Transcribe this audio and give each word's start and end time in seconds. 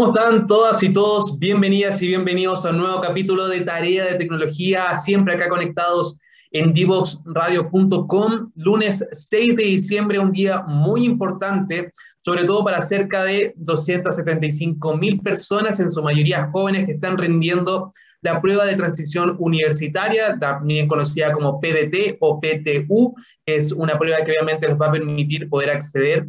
¿Cómo 0.00 0.16
están 0.16 0.46
todas 0.46 0.82
y 0.82 0.94
todos? 0.94 1.38
Bienvenidas 1.38 2.00
y 2.00 2.08
bienvenidos 2.08 2.64
a 2.64 2.70
un 2.70 2.78
nuevo 2.78 3.02
capítulo 3.02 3.48
de 3.48 3.60
Tarea 3.60 4.06
de 4.06 4.14
Tecnología, 4.14 4.96
siempre 4.96 5.34
acá 5.34 5.50
conectados 5.50 6.18
en 6.52 6.72
divoxradio.com, 6.72 8.50
lunes 8.54 9.06
6 9.12 9.56
de 9.56 9.62
diciembre, 9.62 10.18
un 10.18 10.32
día 10.32 10.62
muy 10.62 11.04
importante, 11.04 11.90
sobre 12.24 12.44
todo 12.44 12.64
para 12.64 12.80
cerca 12.80 13.24
de 13.24 13.52
275 13.56 14.96
mil 14.96 15.20
personas, 15.20 15.80
en 15.80 15.90
su 15.90 16.02
mayoría 16.02 16.48
jóvenes, 16.50 16.86
que 16.86 16.92
están 16.92 17.18
rindiendo 17.18 17.92
la 18.22 18.40
prueba 18.40 18.64
de 18.64 18.76
transición 18.76 19.36
universitaria, 19.38 20.38
también 20.38 20.88
conocida 20.88 21.30
como 21.30 21.60
PDT 21.60 22.16
o 22.20 22.40
PTU, 22.40 23.14
es 23.44 23.70
una 23.70 23.98
prueba 23.98 24.24
que 24.24 24.32
obviamente 24.32 24.66
les 24.66 24.80
va 24.80 24.86
a 24.86 24.92
permitir 24.92 25.46
poder 25.50 25.68
acceder 25.68 26.26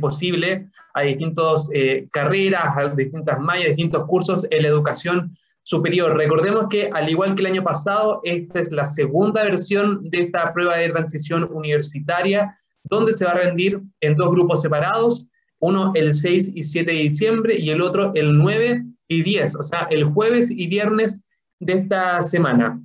posible 0.00 0.68
a 0.94 1.02
distintas 1.02 1.68
eh, 1.72 2.08
carreras, 2.12 2.76
a 2.76 2.88
distintas 2.88 3.38
mallas, 3.40 3.68
distintos 3.68 4.04
cursos 4.06 4.46
en 4.50 4.62
la 4.62 4.68
educación 4.68 5.36
superior. 5.62 6.16
Recordemos 6.16 6.66
que, 6.68 6.90
al 6.92 7.08
igual 7.08 7.34
que 7.34 7.42
el 7.42 7.46
año 7.52 7.62
pasado, 7.62 8.20
esta 8.24 8.60
es 8.60 8.72
la 8.72 8.84
segunda 8.84 9.44
versión 9.44 10.08
de 10.10 10.22
esta 10.22 10.52
prueba 10.52 10.76
de 10.76 10.90
transición 10.90 11.48
universitaria, 11.52 12.56
donde 12.84 13.12
se 13.12 13.24
va 13.24 13.32
a 13.32 13.38
rendir 13.38 13.80
en 14.00 14.16
dos 14.16 14.30
grupos 14.30 14.62
separados, 14.62 15.26
uno 15.60 15.92
el 15.94 16.12
6 16.12 16.52
y 16.54 16.64
7 16.64 16.90
de 16.90 16.98
diciembre 16.98 17.56
y 17.56 17.70
el 17.70 17.80
otro 17.80 18.12
el 18.14 18.36
9 18.36 18.84
y 19.08 19.22
10, 19.22 19.56
o 19.56 19.62
sea, 19.62 19.86
el 19.90 20.04
jueves 20.04 20.50
y 20.50 20.66
viernes 20.66 21.22
de 21.60 21.74
esta 21.74 22.22
semana 22.22 22.80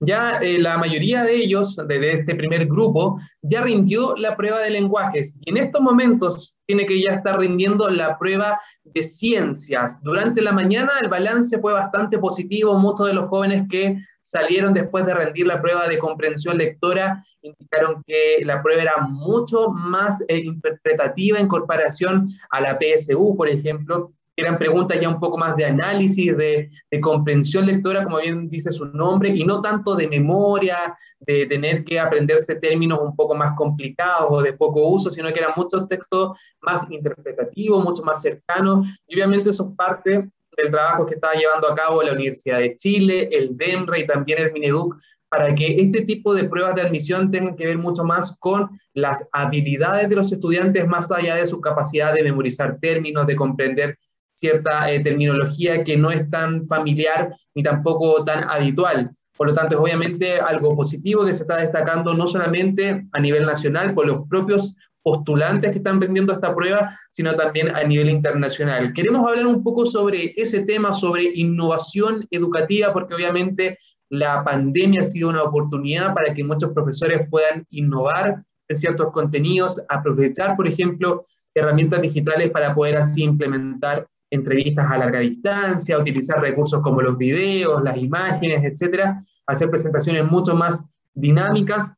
ya 0.00 0.38
eh, 0.38 0.58
la 0.58 0.78
mayoría 0.78 1.24
de 1.24 1.36
ellos, 1.36 1.76
de, 1.76 2.12
este 2.12 2.34
primer 2.34 2.66
grupo, 2.66 3.20
ya 3.42 3.60
rindió 3.60 4.14
la 4.16 4.36
prueba 4.36 4.58
de 4.60 4.70
lenguajes 4.70 5.34
y 5.40 5.50
en 5.50 5.58
estos 5.58 5.80
momentos 5.80 6.56
tiene 6.66 6.86
que 6.86 7.00
ya 7.00 7.10
estar 7.10 7.38
rindiendo 7.38 7.88
la 7.88 8.18
prueba 8.18 8.58
de 8.84 9.02
ciencias. 9.02 10.02
Durante 10.02 10.40
la 10.40 10.52
mañana 10.52 10.92
el 11.00 11.08
balance 11.08 11.58
fue 11.58 11.72
bastante 11.72 12.18
positivo, 12.18 12.78
muchos 12.78 13.06
de 13.06 13.14
los 13.14 13.28
jóvenes 13.28 13.66
que 13.68 13.98
salieron 14.22 14.72
después 14.72 15.04
de 15.04 15.14
rendir 15.14 15.46
la 15.46 15.60
prueba 15.60 15.88
de 15.88 15.98
comprensión 15.98 16.56
lectora 16.56 17.24
indicaron 17.42 18.02
que 18.06 18.44
la 18.44 18.62
prueba 18.62 18.82
era 18.82 18.96
mucho 19.08 19.70
más 19.70 20.22
eh, 20.28 20.38
interpretativa 20.38 21.38
en 21.38 21.48
comparación 21.48 22.28
a 22.50 22.60
la 22.60 22.78
PSU, 22.78 23.34
por 23.36 23.48
ejemplo, 23.48 24.12
eran 24.40 24.58
preguntas 24.58 24.98
ya 25.00 25.08
un 25.08 25.20
poco 25.20 25.36
más 25.38 25.56
de 25.56 25.64
análisis, 25.64 26.36
de, 26.36 26.70
comprensión 27.00 27.66
lectora, 27.66 28.04
como 28.04 28.18
bien 28.18 28.48
dice 28.48 28.70
su 28.70 28.84
nombre, 28.86 29.30
y 29.30 29.44
no 29.44 29.60
tanto 29.60 29.94
de 29.94 30.08
memoria, 30.08 30.96
de 31.20 31.46
tener 31.46 31.84
que 31.84 31.98
aprenderse 31.98 32.54
términos 32.56 33.00
un 33.02 33.14
poco 33.14 33.34
más 33.34 33.54
complicados 33.56 34.28
o 34.30 34.42
de 34.42 34.52
poco 34.52 34.88
uso, 34.88 35.10
sino 35.10 35.32
que 35.32 35.40
eran 35.40 35.52
muchos 35.56 35.88
textos 35.88 36.38
más 36.60 36.84
interpretativos, 36.90 37.84
mucho 37.84 38.02
más 38.02 38.22
cercanos, 38.22 38.86
y 39.06 39.14
obviamente 39.14 39.50
eso 39.50 39.68
es 39.68 39.76
parte 39.76 40.28
del 40.56 40.70
trabajo 40.70 41.06
que 41.06 41.14
está 41.14 41.32
llevando 41.34 41.70
a 41.70 41.74
cabo 41.74 42.02
la 42.02 42.12
Universidad 42.12 42.58
de 42.58 42.76
Chile, 42.76 43.28
el 43.32 43.56
DEMRE 43.56 44.00
y 44.00 44.06
también 44.06 44.40
el 44.42 44.52
Mineduc, 44.52 44.96
para 45.30 45.54
que 45.54 45.76
este 45.78 46.02
tipo 46.02 46.34
de 46.34 46.44
pruebas 46.44 46.74
de 46.74 46.82
admisión 46.82 47.30
tengan 47.30 47.54
que 47.54 47.66
ver 47.66 47.78
mucho 47.78 48.02
más 48.02 48.36
con 48.40 48.68
las 48.94 49.28
habilidades 49.30 50.08
de 50.08 50.16
los 50.16 50.32
estudiantes, 50.32 50.86
más 50.88 51.10
allá 51.12 51.36
de 51.36 51.46
su 51.46 51.60
capacidad 51.60 52.12
de 52.12 52.24
memorizar 52.24 52.78
términos, 52.80 53.28
de 53.28 53.36
comprender 53.36 53.96
cierta 54.40 54.90
eh, 54.90 55.00
terminología 55.00 55.84
que 55.84 55.96
no 55.96 56.10
es 56.10 56.28
tan 56.30 56.66
familiar 56.66 57.36
ni 57.54 57.62
tampoco 57.62 58.24
tan 58.24 58.48
habitual. 58.48 59.10
Por 59.36 59.48
lo 59.48 59.54
tanto, 59.54 59.74
es 59.74 59.80
obviamente 59.80 60.40
algo 60.40 60.74
positivo 60.74 61.24
que 61.24 61.32
se 61.32 61.42
está 61.42 61.58
destacando 61.58 62.14
no 62.14 62.26
solamente 62.26 63.06
a 63.12 63.20
nivel 63.20 63.44
nacional 63.46 63.94
por 63.94 64.06
los 64.06 64.26
propios 64.28 64.74
postulantes 65.02 65.70
que 65.70 65.78
están 65.78 65.98
vendiendo 65.98 66.32
esta 66.32 66.54
prueba, 66.54 66.94
sino 67.10 67.34
también 67.34 67.74
a 67.74 67.84
nivel 67.84 68.10
internacional. 68.10 68.92
Queremos 68.92 69.26
hablar 69.26 69.46
un 69.46 69.62
poco 69.62 69.86
sobre 69.86 70.34
ese 70.36 70.64
tema, 70.64 70.92
sobre 70.92 71.24
innovación 71.34 72.26
educativa, 72.30 72.92
porque 72.92 73.14
obviamente 73.14 73.78
la 74.10 74.44
pandemia 74.44 75.02
ha 75.02 75.04
sido 75.04 75.28
una 75.28 75.42
oportunidad 75.42 76.12
para 76.14 76.34
que 76.34 76.44
muchos 76.44 76.72
profesores 76.72 77.26
puedan 77.30 77.64
innovar 77.70 78.42
en 78.68 78.76
ciertos 78.76 79.10
contenidos, 79.12 79.80
aprovechar, 79.88 80.56
por 80.56 80.66
ejemplo, 80.66 81.24
herramientas 81.54 82.02
digitales 82.02 82.50
para 82.50 82.74
poder 82.74 82.96
así 82.96 83.22
implementar 83.22 84.06
entrevistas 84.30 84.90
a 84.90 84.98
larga 84.98 85.18
distancia, 85.18 85.98
utilizar 85.98 86.40
recursos 86.40 86.80
como 86.82 87.02
los 87.02 87.16
videos, 87.16 87.82
las 87.82 87.96
imágenes, 87.96 88.64
etcétera, 88.64 89.20
hacer 89.46 89.68
presentaciones 89.68 90.24
mucho 90.24 90.54
más 90.54 90.84
dinámicas, 91.14 91.92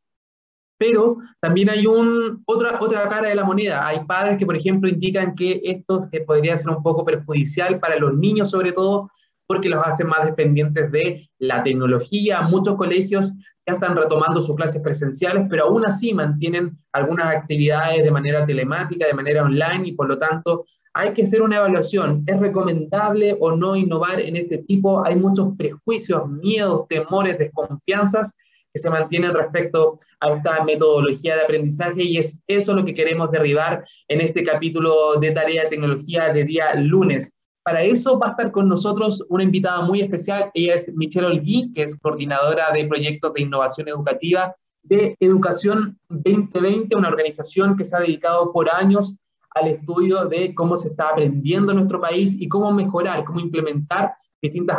pero 0.78 1.19
también 1.41 1.71
hay 1.71 1.87
un, 1.87 2.42
otra, 2.47 2.78
otra 2.81 3.09
cara 3.09 3.28
de 3.28 3.34
la 3.34 3.44
moneda. 3.44 3.87
Hay 3.87 4.00
padres 4.04 4.37
que, 4.37 4.47
por 4.47 4.56
ejemplo, 4.56 4.88
indican 4.88 5.34
que 5.37 5.60
esto 5.62 6.09
podría 6.26 6.56
ser 6.56 6.71
un 6.71 6.82
poco 6.82 7.04
perjudicial 7.04 7.78
para 7.78 7.97
los 7.97 8.15
niños, 8.15 8.50
sobre 8.50 8.72
todo 8.72 9.09
porque 9.47 9.69
los 9.69 9.87
hace 9.87 10.04
más 10.04 10.25
dependientes 10.25 10.91
de 10.91 11.31
la 11.38 11.62
tecnología. 11.62 12.41
Muchos 12.41 12.76
colegios 12.76 13.32
ya 13.66 13.75
están 13.75 13.97
retomando 13.97 14.42
sus 14.42 14.56
clases 14.56 14.82
presenciales, 14.82 15.47
pero 15.48 15.65
aún 15.65 15.84
así 15.84 16.15
mantienen 16.15 16.76
algunas 16.92 17.26
actividades 17.37 18.03
de 18.03 18.10
manera 18.10 18.44
telemática, 18.44 19.06
de 19.06 19.15
manera 19.15 19.42
online, 19.42 19.88
y 19.88 19.92
por 19.92 20.09
lo 20.09 20.19
tanto 20.19 20.65
hay 20.94 21.12
que 21.12 21.25
hacer 21.25 21.42
una 21.42 21.56
evaluación. 21.56 22.25
¿Es 22.26 22.38
recomendable 22.38 23.36
o 23.41 23.53
no 23.53 23.76
innovar 23.76 24.20
en 24.20 24.36
este 24.36 24.58
tipo? 24.58 25.04
Hay 25.04 25.16
muchos 25.16 25.56
prejuicios, 25.56 26.28
miedos, 26.28 26.86
temores, 26.88 27.38
desconfianzas 27.38 28.36
que 28.72 28.78
se 28.78 28.91
mantienen 28.91 29.34
respecto 29.34 29.98
a 30.20 30.30
esta 30.30 30.64
metodología 30.64 31.36
de 31.36 31.42
aprendizaje 31.42 32.03
y 32.03 32.19
es 32.19 32.41
eso 32.47 32.75
lo 32.75 32.84
que 32.84 32.94
queremos 32.94 33.30
derribar 33.30 33.84
en 34.08 34.20
este 34.20 34.42
capítulo 34.42 35.19
de 35.20 35.30
Tarea 35.30 35.64
de 35.64 35.70
Tecnología 35.70 36.32
de 36.32 36.44
día 36.44 36.75
lunes. 36.75 37.34
Para 37.64 37.82
eso 37.82 38.19
va 38.19 38.28
a 38.28 38.30
estar 38.30 38.50
con 38.50 38.69
nosotros 38.69 39.24
una 39.28 39.44
invitada 39.44 39.82
muy 39.82 40.00
especial. 40.00 40.50
Ella 40.54 40.74
es 40.74 40.92
Michelle 40.94 41.26
Olgui, 41.26 41.72
que 41.74 41.84
es 41.84 41.97
coordinadora 41.97 42.72
de 42.72 42.86
proyectos 42.86 43.34
de 43.34 43.42
innovación 43.42 43.88
educativa 43.88 44.56
de 44.82 45.16
Educación 45.20 45.98
2020, 46.09 46.97
una 46.97 47.09
organización 47.09 47.76
que 47.76 47.84
se 47.84 47.94
ha 47.94 48.00
dedicado 48.00 48.53
por 48.53 48.69
años 48.69 49.16
al 49.54 49.68
estudio 49.68 50.24
de 50.26 50.54
cómo 50.54 50.76
se 50.76 50.88
está 50.88 51.10
aprendiendo 51.10 51.72
en 51.72 51.78
nuestro 51.78 52.00
país 52.00 52.40
y 52.40 52.48
cómo 52.48 52.72
mejorar, 52.72 53.24
cómo 53.24 53.40
implementar 53.40 54.14
distintas 54.40 54.78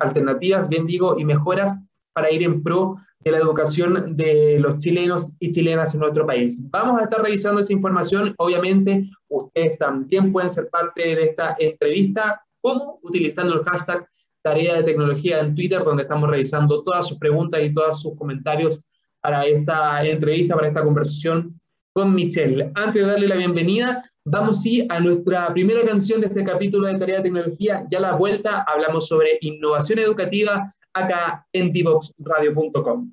alternativas, 0.00 0.68
bien 0.68 0.86
digo, 0.86 1.18
y 1.18 1.24
mejoras 1.24 1.78
para 2.14 2.30
ir 2.30 2.42
en 2.42 2.62
pro 2.62 2.96
de 3.20 3.30
la 3.30 3.38
educación 3.38 4.16
de 4.16 4.58
los 4.58 4.78
chilenos 4.78 5.32
y 5.38 5.50
chilenas 5.50 5.94
en 5.94 6.00
nuestro 6.00 6.26
país. 6.26 6.60
Vamos 6.70 7.00
a 7.00 7.04
estar 7.04 7.22
revisando 7.22 7.60
esa 7.60 7.72
información. 7.72 8.34
Obviamente, 8.38 9.08
ustedes 9.28 9.78
también 9.78 10.32
pueden 10.32 10.50
ser 10.50 10.68
parte 10.70 11.14
de 11.14 11.24
esta 11.24 11.56
entrevista, 11.58 12.42
como 12.60 12.98
utilizando 13.02 13.54
el 13.54 13.64
hashtag 13.64 14.06
Tarea 14.42 14.76
de 14.76 14.82
Tecnología 14.82 15.40
en 15.40 15.54
Twitter, 15.54 15.84
donde 15.84 16.02
estamos 16.02 16.28
revisando 16.28 16.82
todas 16.82 17.06
sus 17.06 17.18
preguntas 17.18 17.62
y 17.62 17.72
todos 17.72 18.00
sus 18.00 18.16
comentarios 18.16 18.84
para 19.20 19.46
esta 19.46 20.04
entrevista, 20.04 20.56
para 20.56 20.66
esta 20.66 20.82
conversación 20.82 21.60
con 21.92 22.12
Michelle. 22.12 22.72
Antes 22.74 23.02
de 23.04 23.08
darle 23.08 23.28
la 23.28 23.36
bienvenida, 23.36 24.02
vamos 24.24 24.62
sí 24.62 24.86
a 24.88 25.00
nuestra 25.00 25.52
primera 25.52 25.84
canción 25.84 26.20
de 26.20 26.28
este 26.28 26.44
capítulo 26.44 26.86
de 26.86 26.98
Tarea 26.98 27.16
de 27.18 27.24
Tecnología. 27.24 27.86
Ya 27.90 28.00
la 28.00 28.14
vuelta 28.14 28.64
hablamos 28.66 29.08
sobre 29.08 29.38
innovación 29.40 29.98
educativa 29.98 30.72
acá 30.92 31.46
en 31.52 31.72
divoxradio.com. 31.72 33.12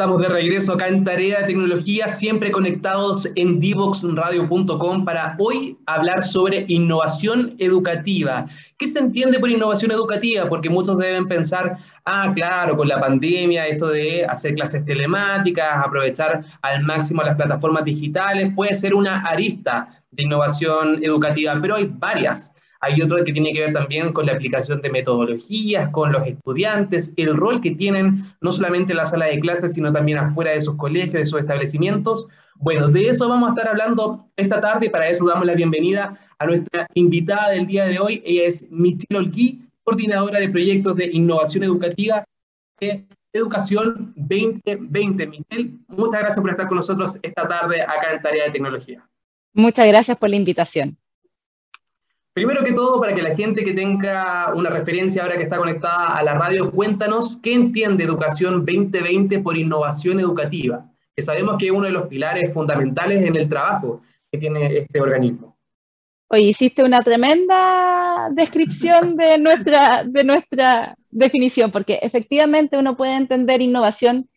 estamos 0.00 0.22
de 0.22 0.28
regreso 0.28 0.72
acá 0.72 0.88
en 0.88 1.04
Tarea 1.04 1.40
de 1.40 1.48
Tecnología, 1.48 2.08
siempre 2.08 2.50
conectados 2.50 3.28
en 3.34 3.60
divoxradio.com 3.60 5.04
para 5.04 5.36
hoy 5.38 5.76
hablar 5.84 6.22
sobre 6.22 6.64
innovación 6.68 7.54
educativa. 7.58 8.46
¿Qué 8.78 8.86
se 8.86 8.98
entiende 8.98 9.38
por 9.38 9.50
innovación 9.50 9.90
educativa? 9.90 10.48
Porque 10.48 10.70
muchos 10.70 10.96
deben 10.96 11.28
pensar, 11.28 11.76
ah, 12.06 12.32
claro, 12.34 12.78
con 12.78 12.88
la 12.88 12.98
pandemia, 12.98 13.66
esto 13.66 13.88
de 13.88 14.24
hacer 14.24 14.54
clases 14.54 14.86
telemáticas, 14.86 15.84
aprovechar 15.84 16.46
al 16.62 16.82
máximo 16.82 17.22
las 17.22 17.36
plataformas 17.36 17.84
digitales, 17.84 18.54
puede 18.56 18.74
ser 18.74 18.94
una 18.94 19.20
arista 19.20 19.86
de 20.12 20.22
innovación 20.22 21.04
educativa, 21.04 21.58
pero 21.60 21.74
hay 21.74 21.92
varias. 21.92 22.54
Hay 22.82 23.00
otro 23.02 23.22
que 23.24 23.32
tiene 23.32 23.52
que 23.52 23.60
ver 23.60 23.72
también 23.72 24.12
con 24.12 24.26
la 24.26 24.32
aplicación 24.32 24.80
de 24.80 24.90
metodologías, 24.90 25.90
con 25.90 26.12
los 26.12 26.26
estudiantes, 26.26 27.12
el 27.16 27.36
rol 27.36 27.60
que 27.60 27.72
tienen 27.72 28.22
no 28.40 28.52
solamente 28.52 28.92
en 28.92 28.98
la 28.98 29.06
sala 29.06 29.26
de 29.26 29.38
clases, 29.38 29.74
sino 29.74 29.92
también 29.92 30.18
afuera 30.18 30.52
de 30.52 30.62
sus 30.62 30.76
colegios, 30.76 31.12
de 31.12 31.26
sus 31.26 31.40
establecimientos. 31.40 32.26
Bueno, 32.56 32.88
de 32.88 33.08
eso 33.08 33.28
vamos 33.28 33.48
a 33.48 33.52
estar 33.52 33.68
hablando 33.68 34.26
esta 34.36 34.60
tarde 34.60 34.88
para 34.88 35.08
eso 35.08 35.26
damos 35.26 35.46
la 35.46 35.54
bienvenida 35.54 36.18
a 36.38 36.46
nuestra 36.46 36.86
invitada 36.94 37.50
del 37.50 37.66
día 37.66 37.84
de 37.84 37.98
hoy. 37.98 38.22
Ella 38.24 38.44
es 38.44 38.66
Michelle 38.70 39.18
Olguí, 39.18 39.60
coordinadora 39.84 40.40
de 40.40 40.48
proyectos 40.48 40.96
de 40.96 41.10
innovación 41.12 41.64
educativa 41.64 42.24
de 42.80 43.04
Educación 43.32 44.12
2020. 44.16 45.26
Michelle, 45.26 45.70
muchas 45.88 46.20
gracias 46.20 46.40
por 46.40 46.50
estar 46.50 46.66
con 46.66 46.78
nosotros 46.78 47.18
esta 47.22 47.46
tarde 47.46 47.82
acá 47.82 48.14
en 48.14 48.22
Tarea 48.22 48.44
de 48.46 48.50
Tecnología. 48.50 49.06
Muchas 49.52 49.86
gracias 49.86 50.16
por 50.16 50.30
la 50.30 50.36
invitación. 50.36 50.96
Primero 52.32 52.64
que 52.64 52.72
todo, 52.72 53.00
para 53.00 53.12
que 53.12 53.22
la 53.22 53.34
gente 53.34 53.64
que 53.64 53.72
tenga 53.72 54.52
una 54.54 54.70
referencia 54.70 55.22
ahora 55.22 55.36
que 55.36 55.42
está 55.42 55.56
conectada 55.56 56.16
a 56.16 56.22
la 56.22 56.34
radio, 56.34 56.70
cuéntanos 56.70 57.36
qué 57.42 57.52
entiende 57.52 58.04
Educación 58.04 58.64
2020 58.64 59.40
por 59.40 59.56
innovación 59.56 60.20
educativa, 60.20 60.86
que 61.16 61.22
sabemos 61.22 61.56
que 61.58 61.66
es 61.66 61.72
uno 61.72 61.86
de 61.86 61.92
los 61.92 62.06
pilares 62.06 62.54
fundamentales 62.54 63.24
en 63.24 63.34
el 63.34 63.48
trabajo 63.48 64.02
que 64.30 64.38
tiene 64.38 64.76
este 64.76 65.00
organismo. 65.00 65.56
Oye, 66.28 66.44
hiciste 66.44 66.84
una 66.84 67.00
tremenda 67.00 68.28
descripción 68.30 69.16
de 69.16 69.36
nuestra, 69.36 70.04
de 70.06 70.22
nuestra 70.22 70.94
definición, 71.10 71.72
porque 71.72 71.98
efectivamente 72.00 72.78
uno 72.78 72.96
puede 72.96 73.16
entender 73.16 73.60
innovación 73.60 74.30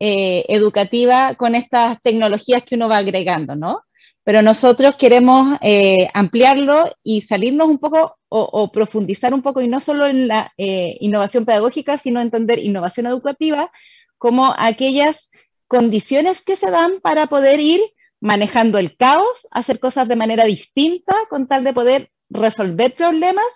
eh, 0.00 0.44
educativa 0.48 1.36
con 1.36 1.54
estas 1.54 2.02
tecnologías 2.02 2.64
que 2.64 2.74
uno 2.74 2.88
va 2.88 2.96
agregando, 2.96 3.54
¿no? 3.54 3.82
Pero 4.26 4.42
nosotros 4.42 4.96
queremos 4.96 5.56
eh, 5.60 6.08
ampliarlo 6.12 6.92
y 7.04 7.20
salirnos 7.20 7.68
un 7.68 7.78
poco 7.78 8.18
o, 8.28 8.72
profundizar 8.72 9.32
un 9.32 9.40
poco, 9.40 9.60
y 9.60 9.68
no 9.68 9.78
solo 9.78 10.04
en 10.04 10.26
la 10.26 10.52
eh, 10.58 10.96
innovación 10.98 11.44
pedagógica, 11.44 11.96
sino 11.96 12.20
entender 12.20 12.58
innovación 12.58 13.06
educativa 13.06 13.70
como 14.18 14.52
aquellas 14.58 15.30
condiciones 15.68 16.42
que 16.42 16.56
se 16.56 16.72
dan 16.72 17.00
para 17.00 17.28
poder 17.28 17.60
ir 17.60 17.80
manejando 18.20 18.78
el 18.78 18.96
caos, 18.96 19.46
hacer 19.52 19.78
cosas 19.78 20.08
de 20.08 20.16
manera 20.16 20.44
distinta 20.44 21.14
con 21.30 21.46
tal 21.46 21.62
de 21.62 21.72
poder 21.72 22.10
resolver 22.28 22.94
problemas 22.94 23.46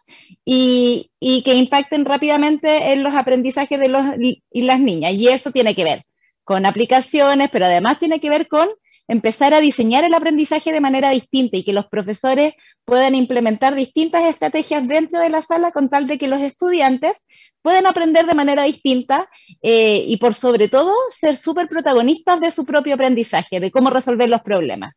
y, 0.45 1.11
y 1.19 1.43
que 1.43 1.55
impacten 1.55 2.05
rápidamente 2.05 2.93
en 2.93 3.03
los 3.03 3.15
aprendizajes 3.15 3.81
de 3.81 3.89
los 3.89 4.05
y 4.53 4.63
las 4.63 4.79
niñas. 4.79 5.15
Y 5.15 5.27
eso 5.27 5.51
tiene 5.51 5.75
que 5.75 5.83
ver 5.83 6.05
con 6.45 6.65
aplicaciones, 6.65 7.51
pero 7.51 7.67
además 7.67 7.99
tiene 7.99 8.21
que 8.21 8.31
ver 8.31 8.47
con 8.47 8.69
empezar 9.11 9.55
a 9.55 9.61
diseñar 9.61 10.05
el 10.05 10.15
aprendizaje 10.15 10.73
de 10.73 10.81
manera 10.81 11.11
distinta 11.11 11.57
y 11.57 11.65
que 11.65 11.73
los 11.73 11.87
profesores 11.89 12.55
puedan 12.85 13.17
implementar 13.17 13.75
distintas 13.75 14.25
estrategias 14.25 14.87
dentro 14.87 15.19
de 15.19 15.31
la 15.31 15.43
sala 15.43 15.73
con 15.73 15.89
tal 15.91 16.07
de 16.07 16.17
que 16.17 16.29
los 16.29 16.41
estudiantes 16.41 17.17
puedan 17.61 17.87
aprender 17.87 18.25
de 18.27 18.35
manera 18.35 18.63
distinta 18.63 19.29
eh, 19.63 20.05
y 20.07 20.17
por 20.19 20.35
sobre 20.35 20.69
todo 20.69 20.95
ser 21.21 21.35
súper 21.35 21.67
protagonistas 21.67 22.41
de 22.41 22.53
su 22.53 22.65
propio 22.65 22.95
aprendizaje, 22.95 23.59
de 23.59 23.73
cómo 23.73 23.91
resolver 23.91 24.29
los 24.29 24.43
problemas. 24.43 24.95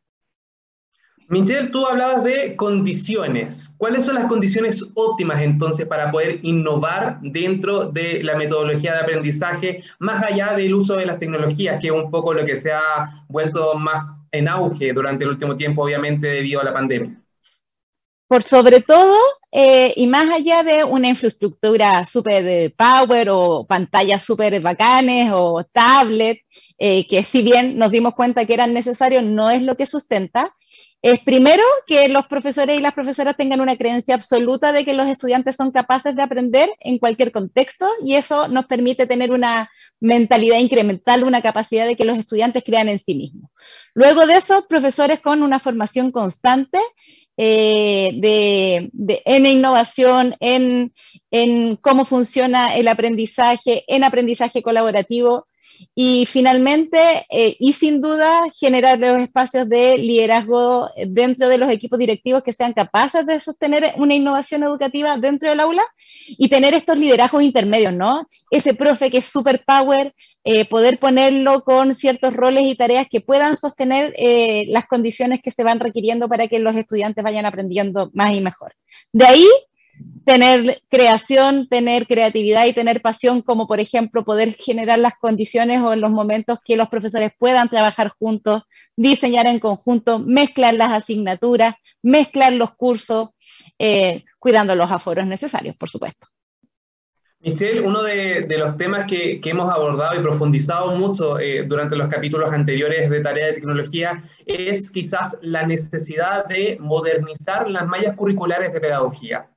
Michelle, 1.29 1.69
tú 1.69 1.85
hablabas 1.85 2.23
de 2.23 2.55
condiciones. 2.55 3.73
¿Cuáles 3.77 4.05
son 4.05 4.15
las 4.15 4.25
condiciones 4.25 4.83
óptimas 4.95 5.41
entonces 5.41 5.85
para 5.85 6.11
poder 6.11 6.39
innovar 6.43 7.19
dentro 7.21 7.85
de 7.85 8.21
la 8.23 8.35
metodología 8.35 8.93
de 8.93 8.99
aprendizaje, 8.99 9.83
más 9.99 10.23
allá 10.23 10.53
del 10.53 10.73
uso 10.73 10.95
de 10.95 11.05
las 11.05 11.19
tecnologías, 11.19 11.79
que 11.81 11.87
es 11.87 11.93
un 11.93 12.11
poco 12.11 12.33
lo 12.33 12.45
que 12.45 12.57
se 12.57 12.71
ha 12.71 13.23
vuelto 13.27 13.73
más 13.75 14.05
en 14.31 14.47
auge 14.47 14.93
durante 14.93 15.23
el 15.23 15.31
último 15.31 15.55
tiempo, 15.55 15.83
obviamente 15.83 16.27
debido 16.27 16.59
a 16.59 16.65
la 16.65 16.73
pandemia? 16.73 17.19
Por 18.27 18.43
sobre 18.43 18.81
todo, 18.81 19.15
eh, 19.51 19.93
y 19.95 20.07
más 20.07 20.29
allá 20.29 20.63
de 20.63 20.83
una 20.83 21.07
infraestructura 21.07 22.03
super 22.05 22.73
power 22.75 23.29
o 23.29 23.65
pantallas 23.65 24.23
súper 24.23 24.59
bacanes 24.59 25.31
o 25.33 25.63
tablet, 25.63 26.39
eh, 26.79 27.07
que 27.07 27.23
si 27.23 27.43
bien 27.43 27.77
nos 27.77 27.91
dimos 27.91 28.15
cuenta 28.15 28.45
que 28.45 28.53
eran 28.55 28.73
necesarios, 28.73 29.23
no 29.23 29.51
es 29.51 29.61
lo 29.61 29.77
que 29.77 29.85
sustenta, 29.85 30.55
es 31.03 31.19
primero 31.19 31.63
que 31.85 32.07
los 32.07 32.27
profesores 32.27 32.77
y 32.77 32.81
las 32.81 32.93
profesoras 32.93 33.35
tengan 33.35 33.59
una 33.59 33.75
creencia 33.75 34.15
absoluta 34.15 34.71
de 34.71 34.85
que 34.85 34.93
los 34.93 35.05
estudiantes 35.05 35.57
son 35.57 35.71
capaces 35.71 36.15
de 36.15 36.21
aprender 36.21 36.69
en 36.79 36.97
cualquier 36.97 37.33
contexto 37.33 37.85
y 38.01 38.15
eso 38.15 38.47
nos 38.47 38.67
permite 38.67 39.05
tener 39.05 39.31
una 39.31 39.69
mentalidad 39.99 40.59
incremental, 40.59 41.25
una 41.25 41.41
capacidad 41.41 41.85
de 41.85 41.97
que 41.97 42.05
los 42.05 42.17
estudiantes 42.17 42.63
crean 42.63 42.87
en 42.87 42.99
sí 42.99 43.15
mismos. 43.15 43.51
Luego 43.93 44.25
de 44.25 44.37
eso, 44.37 44.65
profesores 44.69 45.19
con 45.19 45.43
una 45.43 45.59
formación 45.59 46.09
constante 46.09 46.79
eh, 47.35 48.89
en 49.25 49.45
innovación, 49.45 50.37
en, 50.39 50.93
en 51.31 51.75
cómo 51.75 52.05
funciona 52.05 52.77
el 52.77 52.87
aprendizaje, 52.87 53.83
en 53.87 54.05
aprendizaje 54.05 54.63
colaborativo, 54.63 55.47
y 55.95 56.25
finalmente, 56.25 57.25
eh, 57.29 57.55
y 57.59 57.73
sin 57.73 58.01
duda, 58.01 58.43
generar 58.57 58.99
los 58.99 59.17
espacios 59.17 59.69
de 59.69 59.97
liderazgo 59.97 60.89
dentro 61.07 61.47
de 61.47 61.57
los 61.57 61.69
equipos 61.69 61.99
directivos 61.99 62.43
que 62.43 62.53
sean 62.53 62.73
capaces 62.73 63.25
de 63.25 63.39
sostener 63.39 63.93
una 63.97 64.15
innovación 64.15 64.63
educativa 64.63 65.17
dentro 65.17 65.49
del 65.49 65.59
aula 65.59 65.83
y 66.27 66.49
tener 66.49 66.73
estos 66.73 66.97
liderazgos 66.97 67.43
intermedios, 67.43 67.93
¿no? 67.93 68.27
Ese 68.49 68.73
profe 68.73 69.09
que 69.09 69.17
es 69.17 69.25
super 69.25 69.63
power, 69.65 70.13
eh, 70.43 70.65
poder 70.65 70.99
ponerlo 70.99 71.63
con 71.63 71.95
ciertos 71.95 72.33
roles 72.33 72.63
y 72.63 72.75
tareas 72.75 73.07
que 73.09 73.21
puedan 73.21 73.57
sostener 73.57 74.13
eh, 74.17 74.65
las 74.67 74.87
condiciones 74.87 75.41
que 75.41 75.51
se 75.51 75.63
van 75.63 75.79
requiriendo 75.79 76.27
para 76.27 76.47
que 76.47 76.59
los 76.59 76.75
estudiantes 76.75 77.23
vayan 77.23 77.45
aprendiendo 77.45 78.09
más 78.13 78.33
y 78.33 78.41
mejor. 78.41 78.73
De 79.11 79.25
ahí 79.25 79.47
tener 80.25 80.81
creación, 80.89 81.67
tener 81.67 82.07
creatividad 82.07 82.65
y 82.65 82.73
tener 82.73 83.01
pasión, 83.01 83.41
como 83.41 83.67
por 83.67 83.79
ejemplo 83.79 84.23
poder 84.23 84.53
generar 84.53 84.99
las 84.99 85.13
condiciones 85.19 85.81
o 85.81 85.95
los 85.95 86.11
momentos 86.11 86.59
que 86.63 86.77
los 86.77 86.89
profesores 86.89 87.31
puedan 87.37 87.69
trabajar 87.69 88.09
juntos, 88.09 88.63
diseñar 88.95 89.47
en 89.47 89.59
conjunto, 89.59 90.19
mezclar 90.19 90.75
las 90.75 90.93
asignaturas, 90.93 91.75
mezclar 92.01 92.53
los 92.53 92.73
cursos, 92.75 93.29
eh, 93.79 94.23
cuidando 94.39 94.75
los 94.75 94.91
aforos 94.91 95.25
necesarios, 95.25 95.75
por 95.75 95.89
supuesto. 95.89 96.27
Michelle, 97.39 97.81
uno 97.81 98.03
de, 98.03 98.45
los 98.57 98.77
temas 98.77 99.05
que, 99.05 99.41
hemos 99.43 99.69
abordado 99.69 100.17
y 100.17 100.23
profundizado 100.23 100.95
mucho 100.95 101.39
eh, 101.39 101.65
durante 101.67 101.97
los 101.97 102.07
capítulos 102.07 102.53
anteriores 102.53 103.09
de 103.09 103.19
Tarea 103.19 103.47
de 103.47 103.53
Tecnología 103.53 104.23
es 104.45 104.89
quizás 104.89 105.37
la 105.41 105.67
necesidad 105.67 106.45
de 106.45 106.77
modernizar 106.79 107.69
las 107.69 107.85
mallas 107.85 108.15
curriculares 108.15 108.71
de 108.71 108.79
pedagogía. 108.79 109.49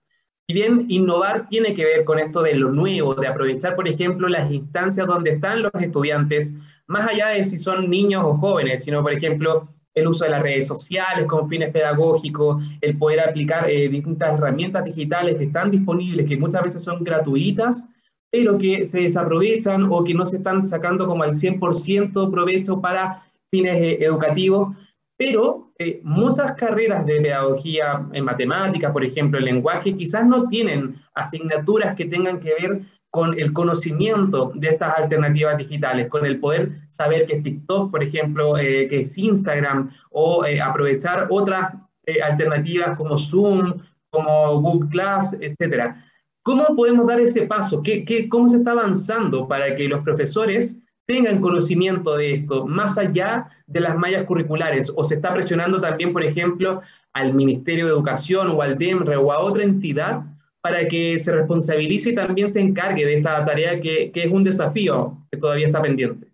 Si 0.48 0.54
bien 0.54 0.86
innovar 0.88 1.48
tiene 1.48 1.74
que 1.74 1.84
ver 1.84 2.04
con 2.04 2.20
esto 2.20 2.42
de 2.42 2.54
lo 2.54 2.70
nuevo, 2.70 3.14
de 3.16 3.26
aprovechar, 3.26 3.74
por 3.74 3.88
ejemplo, 3.88 4.28
las 4.28 4.50
instancias 4.52 5.06
donde 5.06 5.32
están 5.32 5.62
los 5.62 5.72
estudiantes, 5.74 6.54
más 6.86 7.08
allá 7.08 7.28
de 7.28 7.44
si 7.44 7.58
son 7.58 7.90
niños 7.90 8.22
o 8.24 8.36
jóvenes, 8.36 8.84
sino, 8.84 9.02
por 9.02 9.12
ejemplo, 9.12 9.68
el 9.96 10.06
uso 10.06 10.24
de 10.24 10.30
las 10.30 10.42
redes 10.42 10.68
sociales 10.68 11.26
con 11.26 11.48
fines 11.48 11.72
pedagógicos, 11.72 12.62
el 12.80 12.96
poder 12.96 13.20
aplicar 13.20 13.68
eh, 13.68 13.88
distintas 13.88 14.38
herramientas 14.38 14.84
digitales 14.84 15.36
que 15.36 15.44
están 15.44 15.70
disponibles, 15.70 16.28
que 16.28 16.36
muchas 16.36 16.62
veces 16.62 16.84
son 16.84 17.02
gratuitas, 17.02 17.84
pero 18.30 18.56
que 18.56 18.86
se 18.86 19.00
desaprovechan 19.00 19.88
o 19.90 20.04
que 20.04 20.14
no 20.14 20.26
se 20.26 20.36
están 20.36 20.66
sacando 20.66 21.08
como 21.08 21.24
al 21.24 21.34
100% 21.34 22.30
provecho 22.30 22.80
para 22.80 23.22
fines 23.50 23.80
eh, 23.80 23.98
educativos. 24.00 24.76
Pero 25.16 25.65
eh, 25.78 26.00
muchas 26.02 26.52
carreras 26.52 27.04
de 27.04 27.20
pedagogía 27.20 28.06
en 28.12 28.24
matemáticas, 28.24 28.92
por 28.92 29.04
ejemplo, 29.04 29.38
en 29.38 29.44
lenguaje, 29.44 29.94
quizás 29.94 30.26
no 30.26 30.48
tienen 30.48 30.96
asignaturas 31.14 31.94
que 31.94 32.06
tengan 32.06 32.40
que 32.40 32.54
ver 32.60 32.80
con 33.10 33.38
el 33.38 33.52
conocimiento 33.52 34.52
de 34.54 34.68
estas 34.68 34.98
alternativas 34.98 35.58
digitales, 35.58 36.08
con 36.08 36.24
el 36.24 36.40
poder 36.40 36.80
saber 36.88 37.26
que 37.26 37.34
es 37.34 37.42
TikTok, 37.42 37.90
por 37.90 38.02
ejemplo, 38.02 38.56
eh, 38.58 38.88
que 38.88 39.00
es 39.00 39.18
Instagram, 39.18 39.90
o 40.10 40.44
eh, 40.44 40.60
aprovechar 40.60 41.26
otras 41.30 41.74
alternativas 42.22 42.96
como 42.96 43.18
Zoom, 43.18 43.74
como 44.10 44.60
Google 44.60 44.88
Class, 44.88 45.36
etc. 45.40 45.94
¿Cómo 46.42 46.64
podemos 46.76 47.06
dar 47.06 47.20
ese 47.20 47.42
paso? 47.42 47.82
¿Qué, 47.82 48.04
qué, 48.04 48.28
cómo 48.28 48.48
se 48.48 48.58
está 48.58 48.70
avanzando 48.70 49.48
para 49.48 49.74
que 49.74 49.88
los 49.88 50.02
profesores 50.02 50.78
tengan 51.06 51.40
conocimiento 51.40 52.16
de 52.16 52.34
esto, 52.34 52.66
más 52.66 52.98
allá 52.98 53.48
de 53.66 53.80
las 53.80 53.96
mallas 53.96 54.24
curriculares, 54.24 54.92
o 54.94 55.04
se 55.04 55.14
está 55.14 55.32
presionando 55.32 55.80
también, 55.80 56.12
por 56.12 56.24
ejemplo, 56.24 56.82
al 57.12 57.32
Ministerio 57.32 57.86
de 57.86 57.92
Educación 57.92 58.50
o 58.50 58.60
al 58.60 58.76
DEMRE 58.76 59.16
o 59.16 59.32
a 59.32 59.38
otra 59.38 59.62
entidad 59.62 60.24
para 60.60 60.86
que 60.88 61.18
se 61.20 61.32
responsabilice 61.32 62.10
y 62.10 62.14
también 62.14 62.50
se 62.50 62.60
encargue 62.60 63.06
de 63.06 63.18
esta 63.18 63.44
tarea 63.44 63.80
que, 63.80 64.10
es 64.12 64.26
un 64.26 64.42
desafío 64.42 65.16
que 65.30 65.38
todavía 65.38 65.68
está 65.68 65.80
pendiente. 65.80 66.26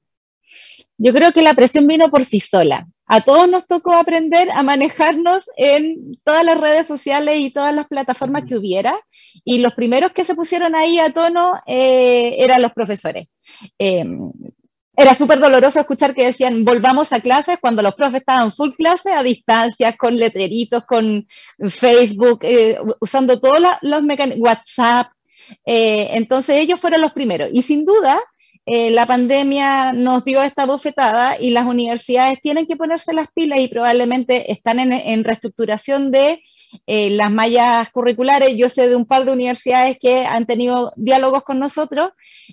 Yo 0.96 1.12
creo 1.12 1.32
que 1.32 1.42
la 1.42 1.54
presión 1.54 1.86
vino 1.86 2.10
por 2.10 2.24
sí 2.24 2.40
sola. 2.40 2.88
A 3.06 3.20
todos 3.20 3.46
nos 3.48 3.66
tocó 3.66 3.92
aprender 3.92 4.50
a 4.52 4.62
manejarnos 4.62 5.50
en 5.56 6.16
todas 6.24 6.44
las 6.46 6.58
redes 6.58 6.86
sociales 6.86 7.34
y 7.40 7.50
todas 7.50 7.74
las 7.74 7.86
plataformas 7.88 8.44
que 8.48 8.56
hubiera. 8.56 8.98
Y 9.44 9.58
los 9.58 9.74
primeros 9.74 10.12
que 10.12 10.24
se 10.24 10.34
pusieron 10.34 10.74
ahí 10.74 10.98
a 10.98 11.12
tono 11.12 11.54
eh, 11.66 12.36
eran 12.38 12.62
los 12.62 12.72
profesores. 12.72 13.28
Em, 13.78 14.30
era 14.96 15.14
súper 15.14 15.40
doloroso 15.40 15.80
escuchar 15.80 16.14
que 16.14 16.26
decían 16.26 16.64
volvamos 16.64 17.12
a 17.12 17.20
clases 17.20 17.58
cuando 17.60 17.82
los 17.82 17.94
profes 17.94 18.20
estaban 18.20 18.52
full 18.52 18.72
clase 18.76 19.12
a 19.12 19.22
distancia, 19.22 19.96
con 19.96 20.16
letreritos, 20.16 20.84
con 20.84 21.26
Facebook, 21.70 22.40
eh, 22.42 22.78
usando 23.00 23.40
todos 23.40 23.60
los 23.80 24.02
mecanismos, 24.02 24.48
WhatsApp. 24.48 25.12
Eh, 25.64 26.10
entonces 26.12 26.60
ellos 26.60 26.78
fueron 26.80 27.00
los 27.00 27.12
primeros. 27.12 27.48
Y 27.52 27.62
sin 27.62 27.84
duda, 27.84 28.20
eh, 28.64 28.90
la 28.90 29.06
pandemia 29.06 29.92
nos 29.92 30.24
dio 30.24 30.42
esta 30.42 30.66
bofetada 30.66 31.36
y 31.40 31.50
las 31.50 31.66
universidades 31.66 32.40
tienen 32.40 32.66
que 32.66 32.76
ponerse 32.76 33.12
las 33.12 33.26
pilas 33.34 33.58
y 33.60 33.68
probablemente 33.68 34.52
están 34.52 34.78
en, 34.78 35.24
reestructuración 35.24 36.12
de 36.12 36.42
las 36.86 37.30
mallas 37.30 37.90
curriculares. 37.90 38.56
Yo 38.56 38.68
sé 38.68 38.88
de 38.88 38.96
un 38.96 39.06
par 39.06 39.24
de 39.24 39.32
universidades 39.32 39.98
que 40.00 40.24
han 40.24 40.46
tenido 40.46 40.92
diálogos 40.96 41.42
con 41.44 41.58
nosotros 41.58 42.10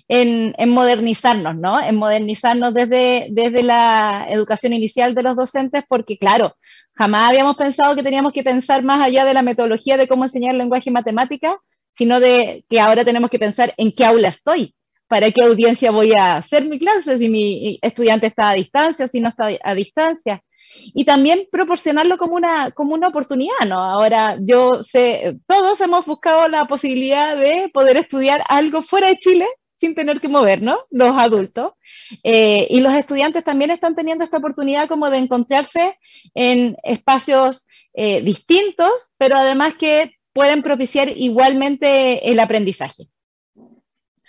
en, 0.08 0.54
modernizarnos, 0.68 1.56
¿no? 1.56 1.80
En 1.80 1.96
modernizarnos 1.96 2.74
desde, 2.74 3.28
desde 3.30 3.62
la 3.62 4.26
educación 4.30 4.72
inicial 4.72 5.14
de 5.14 5.22
los 5.22 5.36
docentes, 5.36 5.84
porque 5.88 6.18
claro, 6.18 6.56
jamás 6.94 7.30
habíamos 7.30 7.56
pensado 7.56 7.94
que 7.94 8.02
teníamos 8.02 8.32
que 8.32 8.42
pensar 8.42 8.82
más 8.82 9.04
allá 9.04 9.24
de 9.24 9.34
la 9.34 9.42
metodología 9.42 9.96
de 9.96 10.08
cómo 10.08 10.24
enseñar 10.24 10.54
lenguaje 10.54 10.90
y 10.90 10.92
matemática, 10.92 11.58
sino 11.96 12.20
de 12.20 12.64
que 12.68 12.80
ahora 12.80 13.04
tenemos 13.04 13.30
que 13.30 13.38
pensar 13.38 13.74
en 13.76 13.92
qué 13.92 14.04
aula 14.04 14.28
estoy, 14.28 14.74
para 15.08 15.30
qué 15.30 15.42
audiencia 15.42 15.90
voy 15.90 16.12
a 16.16 16.36
hacer 16.36 16.66
mi 16.66 16.78
clase, 16.78 17.18
si 17.18 17.28
mi 17.28 17.78
estudiante 17.82 18.26
está 18.26 18.50
a 18.50 18.54
distancia, 18.54 19.08
si 19.08 19.20
no 19.20 19.28
está 19.28 19.50
a 19.62 19.74
distancia. 19.74 20.42
Y 20.94 21.04
también 21.04 21.48
proporcionarlo 21.50 22.16
como 22.16 22.36
una, 22.36 22.70
como 22.70 22.94
una 22.94 23.08
oportunidad, 23.08 23.66
¿no? 23.66 23.80
Ahora, 23.80 24.38
yo 24.40 24.82
sé, 24.82 25.38
todos 25.46 25.80
hemos 25.80 26.06
buscado 26.06 26.48
la 26.48 26.66
posibilidad 26.66 27.36
de 27.36 27.70
poder 27.72 27.96
estudiar 27.96 28.42
algo 28.48 28.82
fuera 28.82 29.08
de 29.08 29.18
Chile 29.18 29.46
sin 29.80 29.94
tener 29.94 30.20
que 30.20 30.28
movernos, 30.28 30.78
los 30.90 31.16
adultos. 31.16 31.72
Eh, 32.22 32.66
y 32.70 32.80
los 32.80 32.92
estudiantes 32.92 33.42
también 33.42 33.70
están 33.70 33.96
teniendo 33.96 34.22
esta 34.22 34.36
oportunidad 34.36 34.88
como 34.88 35.08
de 35.08 35.18
encontrarse 35.18 35.98
en 36.34 36.76
espacios 36.82 37.66
eh, 37.94 38.20
distintos, 38.20 38.90
pero 39.16 39.36
además 39.36 39.74
que 39.74 40.12
pueden 40.32 40.62
propiciar 40.62 41.08
igualmente 41.08 42.30
el 42.30 42.38
aprendizaje. 42.38 43.08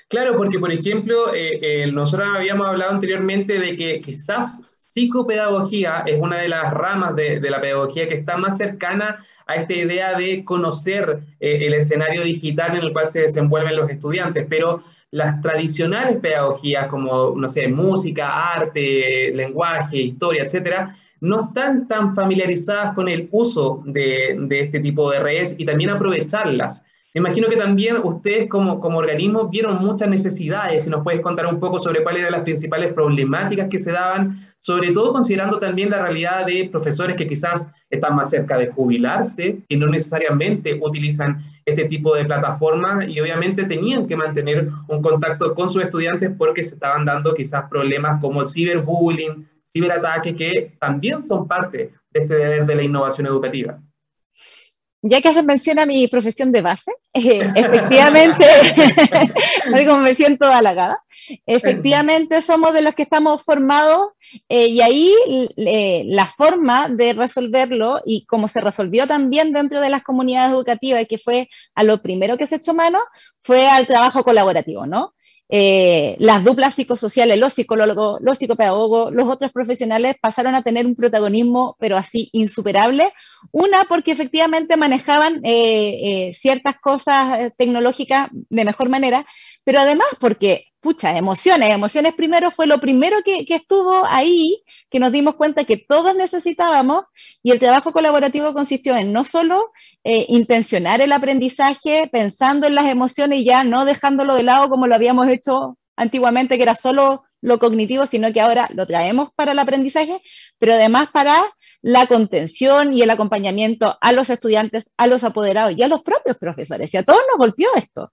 Claro, 0.08 0.36
porque 0.36 0.60
por 0.60 0.72
ejemplo, 0.72 1.34
eh, 1.34 1.90
nosotros 1.92 2.30
habíamos 2.36 2.68
hablado 2.68 2.92
anteriormente 2.92 3.60
de 3.60 3.78
que 3.78 4.02
quizás 4.02 4.60
psicopedagogía 4.94 6.04
es 6.06 6.20
una 6.20 6.40
de 6.40 6.50
las 6.50 6.74
ramas 6.74 7.16
de, 7.16 7.40
la 7.50 7.62
pedagogía 7.62 8.08
que 8.10 8.16
está 8.16 8.36
más 8.36 8.58
cercana 8.58 9.24
a 9.48 9.56
esta 9.56 9.74
idea 9.74 10.18
de 10.18 10.44
conocer 10.44 11.22
el 11.40 11.74
escenario 11.74 12.24
digital 12.24 12.76
en 12.76 12.84
el 12.84 12.94
cual 12.94 13.08
se 13.08 13.22
desenvuelven 13.22 13.78
los 13.78 13.90
estudiantes, 13.90 14.46
pero 14.50 14.84
las 15.12 15.42
tradicionales 15.42 16.18
pedagogías 16.18 16.88
como, 16.88 17.34
no 17.36 17.48
sé, 17.48 17.68
música, 17.70 18.54
arte, 18.54 19.32
lenguaje, 19.34 19.98
historia, 19.98 20.44
etcétera, 20.44 20.96
no 21.22 21.46
están 21.46 21.88
tan 21.88 22.14
familiarizadas 22.14 22.94
con 22.94 23.08
el 23.08 23.30
uso 23.32 23.84
de 23.86 24.38
este 24.50 24.80
tipo 24.80 25.10
de 25.12 25.20
redes 25.20 25.56
y 25.58 25.66
también 25.66 25.92
aprovecharlas. 25.92 26.84
Me 27.14 27.20
imagino 27.20 27.50
que 27.50 27.58
también 27.58 27.98
ustedes 28.02 28.48
como, 28.48 28.80
como 28.80 29.00
organismo 29.00 29.50
vieron 29.50 29.84
muchas 29.84 30.08
necesidades. 30.08 30.84
Si 30.84 30.90
nos 30.90 31.04
puedes 31.04 31.20
contar 31.20 31.46
un 31.46 31.60
poco 31.60 31.78
sobre 31.78 32.04
cuáles 32.04 32.22
eran 32.22 32.32
las 32.32 32.44
principales 32.44 32.94
problemáticas 32.94 33.68
que 33.68 33.80
se 33.80 33.92
daban, 33.92 34.38
sobre 34.62 34.92
todo 34.92 35.12
considerando 35.12 35.60
también 35.60 35.90
la 35.90 36.02
realidad 36.02 36.46
de 36.46 36.70
profesores 36.72 37.18
que 37.18 37.28
quizás 37.28 37.68
están 37.90 38.16
más 38.16 38.30
cerca 38.30 38.58
de 38.58 38.68
jubilarse, 38.68 39.58
que 39.68 39.76
no 39.76 39.88
necesariamente 39.88 40.80
utilizan 40.82 41.44
este 41.66 41.84
tipo 41.86 42.16
de 42.16 42.24
plataformas 42.24 43.06
y 43.10 43.20
obviamente 43.20 43.66
tenían 43.66 44.08
que 44.08 44.16
mantener 44.16 44.70
un 44.88 45.02
contacto 45.02 45.54
con 45.54 45.70
sus 45.70 45.84
estudiantes 45.84 46.32
porque 46.38 46.64
se 46.64 46.76
estaban 46.76 47.04
dando 47.04 47.34
quizás 47.34 47.70
problemas 47.70 48.22
como 48.22 48.42
el 48.42 48.48
ciberbullying, 48.48 49.46
ciberataques, 49.74 50.34
que 50.36 50.78
también 50.80 51.22
son 51.24 51.46
parte 51.46 51.92
de 52.12 52.20
este 52.22 52.36
deber 52.36 52.66
de 52.66 52.76
la 52.76 52.84
innovación 52.84 53.28
educativa 53.28 53.82
ya 55.02 55.22
que 55.22 55.30
haces 55.30 55.44
mención 55.44 55.80
a 55.80 55.86
mi 55.86 56.08
profesión 56.08 56.52
de 56.52 56.62
base, 56.62 56.92
eh, 57.14 57.42
efectivamente, 57.56 58.46
como 59.88 60.00
me 60.00 60.16
siento 60.16 60.46
halagada, 60.46 60.98
efectivamente 61.46 62.42
somos 62.42 62.74
de 62.74 62.82
los 62.82 62.94
que 62.94 63.04
estamos 63.04 63.44
formados 63.44 64.10
eh, 64.50 64.68
y 64.68 64.82
ahí 64.82 65.14
la 65.56 66.26
forma 66.26 66.90
de 66.90 67.14
resolverlo 67.14 68.02
y 68.06 68.26
como 68.26 68.48
se 68.48 68.60
resolvió 68.60 69.08
también 69.08 69.54
dentro 69.54 69.80
de 69.82 69.90
las 69.90 70.04
comunidades 70.04 70.52
educativas, 70.52 71.06
que 71.08 71.18
fue 71.18 71.50
a 71.76 71.84
lo 71.84 72.02
primero 72.02 72.38
que 72.38 72.48
se 72.48 72.56
echó 72.56 72.74
mano, 72.74 73.00
fue 73.42 73.68
al 73.68 73.88
trabajo 73.88 74.24
colaborativo, 74.24 74.86
¿no? 74.86 75.14
Eh, 75.54 76.16
las 76.18 76.46
duplas 76.46 76.76
psicosociales, 76.76 77.38
los 77.38 77.52
psicólogos, 77.52 78.22
los 78.22 78.38
psicopedagogos, 78.38 79.12
los 79.12 79.28
otros 79.28 79.52
profesionales 79.52 80.16
pasaron 80.22 80.56
a 80.56 80.62
tener 80.62 80.86
un 80.86 80.96
protagonismo, 80.96 81.76
pero 81.78 81.98
así 81.98 82.30
insuperable. 82.32 83.12
Una, 83.52 83.84
porque 83.84 84.12
efectivamente 84.14 84.78
manejaban 84.78 85.42
eh, 85.44 86.30
eh, 86.30 86.34
ciertas 86.34 86.80
cosas 86.80 87.52
tecnológicas 87.58 88.30
de 88.32 88.64
mejor 88.64 88.88
manera, 88.88 89.26
pero 89.66 89.82
además 89.82 90.08
porque, 90.22 90.71
pucha, 90.82 91.18
emociones, 91.18 91.72
emociones 91.74 92.14
primero 92.16 92.52
fue 92.52 92.68
lo 92.68 92.80
primero 92.80 93.18
que, 93.24 93.46
estuvo 93.48 94.04
ahí, 94.08 94.64
que 94.90 95.00
nos 95.00 95.12
dimos 95.12 95.36
cuenta 95.36 95.64
que 95.64 95.78
todos 95.78 96.16
necesitábamos, 96.16 97.06
y 97.44 97.52
el 97.52 97.60
trabajo 97.60 97.92
colaborativo 97.92 98.54
consistió 98.54 98.96
en 98.96 99.14
no 99.14 99.24
solo 99.24 99.72
eh, 100.04 100.26
intencionar 100.30 101.02
el 101.02 101.12
aprendizaje 101.12 102.10
pensando 102.12 102.68
en 102.68 102.76
las 102.76 102.88
emociones 102.88 103.40
y 103.40 103.46
ya 103.46 103.64
no 103.64 103.86
dejándolo 103.86 104.36
de 104.36 104.44
lado 104.44 104.70
como 104.70 104.88
lo 104.88 104.96
habíamos 104.96 105.28
hecho 105.30 105.78
antiguamente, 105.96 106.58
que 106.58 106.64
era 106.64 106.76
solo 106.76 107.24
lo 107.42 107.60
cognitivo, 107.60 108.06
sino 108.06 108.34
que 108.34 108.42
ahora 108.42 108.70
lo 108.74 108.86
traemos 108.88 109.32
para 109.36 109.52
el 109.52 109.60
aprendizaje, 109.60 110.22
pero 110.58 110.74
además 110.74 111.10
para 111.14 111.44
la 111.82 112.06
contención 112.08 112.94
y 112.94 113.02
el 113.02 113.10
acompañamiento 113.10 113.98
a 114.02 114.12
los 114.12 114.30
estudiantes, 114.30 114.90
a 114.98 115.08
los 115.08 115.24
apoderados 115.24 115.74
y 115.76 115.84
a 115.84 115.88
los 115.88 116.02
propios 116.04 116.38
profesores. 116.38 116.94
Y 116.94 116.98
a 116.98 117.04
todos 117.04 117.22
nos 117.30 117.38
golpeó 117.38 117.70
esto. 117.76 118.12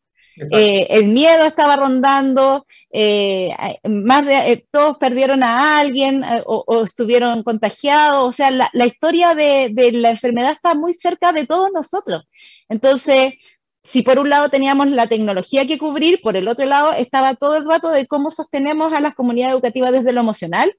Eh, 0.53 0.87
el 0.91 1.09
miedo 1.09 1.45
estaba 1.45 1.77
rondando, 1.77 2.67
eh, 2.91 3.51
más 3.85 4.25
de, 4.25 4.53
eh, 4.53 4.67
todos 4.71 4.97
perdieron 4.99 5.43
a 5.43 5.79
alguien 5.79 6.25
o, 6.47 6.85
estuvieron 6.85 7.43
contagiados, 7.43 8.25
o 8.25 8.33
sea, 8.33 8.51
la, 8.51 8.87
historia 8.87 9.35
de, 9.35 9.73
la 9.93 10.11
enfermedad 10.11 10.53
está 10.53 10.75
muy 10.75 10.93
cerca 10.93 11.33
de 11.33 11.47
todos 11.47 11.71
nosotros. 11.73 12.25
Entonces, 12.69 13.35
si 13.83 14.03
por 14.03 14.19
un 14.19 14.29
lado 14.29 14.49
teníamos 14.49 14.89
la 14.91 15.07
tecnología 15.07 15.67
que 15.67 15.79
cubrir, 15.79 16.21
por 16.23 16.37
el 16.37 16.49
otro 16.49 16.67
lado 16.67 16.93
estaba 16.93 17.35
todo 17.35 17.57
el 17.57 17.67
rato 17.67 17.91
de 17.91 18.07
cómo 18.07 18.31
sostenemos 18.31 18.93
a 18.93 19.01
las 19.01 19.15
comunidades 19.15 19.55
educativas 19.55 19.93
desde 19.93 20.13
lo 20.13 20.21
emocional, 20.21 20.75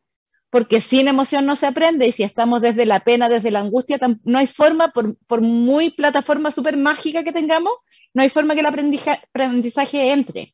porque 0.50 0.82
sin 0.82 1.08
emoción 1.08 1.46
no 1.46 1.56
se 1.56 1.68
aprende 1.68 2.08
y 2.08 2.12
si 2.12 2.24
estamos 2.24 2.62
desde 2.62 2.86
la 2.86 3.02
pena, 3.02 3.30
desde 3.30 3.52
la 3.52 3.60
angustia, 3.60 4.00
no 4.24 4.40
hay 4.40 4.48
forma, 4.48 4.90
por, 4.90 5.16
por 5.28 5.42
muy 5.42 5.92
plataforma 5.92 6.52
súper 6.52 6.78
mágica 6.78 7.24
que 7.24 7.32
tengamos, 7.32 7.74
no 8.20 8.24
hay 8.24 8.30
forma 8.30 8.54
que 8.54 8.60
el 8.60 8.66
aprendizaje, 8.66 10.12
entre. 10.12 10.54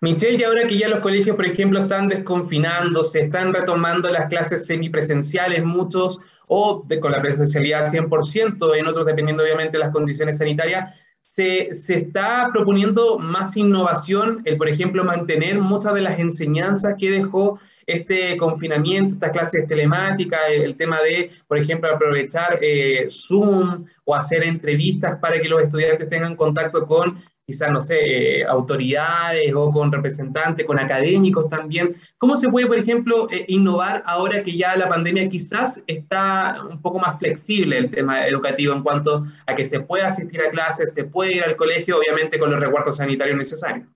Michelle, 0.00 0.36
y 0.36 0.42
ahora 0.42 0.66
que 0.66 0.76
ya 0.76 0.88
los 0.88 0.98
colegios, 0.98 1.36
por 1.36 1.46
ejemplo, 1.46 1.78
están 1.78 2.08
desconfinando, 2.08 3.04
se 3.04 3.20
están 3.20 3.54
retomando 3.54 4.10
las 4.10 4.28
clases 4.28 4.66
semipresenciales, 4.66 5.64
muchos, 5.64 6.20
o 6.48 6.84
con 7.00 7.12
la 7.12 7.22
presencialidad 7.22 7.86
100%, 7.86 8.76
en 8.76 8.86
otros 8.88 9.06
dependiendo 9.06 9.44
obviamente 9.44 9.78
de 9.78 9.84
las 9.84 9.92
condiciones 9.92 10.38
sanitarias, 10.38 10.92
se, 11.36 11.74
se, 11.74 11.96
está 11.96 12.48
proponiendo 12.50 13.18
más 13.18 13.58
innovación, 13.58 14.40
el, 14.46 14.56
por 14.56 14.70
ejemplo, 14.70 15.04
mantener 15.04 15.58
muchas 15.58 15.92
de 15.92 16.00
las 16.00 16.18
enseñanzas 16.18 16.94
que 16.98 17.10
dejó 17.10 17.60
este 17.86 18.38
confinamiento, 18.38 19.14
estas 19.14 19.32
clases 19.32 19.68
telemáticas, 19.68 20.40
el, 20.50 20.76
tema 20.76 20.98
de, 21.02 21.30
por 21.46 21.58
ejemplo, 21.58 21.94
aprovechar 21.94 22.58
eh, 22.62 23.06
Zoom 23.10 23.84
o 24.04 24.14
hacer 24.14 24.44
entrevistas 24.44 25.18
para 25.20 25.38
que 25.38 25.50
los 25.50 25.62
estudiantes 25.62 26.08
tengan 26.08 26.36
contacto 26.36 26.86
con 26.86 27.22
quizás, 27.46 27.70
no 27.70 27.80
sé, 27.80 28.44
autoridades 28.44 29.54
o 29.54 29.70
con 29.70 29.92
representantes, 29.92 30.66
con 30.66 30.80
académicos 30.80 31.48
también. 31.48 31.94
¿Cómo 32.18 32.34
se 32.34 32.48
puede, 32.48 32.66
por 32.66 32.78
ejemplo, 32.78 33.28
eh, 33.30 33.44
innovar 33.48 34.02
ahora 34.04 34.42
que 34.42 34.56
ya 34.56 34.76
la 34.76 34.88
pandemia 34.88 35.28
quizás 35.28 35.80
está 35.86 36.60
un 36.68 36.82
poco 36.82 36.98
más 36.98 37.18
flexible 37.20 37.78
el 37.78 37.90
tema 37.90 38.26
educativo 38.26 38.74
en 38.74 38.82
cuanto 38.82 39.24
a 39.46 39.54
que 39.54 39.64
se 39.64 39.78
puede 39.78 40.02
asistir 40.02 40.40
a 40.40 40.50
clases, 40.50 40.92
se 40.92 41.04
puede 41.04 41.36
ir 41.36 41.44
al 41.44 41.56
colegio, 41.56 41.98
obviamente 41.98 42.38
con 42.38 42.50
los 42.50 42.58
recuerdos 42.58 42.96
sanitarios 42.96 43.38
necesarios? 43.38 43.86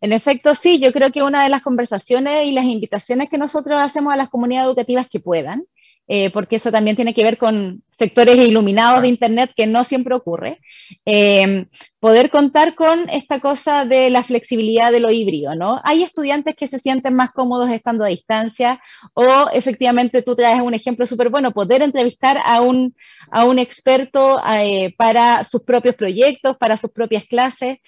En 0.00 0.12
efecto, 0.12 0.54
sí, 0.54 0.78
yo 0.78 0.92
creo 0.92 1.10
que 1.10 1.22
una 1.22 1.42
de 1.42 1.48
las 1.48 1.62
conversaciones 1.62 2.44
y 2.44 2.52
las 2.52 2.66
invitaciones 2.66 3.28
que 3.30 3.38
nosotros 3.38 3.80
hacemos 3.80 4.12
a 4.12 4.16
las 4.16 4.28
comunidades 4.28 4.68
educativas 4.68 5.08
que 5.08 5.18
puedan 5.18 5.64
eh, 6.06 6.30
porque 6.30 6.56
eso 6.56 6.70
también 6.70 6.96
tiene 6.96 7.14
que 7.14 7.24
ver 7.24 7.38
con 7.38 7.82
sectores 7.98 8.36
iluminados 8.36 9.00
de 9.02 9.08
Internet, 9.08 9.52
que 9.56 9.66
no 9.66 9.84
siempre 9.84 10.14
ocurre, 10.14 10.60
eh, 11.06 11.66
poder 12.00 12.28
contar 12.28 12.74
con 12.74 13.08
esta 13.08 13.40
cosa 13.40 13.84
de 13.84 14.10
la 14.10 14.22
flexibilidad 14.22 14.92
de 14.92 15.00
lo 15.00 15.10
híbrido, 15.10 15.54
¿no? 15.54 15.80
Hay 15.84 16.02
estudiantes 16.02 16.56
que 16.56 16.66
se 16.66 16.78
sienten 16.78 17.14
más 17.14 17.30
cómodos 17.30 17.70
estando 17.70 18.04
a 18.04 18.08
distancia 18.08 18.80
o 19.14 19.48
efectivamente 19.52 20.22
tú 20.22 20.34
traes 20.34 20.60
un 20.60 20.74
ejemplo 20.74 21.06
súper 21.06 21.30
bueno, 21.30 21.52
poder 21.52 21.82
entrevistar 21.82 22.38
a 22.44 22.60
un, 22.60 22.94
a 23.30 23.44
un 23.44 23.58
experto 23.58 24.42
eh, 24.46 24.92
para 24.98 25.44
sus 25.44 25.62
propios 25.62 25.94
proyectos, 25.94 26.56
para 26.58 26.76
sus 26.76 26.90
propias 26.90 27.24
clases, 27.24 27.78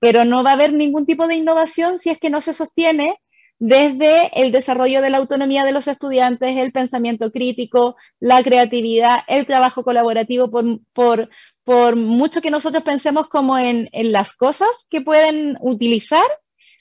pero 0.00 0.24
no 0.24 0.42
va 0.42 0.50
a 0.50 0.54
haber 0.54 0.72
ningún 0.74 1.06
tipo 1.06 1.26
de 1.26 1.36
innovación 1.36 1.98
si 1.98 2.10
es 2.10 2.18
que 2.18 2.30
no 2.30 2.40
se 2.40 2.54
sostiene 2.54 3.14
desde 3.64 4.42
el 4.42 4.50
desarrollo 4.50 5.00
de 5.00 5.08
la 5.08 5.18
autonomía 5.18 5.62
de 5.62 5.70
los 5.70 5.86
estudiantes, 5.86 6.56
el 6.56 6.72
pensamiento 6.72 7.30
crítico, 7.30 7.94
la 8.18 8.42
creatividad, 8.42 9.20
el 9.28 9.46
trabajo 9.46 9.84
colaborativo, 9.84 10.50
por, 10.50 11.28
por, 11.62 11.94
mucho 11.94 12.40
que 12.40 12.50
nosotros 12.50 12.82
pensemos 12.82 13.28
como 13.28 13.56
en, 13.56 13.88
las 13.92 14.32
cosas 14.32 14.66
que 14.90 15.00
pueden 15.00 15.56
utilizar, 15.60 16.24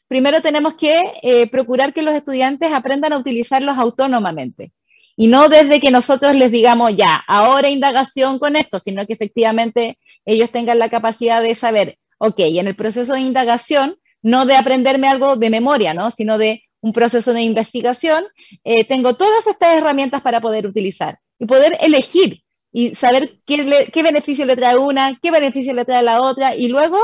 primero 0.08 0.42
tenemos 0.42 0.74
que 0.74 1.00
eh, 1.22 1.46
procurar 1.52 1.94
que 1.94 2.02
los 2.02 2.16
estudiantes 2.16 2.74
aprendan 2.74 3.14
a 3.14 3.20
utilizarlos 3.20 3.78
autónomamente. 3.78 4.72
Y 5.16 5.28
no 5.28 5.50
desde 5.50 5.80
que 5.80 5.92
nosotros 5.92 6.34
les 6.34 6.50
digamos, 6.50 6.96
ya, 6.96 7.24
ahora 7.28 7.70
indagación 7.70 8.40
con 8.40 8.56
esto, 8.56 8.80
sino 8.80 9.06
que 9.06 9.14
efectivamente 9.14 10.00
ellos 10.26 10.50
tengan 10.50 10.80
la 10.80 10.90
capacidad 10.90 11.44
de 11.44 11.54
saber, 11.54 12.00
ok, 12.18 12.40
en 12.40 12.66
el 12.66 12.76
proceso 12.76 13.14
de 13.14 13.22
indagación, 13.22 13.98
no 14.24 14.46
de 14.46 14.56
aprenderme 14.56 15.08
algo 15.10 15.36
de 15.36 15.52
memoria, 15.52 15.94
¿no? 15.94 16.10
Sino 16.10 16.40
de 16.40 16.64
un 16.82 16.94
proceso 16.94 17.34
de 17.34 17.42
investigación, 17.44 18.26
eh, 18.64 18.84
tengo 18.86 19.16
todas 19.16 19.46
estas 19.48 19.78
herramientas 19.78 20.22
para 20.22 20.42
poder 20.42 20.68
utilizar 20.68 21.20
y 21.40 21.46
poder 21.46 21.78
elegir 21.82 22.44
y 22.72 22.96
saber 22.96 23.40
qué, 23.46 24.04
beneficio 24.04 24.46
le 24.46 24.56
trae 24.56 24.78
una, 24.78 25.20
qué 25.22 25.32
beneficio 25.32 25.74
le 25.74 25.86
trae 25.86 26.04
la 26.04 26.22
otra 26.22 26.56
y 26.56 26.68
luego 26.68 27.00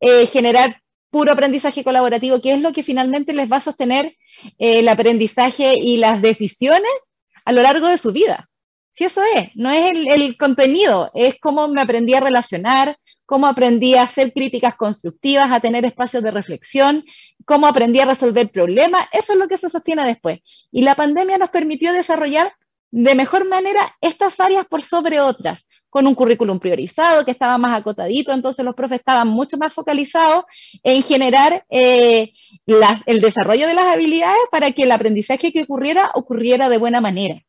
eh, 0.00 0.26
generar 0.26 0.80
puro 1.10 1.32
aprendizaje 1.32 1.84
colaborativo, 1.84 2.40
que 2.40 2.52
es 2.52 2.60
lo 2.60 2.72
que 2.72 2.82
finalmente 2.82 3.32
les 3.32 3.50
va 3.50 3.56
a 3.56 3.60
sostener 3.60 4.16
eh, 4.58 4.78
el 4.78 4.88
aprendizaje 4.88 5.74
y 5.76 5.96
las 5.96 6.22
decisiones 6.22 6.90
a 7.44 7.52
lo 7.52 7.62
largo 7.62 7.88
de 7.88 7.98
su 7.98 8.12
vida. 8.12 8.48
Si 8.94 9.04
eso 9.04 9.22
es, 9.34 9.50
no 9.54 9.70
es 9.70 9.92
el 10.10 10.36
contenido, 10.36 11.10
es 11.14 11.36
cómo 11.40 11.68
me 11.68 11.80
aprendí 11.80 12.14
a 12.14 12.20
relacionar, 12.20 12.96
cómo 13.30 13.46
aprendí 13.46 13.94
a 13.94 14.02
hacer 14.02 14.32
críticas 14.32 14.74
constructivas, 14.74 15.52
a 15.52 15.60
tener 15.60 15.84
espacios 15.84 16.20
de 16.20 16.32
reflexión, 16.32 17.04
cómo 17.44 17.68
aprendí 17.68 18.00
a 18.00 18.04
resolver 18.04 18.50
problemas, 18.50 19.06
eso 19.12 19.34
es 19.34 19.38
lo 19.38 19.46
que 19.46 19.56
se 19.56 19.68
sostiene 19.68 20.04
después. 20.04 20.40
Y 20.72 20.82
la 20.82 20.96
pandemia 20.96 21.38
nos 21.38 21.50
permitió 21.50 21.92
desarrollar 21.92 22.52
de 22.90 23.14
mejor 23.14 23.48
manera 23.48 23.96
estas 24.00 24.40
áreas 24.40 24.66
por 24.66 24.82
sobre 24.82 25.20
otras, 25.20 25.64
con 25.90 26.08
un 26.08 26.16
currículum 26.16 26.58
priorizado 26.58 27.24
que 27.24 27.30
estaba 27.30 27.56
más 27.56 27.78
acotadito, 27.78 28.32
entonces 28.32 28.64
los 28.64 28.74
profes 28.74 28.98
estaban 28.98 29.28
mucho 29.28 29.56
más 29.58 29.72
focalizados 29.72 30.42
en 30.82 31.00
generar 31.04 31.64
eh, 31.70 32.32
el 33.06 33.20
desarrollo 33.20 33.68
de 33.68 33.74
las 33.74 33.86
habilidades 33.86 34.42
para 34.50 34.72
que 34.72 34.82
el 34.82 34.90
aprendizaje 34.90 35.52
que 35.52 35.62
ocurriera 35.62 36.10
ocurriera 36.14 36.68
de 36.68 36.78
buena 36.78 37.00
manera. 37.00 37.40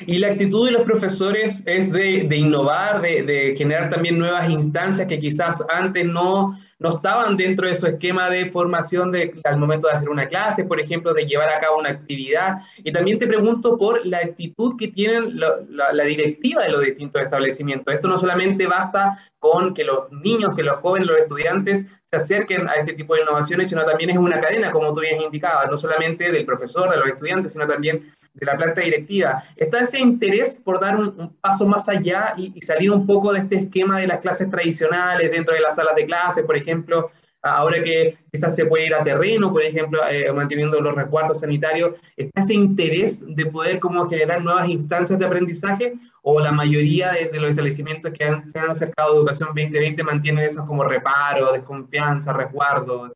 Y 0.00 0.18
la 0.18 0.28
actitud 0.28 0.66
de 0.66 0.72
los 0.72 0.82
profesores 0.82 1.62
es 1.66 1.90
de, 1.92 2.36
innovar, 2.36 3.00
de, 3.00 3.54
generar 3.56 3.90
también 3.90 4.18
nuevas 4.18 4.48
instancias 4.48 5.06
que 5.06 5.20
quizás 5.20 5.62
antes 5.68 6.04
no, 6.04 6.58
no 6.80 6.96
estaban 6.96 7.36
dentro 7.36 7.68
de 7.68 7.76
su 7.76 7.86
esquema 7.86 8.28
de 8.28 8.46
formación 8.46 9.12
de, 9.12 9.32
al 9.44 9.56
momento 9.56 9.86
de 9.86 9.92
hacer 9.92 10.08
una 10.08 10.26
clase, 10.26 10.64
por 10.64 10.80
ejemplo, 10.80 11.14
de 11.14 11.26
llevar 11.26 11.48
a 11.48 11.60
cabo 11.60 11.78
una 11.78 11.90
actividad. 11.90 12.58
Y 12.78 12.90
también 12.90 13.20
te 13.20 13.28
pregunto 13.28 13.78
por 13.78 14.04
la 14.04 14.18
actitud 14.18 14.76
que 14.76 14.88
tienen 14.88 15.38
la, 15.38 16.04
directiva 16.04 16.64
de 16.64 16.70
los 16.70 16.82
distintos 16.82 17.22
establecimientos. 17.22 17.94
Esto 17.94 18.08
no 18.08 18.18
solamente 18.18 18.66
basta 18.66 19.16
con 19.38 19.74
que 19.74 19.84
los 19.84 20.10
niños, 20.10 20.56
que 20.56 20.64
los 20.64 20.80
jóvenes, 20.80 21.08
los 21.08 21.20
estudiantes 21.20 21.86
se 22.04 22.16
acerquen 22.16 22.68
a 22.68 22.74
este 22.74 22.94
tipo 22.94 23.14
de 23.14 23.22
innovaciones, 23.22 23.68
sino 23.68 23.84
también 23.84 24.10
es 24.10 24.16
una 24.16 24.40
cadena, 24.40 24.72
como 24.72 24.92
tú 24.92 25.02
bien 25.02 25.22
indicabas, 25.22 25.70
no 25.70 25.76
solamente 25.76 26.32
del 26.32 26.44
profesor, 26.44 26.90
de 26.90 26.96
los 26.96 27.06
estudiantes, 27.06 27.52
sino 27.52 27.66
también 27.66 28.12
de 28.34 28.46
la 28.46 28.56
planta 28.56 28.80
directiva. 28.80 29.42
¿Está 29.56 29.80
ese 29.80 29.98
interés 29.98 30.56
por 30.56 30.80
dar 30.80 30.96
un, 30.96 31.34
paso 31.40 31.66
más 31.66 31.88
allá 31.88 32.34
y, 32.36 32.60
salir 32.60 32.90
un 32.90 33.06
poco 33.06 33.32
de 33.32 33.40
este 33.40 33.56
esquema 33.56 34.00
de 34.00 34.08
las 34.08 34.18
clases 34.18 34.50
tradicionales 34.50 35.30
dentro 35.30 35.54
de 35.54 35.60
las 35.60 35.76
salas 35.76 35.94
de 35.94 36.04
clases, 36.04 36.44
por 36.44 36.56
ejemplo, 36.56 37.10
ahora 37.42 37.82
que 37.82 38.16
quizás 38.32 38.56
se 38.56 38.64
puede 38.64 38.86
ir 38.86 38.94
a 38.94 39.04
terreno, 39.04 39.52
por 39.52 39.62
ejemplo, 39.62 40.00
eh, 40.08 40.32
manteniendo 40.32 40.80
los 40.80 40.94
resguardos 40.94 41.40
sanitarios, 41.40 41.92
¿está 42.16 42.40
ese 42.40 42.54
interés 42.54 43.22
de 43.26 43.46
poder 43.46 43.78
como 43.78 44.08
generar 44.08 44.42
nuevas 44.42 44.68
instancias 44.68 45.18
de 45.18 45.26
aprendizaje 45.26 45.94
o 46.22 46.40
la 46.40 46.52
mayoría 46.52 47.12
de, 47.12 47.38
los 47.38 47.50
establecimientos 47.50 48.12
que 48.12 48.24
se 48.46 48.58
han 48.58 48.70
acercado 48.70 49.12
a 49.12 49.16
Educación 49.16 49.50
2020 49.50 50.02
mantienen 50.02 50.44
esos 50.44 50.64
como 50.64 50.84
reparo, 50.84 51.52
desconfianza, 51.52 52.32
resguardo? 52.32 53.14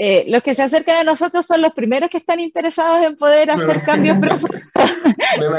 Eh, 0.00 0.26
los 0.28 0.44
que 0.44 0.54
se 0.54 0.62
acercan 0.62 0.98
a 0.98 1.02
nosotros 1.02 1.44
son 1.44 1.60
los 1.60 1.72
primeros 1.72 2.08
que 2.08 2.18
están 2.18 2.38
interesados 2.38 3.04
en 3.04 3.16
poder 3.16 3.50
hacer 3.50 3.82
cambios 3.82 4.16
profundos. 4.18 4.62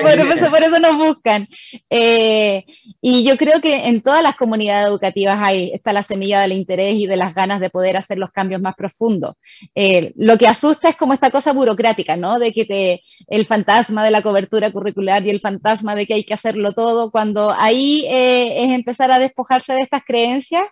por, 0.02 0.18
eso, 0.18 0.50
por 0.50 0.64
eso 0.64 0.80
nos 0.80 0.98
buscan. 0.98 1.46
Eh, 1.90 2.64
y 3.02 3.26
yo 3.26 3.36
creo 3.36 3.60
que 3.60 3.88
en 3.88 4.02
todas 4.02 4.24
las 4.24 4.38
comunidades 4.38 4.88
educativas 4.88 5.36
hay, 5.42 5.72
está 5.74 5.92
la 5.92 6.04
semilla 6.04 6.40
del 6.40 6.54
interés 6.54 6.96
y 6.96 7.06
de 7.06 7.18
las 7.18 7.36
ganas 7.36 7.60
de 7.60 7.70
poder 7.70 7.98
hacer 7.98 8.18
los 8.18 8.32
cambios 8.32 8.62
más 8.62 8.76
profundos. 8.76 9.36
Eh, 9.76 10.14
lo 10.16 10.38
que 10.38 10.48
asusta 10.48 10.88
es 10.88 10.96
como 10.96 11.12
esta 11.12 11.32
cosa 11.32 11.52
burocrática, 11.52 12.16
¿no? 12.16 12.40
De 12.40 12.54
que 12.54 12.64
te, 12.64 13.04
el 13.28 13.46
fantasma 13.46 14.06
de 14.06 14.12
la 14.12 14.22
cobertura 14.22 14.72
curricular 14.72 15.28
y 15.28 15.32
el 15.32 15.42
fantasma 15.42 15.96
de 15.96 16.08
que 16.08 16.14
hay 16.14 16.24
que 16.24 16.34
hacerlo 16.34 16.72
todo, 16.72 17.12
cuando 17.12 17.54
ahí 17.58 18.06
es 18.08 18.72
empezar 18.72 19.12
a 19.12 19.20
despojarse 19.20 19.74
de 19.74 19.82
estas 19.82 20.04
creencias 20.06 20.64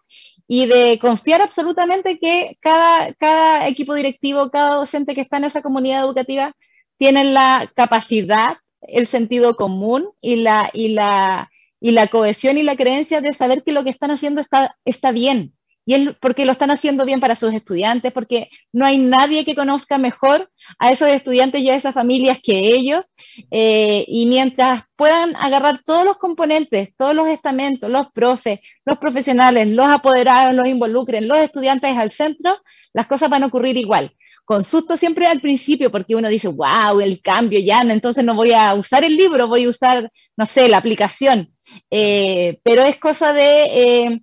y 0.48 0.66
de 0.66 0.98
confiar 1.00 1.42
absolutamente 1.42 2.18
que 2.20 2.58
cada, 2.62 3.14
cada 3.16 3.68
equipo 3.68 3.94
directivo, 3.94 4.50
cada 4.50 4.76
docente 4.76 5.14
que 5.14 5.22
está 5.22 5.38
en 5.38 5.46
esa 5.46 5.62
comunidad 5.62 6.04
educativa 6.04 6.54
tienen 6.98 7.34
la 7.34 7.72
capacidad, 7.76 8.58
el 8.82 9.08
sentido 9.08 9.56
común 9.56 10.10
y 10.22 10.38
la, 10.38 10.70
y 10.74 10.90
la, 10.90 11.50
y 11.80 11.92
la 11.92 12.08
cohesión 12.08 12.58
y 12.58 12.64
la 12.64 12.78
creencia 12.78 13.22
de 13.22 13.34
saber 13.34 13.64
que 13.64 13.74
lo 13.74 13.84
que 13.84 13.90
están 13.90 14.12
haciendo 14.12 14.42
está, 14.42 14.78
está 14.86 15.12
bien. 15.12 15.54
Y 15.88 15.94
es 15.94 16.16
porque 16.20 16.44
lo 16.44 16.52
están 16.52 16.70
haciendo 16.70 17.06
bien 17.06 17.22
para 17.22 17.38
sus 17.38 17.54
estudiantes, 17.54 18.12
porque 18.12 18.50
no 18.74 18.86
hay 18.86 18.98
nadie 18.98 19.46
que 19.46 19.56
conozca 19.56 19.98
mejor 19.98 20.52
a 20.80 20.92
esos 20.92 21.08
estudiantes 21.08 21.62
y 21.62 21.70
a 21.70 21.76
esas 21.76 21.94
familias 21.94 22.40
que 22.44 22.60
ellos. 22.60 23.06
Eh, 23.52 24.04
y 24.06 24.26
mientras 24.26 24.84
puedan 24.98 25.38
agarrar 25.38 25.82
todos 25.86 26.04
los 26.04 26.18
componentes, 26.18 26.90
todos 26.98 27.16
los 27.16 27.30
estamentos, 27.30 27.90
los 27.90 28.12
profes, 28.12 28.60
los 28.84 28.98
profesionales, 28.98 29.66
los 29.70 29.88
apoderados, 29.88 30.54
los 30.54 30.68
involucren, 30.68 31.26
los 31.26 31.38
estudiantes 31.38 31.98
al 31.98 32.12
centro, 32.12 32.58
las 32.92 33.08
cosas 33.08 33.30
van 33.30 33.44
a 33.44 33.48
ocurrir 33.48 33.78
igual. 33.78 34.14
Con 34.44 34.66
susto 34.66 34.98
siempre 34.98 35.26
al 35.26 35.40
principio, 35.40 35.90
porque 35.90 36.18
uno 36.18 36.28
dice, 36.28 36.50
wow, 36.50 37.00
el 37.00 37.22
cambio 37.22 37.62
ya, 37.62 37.80
entonces 37.80 38.26
no 38.26 38.36
voy 38.36 38.52
a 38.52 38.74
usar 38.74 39.06
el 39.06 39.16
libro, 39.16 39.48
voy 39.48 39.64
a 39.64 39.70
usar, 39.70 40.12
no 40.36 40.46
sé, 40.46 40.68
la 40.68 40.80
aplicación. 40.80 41.54
Eh, 41.90 42.60
pero 42.62 42.82
es 42.82 42.98
cosa 42.98 43.32
de... 43.32 43.64
Eh, 43.72 44.22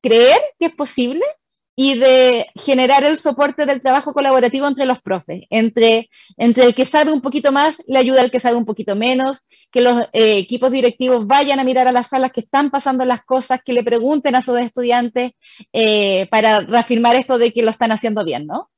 creer 0.00 0.40
que 0.58 0.66
es 0.66 0.74
posible 0.74 1.24
y 1.76 1.98
de 1.98 2.46
generar 2.56 3.04
el 3.04 3.16
soporte 3.18 3.64
del 3.64 3.80
trabajo 3.80 4.12
colaborativo 4.12 4.66
entre 4.66 4.84
los 4.84 5.00
profes, 5.00 5.44
entre, 5.48 6.10
entre 6.36 6.64
el 6.64 6.74
que 6.74 6.84
sabe 6.84 7.10
un 7.10 7.22
poquito 7.22 7.52
más 7.52 7.82
le 7.86 7.98
ayuda 7.98 8.20
al 8.20 8.30
que 8.30 8.40
sabe 8.40 8.56
un 8.56 8.66
poquito 8.66 8.96
menos, 8.96 9.38
que 9.70 9.80
los 9.80 10.02
eh, 10.12 10.36
equipos 10.36 10.70
directivos 10.70 11.26
vayan 11.26 11.58
a 11.58 11.64
mirar 11.64 11.88
a 11.88 11.92
las 11.92 12.08
salas 12.08 12.32
que 12.32 12.40
están 12.40 12.70
pasando 12.70 13.04
las 13.04 13.24
cosas, 13.24 13.60
que 13.64 13.72
le 13.72 13.82
pregunten 13.82 14.36
a 14.36 14.42
sus 14.42 14.58
estudiantes 14.58 15.32
eh, 15.72 16.28
para 16.30 16.60
reafirmar 16.60 17.16
esto 17.16 17.38
de 17.38 17.52
que 17.52 17.62
lo 17.62 17.70
están 17.70 17.92
haciendo 17.92 18.24
bien, 18.24 18.46
¿no? 18.46 18.68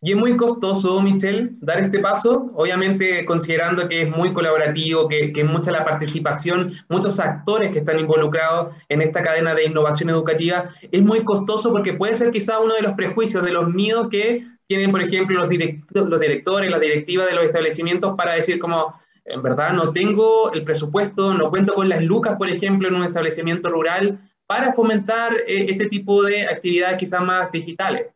Y 0.00 0.12
es 0.12 0.16
muy 0.16 0.36
costoso, 0.36 1.02
Michelle, 1.02 1.50
dar 1.60 1.80
este 1.80 1.98
paso, 1.98 2.52
obviamente 2.54 3.24
considerando 3.24 3.88
que 3.88 4.02
es 4.02 4.08
muy 4.08 4.32
colaborativo, 4.32 5.08
que, 5.08 5.32
que 5.32 5.42
mucha 5.42 5.72
la 5.72 5.84
participación, 5.84 6.72
muchos 6.88 7.18
actores 7.18 7.72
que 7.72 7.80
están 7.80 7.98
involucrados 7.98 8.76
en 8.88 9.02
esta 9.02 9.22
cadena 9.22 9.56
de 9.56 9.64
innovación 9.64 10.10
educativa, 10.10 10.70
es 10.92 11.02
muy 11.02 11.24
costoso 11.24 11.72
porque 11.72 11.94
puede 11.94 12.14
ser 12.14 12.30
quizá 12.30 12.60
uno 12.60 12.74
de 12.74 12.82
los 12.82 12.94
prejuicios, 12.94 13.44
de 13.44 13.50
los 13.50 13.68
miedos 13.74 14.08
que 14.08 14.44
tienen, 14.68 14.92
por 14.92 15.02
ejemplo, 15.02 15.44
los, 15.44 16.08
los 16.08 16.20
directores, 16.20 16.70
la 16.70 16.78
directiva 16.78 17.24
de 17.24 17.34
los 17.34 17.44
establecimientos 17.46 18.14
para 18.16 18.34
decir 18.34 18.60
como, 18.60 18.94
en 19.24 19.42
verdad 19.42 19.72
no 19.72 19.92
tengo 19.92 20.52
el 20.52 20.62
presupuesto, 20.62 21.34
no 21.34 21.50
cuento 21.50 21.74
con 21.74 21.88
las 21.88 22.02
lucas, 22.02 22.36
por 22.38 22.48
ejemplo, 22.48 22.86
en 22.86 22.94
un 22.94 23.04
establecimiento 23.04 23.68
rural 23.68 24.20
para 24.46 24.72
fomentar 24.74 25.34
eh, 25.48 25.66
este 25.70 25.86
tipo 25.86 26.22
de 26.22 26.46
actividades 26.46 26.98
quizás 26.98 27.20
más 27.20 27.50
digitales 27.50 28.06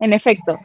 en 0.00 0.12
efecto. 0.12 0.58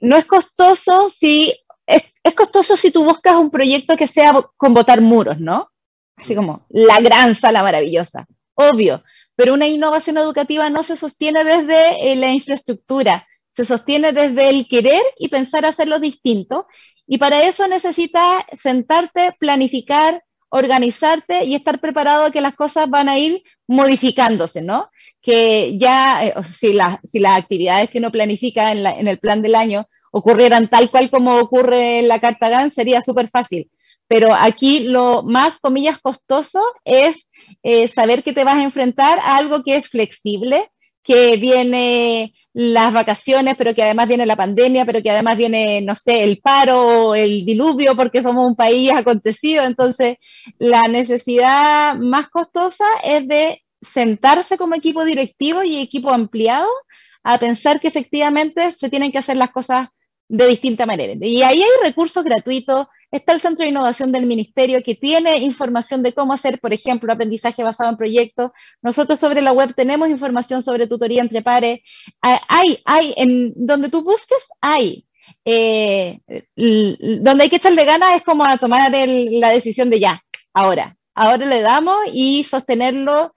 No 0.00 0.16
es 0.16 0.24
costoso 0.24 1.10
si, 1.10 1.52
es, 1.86 2.02
costoso 2.34 2.76
si 2.76 2.90
tú 2.90 3.04
buscas 3.04 3.36
un 3.36 3.50
proyecto 3.50 3.96
que 3.96 4.06
sea 4.06 4.32
con 4.56 4.74
botar 4.74 5.00
muros, 5.00 5.40
¿no? 5.40 5.70
Así 6.16 6.34
como 6.34 6.64
la 6.68 7.00
gran 7.00 7.34
sala 7.34 7.62
maravillosa, 7.62 8.26
obvio, 8.54 9.02
pero 9.34 9.52
una 9.52 9.66
innovación 9.66 10.16
educativa 10.18 10.70
no 10.70 10.84
se 10.84 10.96
sostiene 10.96 11.42
desde 11.42 12.12
eh, 12.12 12.14
la 12.14 12.30
infraestructura, 12.30 13.26
se 13.56 13.64
sostiene 13.64 14.12
desde 14.12 14.48
el 14.48 14.68
querer 14.68 15.02
y 15.18 15.28
pensar 15.28 15.64
hacerlo 15.64 15.98
distinto 15.98 16.66
Y 17.06 17.18
para 17.18 17.44
eso 17.44 17.66
necesitas 17.68 18.44
sentarte, 18.52 19.34
planificar, 19.38 20.22
organizarte 20.48 21.44
y 21.44 21.54
estar 21.54 21.80
preparado 21.80 22.26
a 22.26 22.30
que 22.30 22.40
las 22.40 22.54
cosas 22.54 22.88
van 22.88 23.08
a 23.08 23.18
ir 23.18 23.42
modificándose, 23.66 24.62
¿no? 24.62 24.90
Que 25.20 25.76
ya, 25.78 26.24
eh, 26.24 26.34
si, 26.58 26.76
si 27.10 27.18
las 27.18 27.38
actividades 27.38 27.90
que 27.90 27.98
uno 27.98 28.12
planifica 28.12 28.72
en, 28.72 28.86
en, 28.86 29.08
el 29.08 29.18
plan 29.18 29.42
del 29.42 29.54
año 29.54 29.88
ocurrieran 30.12 30.68
tal 30.68 30.90
cual 30.90 31.10
como 31.10 31.38
ocurre 31.38 31.98
en 31.98 32.08
la 32.08 32.20
carta 32.20 32.48
GAN, 32.48 32.70
sería 32.70 33.02
súper 33.02 33.28
fácil. 33.28 33.70
Pero 34.06 34.34
aquí 34.34 34.80
lo 34.80 35.22
más, 35.22 35.58
comillas, 35.58 35.98
costoso 35.98 36.62
es 36.84 37.26
eh, 37.62 37.88
saber 37.88 38.22
que 38.22 38.32
te 38.32 38.44
vas 38.44 38.56
a 38.56 38.62
enfrentar 38.62 39.18
a 39.18 39.36
algo 39.36 39.62
que 39.62 39.76
es 39.76 39.88
flexible, 39.88 40.70
que 41.02 41.36
viene 41.36 42.34
las 42.54 42.92
vacaciones, 42.92 43.56
pero 43.58 43.74
que 43.74 43.82
además 43.82 44.06
viene 44.08 44.26
la 44.26 44.36
pandemia, 44.36 44.86
pero 44.86 45.02
que 45.02 45.10
además 45.10 45.36
viene, 45.36 45.82
no 45.82 45.96
sé, 45.96 46.22
el 46.22 46.38
paro, 46.38 47.14
el 47.16 47.44
diluvio, 47.44 47.96
porque 47.96 48.22
somos 48.22 48.46
un 48.46 48.54
país 48.54 48.92
acontecido. 48.92 49.64
Entonces, 49.64 50.18
la 50.58 50.82
necesidad 50.82 51.96
más 51.96 52.30
costosa 52.30 52.84
es 53.02 53.26
de 53.26 53.62
sentarse 53.82 54.56
como 54.56 54.76
equipo 54.76 55.04
directivo 55.04 55.64
y 55.64 55.80
equipo 55.80 56.10
ampliado 56.10 56.68
a 57.24 57.38
pensar 57.38 57.80
que 57.80 57.88
efectivamente 57.88 58.70
se 58.78 58.88
tienen 58.88 59.10
que 59.10 59.18
hacer 59.18 59.36
las 59.36 59.50
cosas 59.50 59.88
de 60.28 60.46
distinta 60.46 60.86
manera. 60.86 61.14
Y 61.20 61.42
ahí 61.42 61.60
hay 61.60 61.84
recursos 61.84 62.22
gratuitos, 62.22 62.86
Está 63.14 63.32
el 63.32 63.40
Centro 63.40 63.62
de 63.62 63.70
Innovación 63.70 64.10
del 64.10 64.26
Ministerio 64.26 64.82
que 64.82 64.96
tiene 64.96 65.38
información 65.38 66.02
de 66.02 66.12
cómo 66.12 66.32
hacer, 66.32 66.58
por 66.58 66.72
ejemplo, 66.72 67.12
aprendizaje 67.12 67.62
basado 67.62 67.88
en 67.88 67.96
proyectos. 67.96 68.50
Nosotros 68.82 69.20
sobre 69.20 69.40
la 69.40 69.52
web 69.52 69.72
tenemos 69.72 70.08
información 70.08 70.64
sobre 70.64 70.88
tutoría 70.88 71.22
entre 71.22 71.40
pares. 71.40 71.78
Ah, 72.20 72.40
hay, 72.48 72.80
hay, 72.84 73.14
en 73.16 73.52
donde 73.54 73.88
tú 73.88 74.02
busques, 74.02 74.42
hay. 74.60 75.06
Eh, 75.44 76.18
donde 76.56 77.44
hay 77.44 77.48
que 77.48 77.56
echarle 77.56 77.84
ganas 77.84 78.16
es 78.16 78.22
como 78.22 78.44
a 78.44 78.58
tomar 78.58 78.90
la 78.90 79.48
decisión 79.50 79.90
de 79.90 80.00
ya, 80.00 80.24
ahora. 80.52 80.96
Ahora 81.14 81.46
le 81.46 81.60
damos 81.60 81.96
y 82.12 82.42
sostenerlo 82.42 83.32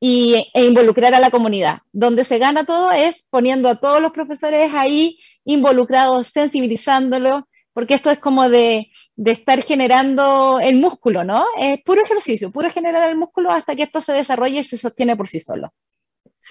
y, 0.00 0.34
e 0.52 0.66
involucrar 0.66 1.14
a 1.14 1.20
la 1.20 1.30
comunidad. 1.30 1.78
Donde 1.92 2.24
se 2.24 2.36
gana 2.36 2.66
todo 2.66 2.92
es 2.92 3.24
poniendo 3.30 3.70
a 3.70 3.76
todos 3.76 4.02
los 4.02 4.12
profesores 4.12 4.70
ahí 4.74 5.18
involucrados, 5.46 6.26
sensibilizándolo 6.26 7.48
porque 7.74 7.94
esto 7.94 8.10
es 8.10 8.18
como 8.18 8.48
de, 8.48 8.90
estar 9.16 9.62
generando 9.62 10.60
el 10.62 10.76
músculo, 10.76 11.24
¿no? 11.24 11.44
Es 11.58 11.82
puro 11.82 12.00
ejercicio, 12.02 12.50
puro 12.50 12.70
generar 12.70 13.10
el 13.10 13.16
músculo 13.16 13.50
hasta 13.50 13.76
que 13.76 13.82
esto 13.82 14.00
se 14.00 14.12
desarrolle 14.12 14.60
y 14.60 14.64
se 14.64 14.78
sostiene 14.78 15.16
por 15.16 15.28
sí 15.28 15.40
solo. 15.40 15.74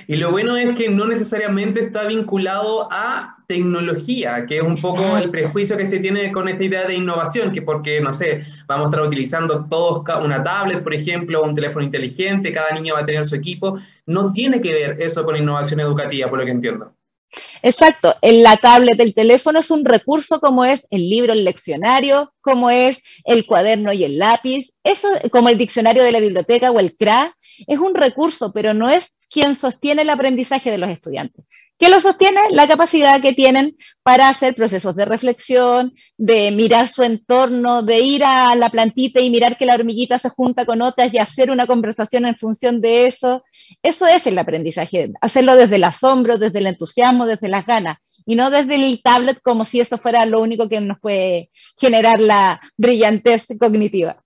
Y 0.07 0.15
lo 0.15 0.31
bueno 0.31 0.57
es 0.57 0.75
que 0.75 0.89
no 0.89 1.05
necesariamente 1.05 1.79
está 1.79 2.05
vinculado 2.05 2.88
a 2.91 3.38
tecnología, 3.47 4.45
que 4.47 4.57
es 4.57 4.63
un 4.63 4.75
poco 4.75 5.17
el 5.17 5.29
prejuicio 5.29 5.77
que 5.77 5.86
se 5.86 5.99
tiene 5.99 6.31
con 6.31 6.49
esta 6.49 6.63
idea 6.63 6.88
de 6.88 6.95
innovación, 6.95 7.51
que 7.51 7.62
porque, 7.62 8.01
no 8.01 8.12
sé, 8.12 8.41
vamos 8.65 8.88
a 8.88 8.89
estar 8.89 9.05
utilizando 9.05 9.65
todos 9.69 10.03
una 10.23 10.43
tablet, 10.43 10.83
por 10.83 10.95
ejemplo, 10.95 11.43
un 11.43 11.53
teléfono 11.53 11.86
inteligente, 11.86 12.51
cada 12.51 12.71
niño 12.71 12.95
va 12.95 13.01
a 13.01 13.05
tener 13.05 13.23
su 13.23 13.36
equipo, 13.36 13.77
no 14.07 14.31
tiene 14.31 14.59
que 14.59 14.73
ver 14.73 14.97
eso 14.99 15.23
con 15.23 15.38
innovación 15.38 15.79
educativa, 15.79 16.27
por 16.27 16.39
lo 16.39 16.45
que 16.45 16.51
entiendo. 16.51 16.95
Exacto, 17.61 18.15
en 18.21 18.43
la 18.43 18.57
tablet, 18.57 18.99
el 18.99 19.13
teléfono 19.13 19.59
es 19.59 19.71
un 19.71 19.85
recurso 19.85 20.39
como 20.39 20.65
es 20.65 20.85
el 20.91 21.09
libro, 21.09 21.33
el 21.33 21.43
leccionario, 21.45 22.33
como 22.41 22.69
es 22.69 22.99
el 23.25 23.45
cuaderno 23.45 23.93
y 23.93 24.03
el 24.03 24.19
lápiz, 24.19 24.71
eso 24.83 25.07
como 25.31 25.49
el 25.49 25.57
diccionario 25.57 26.03
de 26.03 26.11
la 26.11 26.19
biblioteca 26.19 26.71
o 26.71 26.79
el 26.79 26.95
CRA, 26.95 27.35
es 27.67 27.79
un 27.79 27.95
recurso, 27.95 28.51
pero 28.53 28.73
no 28.73 28.89
es 28.89 29.07
quien 29.29 29.55
sostiene 29.55 30.03
el 30.03 30.09
aprendizaje 30.09 30.69
de 30.71 30.77
los 30.77 30.89
estudiantes. 30.89 31.45
¿Qué 31.83 31.89
lo 31.89 31.99
sostiene? 31.99 32.39
La 32.51 32.65
capacidad 32.65 33.21
que 33.21 33.33
tienen 33.33 33.75
para 34.03 34.29
hacer 34.29 34.55
procesos 34.55 34.95
de 34.95 35.03
reflexión, 35.03 35.93
de 36.17 36.49
mirar 36.49 36.87
su 36.87 37.03
entorno, 37.03 37.83
de 37.83 37.99
ir 37.99 38.23
a 38.23 38.55
la 38.55 38.69
plantita 38.69 39.19
y 39.19 39.29
mirar 39.29 39.57
que 39.57 39.65
la 39.65 39.73
hormiguita 39.73 40.17
se 40.17 40.29
junta 40.29 40.65
con 40.65 40.81
otras 40.81 41.13
y 41.13 41.17
hacer 41.17 41.51
una 41.51 41.67
conversación 41.67 42.25
en 42.25 42.37
función 42.37 42.79
de 42.79 43.07
eso. 43.07 43.43
Eso 43.81 44.07
es 44.07 44.25
el 44.25 44.39
aprendizaje, 44.39 45.11
hacerlo 45.19 45.57
desde 45.57 45.75
el 45.75 45.83
asombro, 45.83 46.37
desde 46.37 46.59
el 46.59 46.67
entusiasmo, 46.67 47.25
desde 47.25 47.49
las 47.49 47.65
ganas, 47.65 47.97
y 48.25 48.35
no 48.35 48.49
desde 48.49 48.75
el 48.75 49.01
tablet 49.03 49.41
como 49.41 49.65
si 49.65 49.81
eso 49.81 49.97
fuera 49.97 50.25
lo 50.25 50.39
único 50.39 50.69
que 50.69 50.79
nos 50.79 51.01
puede 51.01 51.49
generar 51.77 52.17
la 52.21 52.61
brillantez 52.77 53.45
cognitiva. 53.59 54.22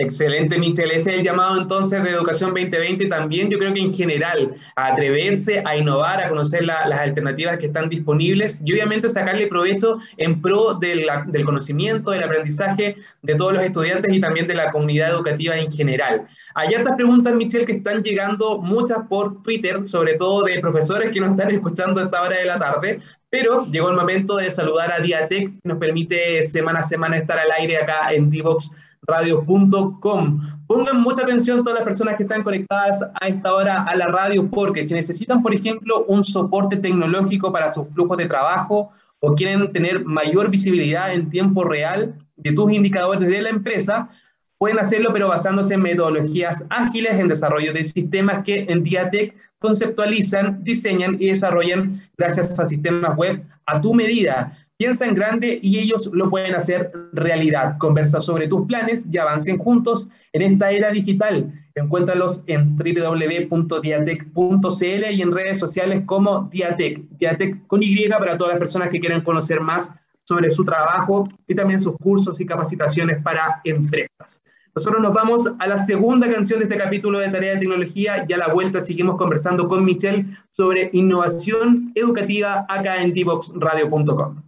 Excelente, 0.00 0.56
Michelle. 0.58 0.94
Ese 0.94 1.10
es 1.10 1.16
el 1.18 1.24
llamado 1.24 1.60
entonces 1.60 2.00
de 2.04 2.10
Educación 2.10 2.50
2020 2.50 3.06
también. 3.06 3.50
Yo 3.50 3.58
creo 3.58 3.74
que 3.74 3.80
en 3.80 3.92
general, 3.92 4.54
a 4.76 4.92
atreverse 4.92 5.60
a 5.64 5.76
innovar, 5.76 6.24
a 6.24 6.28
conocer 6.28 6.64
las 6.64 7.00
alternativas 7.00 7.56
que 7.56 7.66
están 7.66 7.88
disponibles 7.88 8.60
y 8.64 8.72
obviamente 8.74 9.10
sacarle 9.10 9.48
provecho 9.48 9.98
en 10.16 10.40
pro 10.40 10.74
del 10.74 11.04
conocimiento, 11.44 12.12
del 12.12 12.22
aprendizaje 12.22 12.94
de 13.22 13.34
todos 13.34 13.54
los 13.54 13.62
estudiantes 13.64 14.12
y 14.12 14.20
también 14.20 14.46
de 14.46 14.54
la 14.54 14.70
comunidad 14.70 15.10
educativa 15.10 15.56
en 15.56 15.68
general. 15.68 16.28
Hay 16.54 16.74
hartas 16.74 16.94
preguntas, 16.94 17.34
Michelle, 17.34 17.64
que 17.64 17.72
están 17.72 18.00
llegando, 18.04 18.58
muchas 18.58 18.98
por 19.08 19.42
Twitter, 19.42 19.84
sobre 19.84 20.14
todo 20.14 20.44
de 20.44 20.60
profesores 20.60 21.10
que 21.10 21.18
nos 21.18 21.32
están 21.32 21.50
escuchando 21.50 22.00
a 22.00 22.04
esta 22.04 22.22
hora 22.22 22.36
de 22.36 22.44
la 22.44 22.58
tarde, 22.60 23.00
pero 23.30 23.66
llegó 23.66 23.90
el 23.90 23.96
momento 23.96 24.36
de 24.36 24.48
saludar 24.48 24.92
a 24.92 25.00
Diatec, 25.00 25.60
que 25.60 25.68
nos 25.68 25.78
permite 25.78 26.46
semana 26.46 26.80
a 26.80 26.82
semana 26.84 27.16
estar 27.18 27.38
al 27.38 27.50
aire 27.50 27.78
acá 27.78 28.12
en 28.12 28.30
Divox 28.30 28.70
radio.com. 29.08 30.40
Pongan 30.66 31.00
mucha 31.00 31.22
atención 31.22 31.64
todas 31.64 31.78
las 31.78 31.84
personas 31.84 32.16
que 32.16 32.24
están 32.24 32.42
conectadas 32.42 33.02
a 33.20 33.26
esta 33.26 33.54
hora 33.54 33.84
a 33.84 33.96
la 33.96 34.06
radio, 34.06 34.48
porque 34.50 34.84
si 34.84 34.92
necesitan, 34.92 35.42
por 35.42 35.54
ejemplo, 35.54 36.04
un 36.08 36.22
soporte 36.22 36.76
tecnológico 36.76 37.50
para 37.50 37.72
sus 37.72 37.88
flujos 37.88 38.18
de 38.18 38.26
trabajo 38.26 38.92
o 39.20 39.34
quieren 39.34 39.72
tener 39.72 40.04
mayor 40.04 40.50
visibilidad 40.50 41.12
en 41.12 41.30
tiempo 41.30 41.64
real 41.64 42.14
de 42.36 42.52
tus 42.52 42.70
indicadores 42.70 43.28
de 43.28 43.42
la 43.42 43.48
empresa, 43.48 44.10
pueden 44.58 44.78
hacerlo, 44.78 45.10
pero 45.12 45.28
basándose 45.28 45.74
en 45.74 45.82
metodologías 45.82 46.66
ágiles 46.68 47.18
en 47.18 47.28
desarrollo 47.28 47.72
de 47.72 47.84
sistemas 47.84 48.44
que 48.44 48.66
en 48.68 48.82
Diatec 48.82 49.34
conceptualizan, 49.58 50.62
diseñan 50.62 51.16
y 51.18 51.28
desarrollan 51.28 52.02
gracias 52.18 52.58
a 52.58 52.66
sistemas 52.66 53.16
web 53.16 53.42
a 53.66 53.80
tu 53.80 53.94
medida 53.94 54.52
Piensa 54.78 55.04
en 55.06 55.14
grande 55.16 55.58
y 55.60 55.80
ellos 55.80 56.08
lo 56.12 56.30
pueden 56.30 56.54
hacer 56.54 56.92
realidad. 57.12 57.76
Conversa 57.78 58.20
sobre 58.20 58.46
tus 58.46 58.64
planes 58.68 59.08
y 59.10 59.18
avancen 59.18 59.58
juntos 59.58 60.08
en 60.32 60.42
esta 60.42 60.70
era 60.70 60.92
digital. 60.92 61.52
Encuéntralos 61.74 62.44
en 62.46 62.76
www.diatec.cl 62.76 65.10
y 65.10 65.22
en 65.22 65.32
redes 65.32 65.58
sociales 65.58 66.04
como 66.06 66.48
Diatec. 66.52 67.00
Diatec 67.18 67.66
con 67.66 67.82
Y 67.82 68.08
para 68.08 68.36
todas 68.36 68.52
las 68.52 68.60
personas 68.60 68.90
que 68.90 69.00
quieran 69.00 69.22
conocer 69.22 69.60
más 69.60 69.90
sobre 70.22 70.48
su 70.52 70.64
trabajo 70.64 71.28
y 71.48 71.56
también 71.56 71.80
sus 71.80 71.96
cursos 71.96 72.40
y 72.40 72.46
capacitaciones 72.46 73.20
para 73.20 73.60
empresas. 73.64 74.40
Nosotros 74.76 75.02
nos 75.02 75.12
vamos 75.12 75.50
a 75.58 75.66
la 75.66 75.78
segunda 75.78 76.30
canción 76.30 76.60
de 76.60 76.66
este 76.66 76.78
capítulo 76.78 77.18
de 77.18 77.30
Tarea 77.30 77.54
de 77.54 77.58
Tecnología 77.58 78.24
y 78.28 78.32
a 78.32 78.36
la 78.36 78.54
vuelta 78.54 78.80
seguimos 78.80 79.16
conversando 79.16 79.66
con 79.66 79.84
Michelle 79.84 80.24
sobre 80.50 80.90
innovación 80.92 81.90
educativa 81.96 82.64
acá 82.68 83.02
en 83.02 83.12
divoxradio.com. 83.12 84.47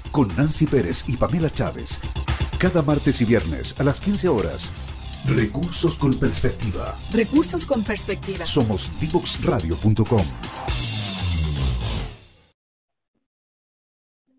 con 0.11 0.27
Nancy 0.35 0.67
Pérez 0.67 1.03
y 1.07 1.17
Pamela 1.17 1.49
Chávez. 1.49 1.99
Cada 2.59 2.81
martes 2.81 3.21
y 3.21 3.25
viernes 3.25 3.75
a 3.79 3.83
las 3.83 3.99
15 3.99 4.27
horas. 4.29 4.71
Recursos 5.25 5.97
con 5.97 6.13
perspectiva. 6.15 6.95
Recursos 7.11 7.65
con 7.65 7.83
perspectiva. 7.83 8.45
Somos 8.45 8.91
divoxradio.com. 8.99 10.23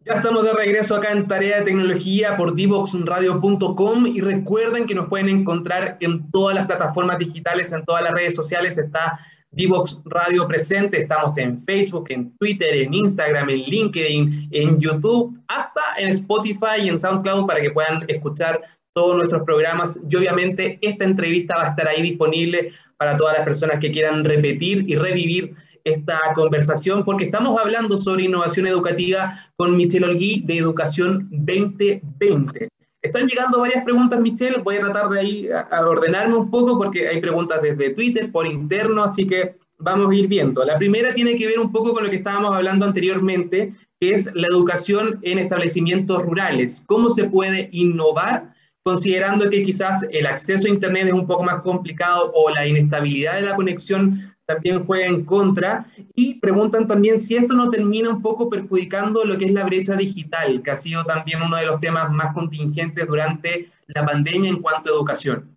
Ya 0.05 0.15
estamos 0.15 0.43
de 0.43 0.53
regreso 0.53 0.97
acá 0.97 1.13
en 1.13 1.29
Tarea 1.29 1.59
de 1.59 1.63
Tecnología 1.63 2.37
por 2.37 2.57
divoxradio.com 2.57 4.07
y 4.09 4.21
recuerden 4.21 4.87
que 4.87 4.97
nos 4.97 5.09
pueden 5.09 5.29
encontrar 5.29 5.97
en 6.01 6.29
todas 6.33 6.57
las 6.57 6.67
plataformas 6.67 7.19
digitales, 7.19 7.71
en 7.71 7.85
todas 7.85 8.03
las 8.03 8.13
redes 8.13 8.35
sociales. 8.35 8.79
Está 8.79 9.21
Divox 9.53 10.01
Radio 10.07 10.49
presente, 10.49 10.97
estamos 10.97 11.37
en 11.37 11.59
Facebook, 11.65 12.07
en 12.09 12.35
Twitter, 12.39 12.75
en 12.75 12.95
Instagram, 12.95 13.51
en 13.51 13.61
LinkedIn, 13.61 14.49
en 14.51 14.81
YouTube, 14.81 15.39
hasta 15.49 15.83
en 15.99 16.09
Spotify 16.09 16.81
y 16.83 16.89
en 16.89 16.99
SoundCloud 16.99 17.47
para 17.47 17.61
que 17.61 17.71
puedan 17.71 18.05
escuchar 18.09 18.63
todos 18.95 19.15
nuestros 19.17 19.43
programas. 19.43 20.01
Y 20.09 20.17
obviamente 20.17 20.79
esta 20.81 21.05
entrevista 21.05 21.57
va 21.57 21.65
a 21.65 21.69
estar 21.69 21.87
ahí 21.87 22.01
disponible 22.01 22.73
para 22.97 23.19
todas 23.19 23.37
las 23.37 23.45
personas 23.45 23.79
que 23.79 23.91
quieran 23.91 24.25
repetir 24.25 24.85
y 24.89 24.97
revivir 24.97 25.55
esta 25.85 26.19
conversación 26.35 27.05
porque 27.05 27.25
estamos 27.25 27.61
hablando 27.61 27.99
sobre 27.99 28.25
innovación 28.25 28.67
educativa 28.67 29.39
con 29.57 29.77
Michelle 29.77 30.07
Olgui 30.07 30.43
de 30.47 30.57
Educación 30.57 31.29
2020. 31.31 32.72
Están 33.03 33.27
llegando 33.27 33.59
varias 33.59 33.83
preguntas, 33.83 34.21
Michelle. 34.21 34.63
Voy 34.63 34.77
a 34.77 34.81
tratar 34.81 35.09
de 35.09 35.19
ahí 35.21 35.49
a, 35.51 35.87
ordenarme 35.87 36.37
un 36.37 36.51
poco 36.51 36.79
porque 36.79 37.09
hay 37.09 37.21
preguntas 37.21 37.61
desde 37.61 37.91
Twitter, 37.91 38.31
por 38.31 38.47
interno, 38.47 39.03
así 39.03 39.27
que 39.27 39.57
vamos 39.79 40.11
a 40.11 40.15
ir 40.15 40.29
viendo. 40.29 40.65
La 40.65 40.79
primera 40.79 41.13
tiene 41.13 41.37
que 41.37 41.49
ver 41.49 41.59
un 41.59 41.73
poco 41.73 41.93
con 41.93 42.05
lo 42.05 42.11
que 42.11 42.17
estábamos 42.17 42.55
hablando 42.55 42.87
anteriormente, 42.87 43.75
que 44.01 44.15
es 44.15 44.31
la 44.35 44.47
educación 44.47 45.19
en 45.23 45.41
establecimientos 45.41 46.23
rurales. 46.23 46.83
¿Cómo 46.87 47.11
se 47.11 47.25
puede 47.25 47.69
innovar 47.73 48.52
considerando 48.85 49.49
que 49.49 49.63
quizás 49.63 50.05
el 50.11 50.27
acceso 50.27 50.67
a 50.67 50.71
Internet 50.71 51.09
es 51.09 51.13
un 51.13 51.27
poco 51.27 51.43
más 51.45 51.63
complicado 51.63 52.33
o 52.35 52.51
la 52.51 52.67
inestabilidad 52.67 53.37
de 53.37 53.43
la 53.43 53.57
conexión 53.57 54.21
también 54.47 54.85
juega 54.85 55.07
en 55.07 55.25
contra? 55.25 55.87
Y 56.15 56.35
preguntan 56.41 56.87
también 56.87 57.21
si 57.21 57.37
esto 57.37 57.55
no 57.55 57.71
termina 57.71 58.11
un 58.11 58.23
poco 58.23 58.51
perjudicando 58.51 59.25
lo 59.25 59.39
que 59.39 59.47
es 59.47 59.53
la 59.53 59.65
brecha 59.65 59.95
digital, 59.97 60.63
que 60.63 60.71
ha 60.71 60.77
sido 60.77 61.05
también 61.05 61.43
uno 61.43 61.57
de 61.57 61.67
los 61.67 61.81
temas 61.81 62.11
más 62.11 62.35
contingentes 62.35 63.07
durante 63.07 63.69
la 63.87 64.05
pandemia 64.05 64.51
en 64.51 64.61
cuanto 64.61 64.91
a 64.91 64.95
educación. 64.95 65.57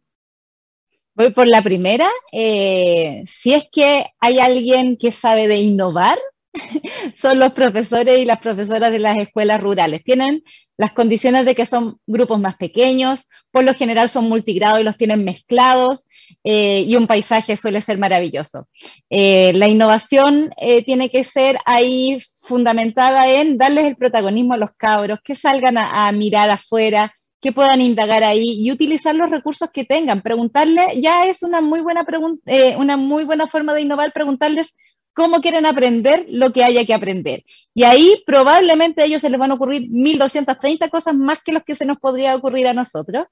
Voy 1.16 1.32
por 1.32 1.48
la 1.48 1.62
primera. 1.62 2.10
Eh, 2.32 3.24
si 3.26 3.54
es 3.54 3.68
que 3.72 4.06
hay 4.20 4.40
alguien 4.40 4.98
que 4.98 5.14
sabe 5.14 5.48
de 5.48 5.56
innovar, 5.56 6.18
son 7.16 7.40
los 7.40 7.54
profesores 7.54 8.18
y 8.20 8.26
las 8.26 8.40
profesoras 8.40 8.92
de 8.92 9.00
las 9.00 9.18
escuelas 9.18 9.62
rurales. 9.62 10.04
Tienen 10.04 10.44
las 10.78 10.94
condiciones 10.94 11.46
de 11.46 11.56
que 11.56 11.66
son 11.66 12.00
grupos 12.06 12.40
más 12.40 12.56
pequeños, 12.58 13.22
por 13.52 13.64
lo 13.64 13.74
general 13.74 14.10
son 14.10 14.28
multigrados 14.28 14.80
y 14.80 14.84
los 14.84 14.98
tienen 14.98 15.24
mezclados 15.24 16.06
eh, 16.44 16.82
y 16.82 16.96
un 16.96 17.08
paisaje 17.08 17.56
suele 17.56 17.82
ser 17.82 17.98
maravilloso. 17.98 18.68
Eh, 19.10 19.54
la 19.54 19.68
innovación 19.68 20.52
tiene 20.86 21.10
que 21.10 21.24
ser 21.24 21.58
ahí 21.66 22.22
fundamentada 22.42 23.30
en 23.30 23.58
darles 23.58 23.86
el 23.86 23.96
protagonismo 23.96 24.54
a 24.54 24.58
los 24.58 24.72
cabros, 24.76 25.20
que 25.24 25.36
salgan 25.36 25.78
a 25.78 26.12
mirar 26.12 26.50
afuera, 26.50 27.14
que 27.46 27.52
puedan 27.52 27.80
indagar 27.80 28.24
ahí 28.24 28.44
y 28.44 28.72
utilizar 28.72 29.14
los 29.14 29.30
recursos 29.30 29.70
que 29.72 29.86
tengan. 29.86 30.24
Preguntarle, 30.24 31.00
ya 31.00 31.28
es 31.28 31.44
una 31.44 31.62
muy 31.62 31.80
buena 31.82 32.04
eh, 32.48 32.76
una 32.76 32.98
muy 32.98 33.24
buena 33.24 33.46
forma 33.46 33.76
de 33.76 33.82
innovar, 33.82 34.12
preguntarles 34.14 34.68
cómo 35.16 35.40
quieren 35.40 35.66
aprender 35.66 36.26
lo 36.30 36.52
que 36.52 36.64
haya 36.64 36.86
que 36.86 36.94
aprender. 36.94 37.46
Y 37.74 37.84
ahí 37.84 38.22
probablemente 38.28 39.02
a 39.02 39.06
ellos 39.06 39.22
se 39.22 39.30
les 39.30 39.40
van 39.40 39.52
a 39.52 39.56
ocurrir 39.56 39.90
1.230 39.90 40.90
cosas 40.90 41.16
más 41.16 41.40
que 41.44 41.54
los 41.54 41.64
que 41.64 41.74
se 41.74 41.86
nos 41.86 41.98
podría 41.98 42.36
ocurrir 42.36 42.68
a 42.68 42.74
nosotros. 42.74 43.26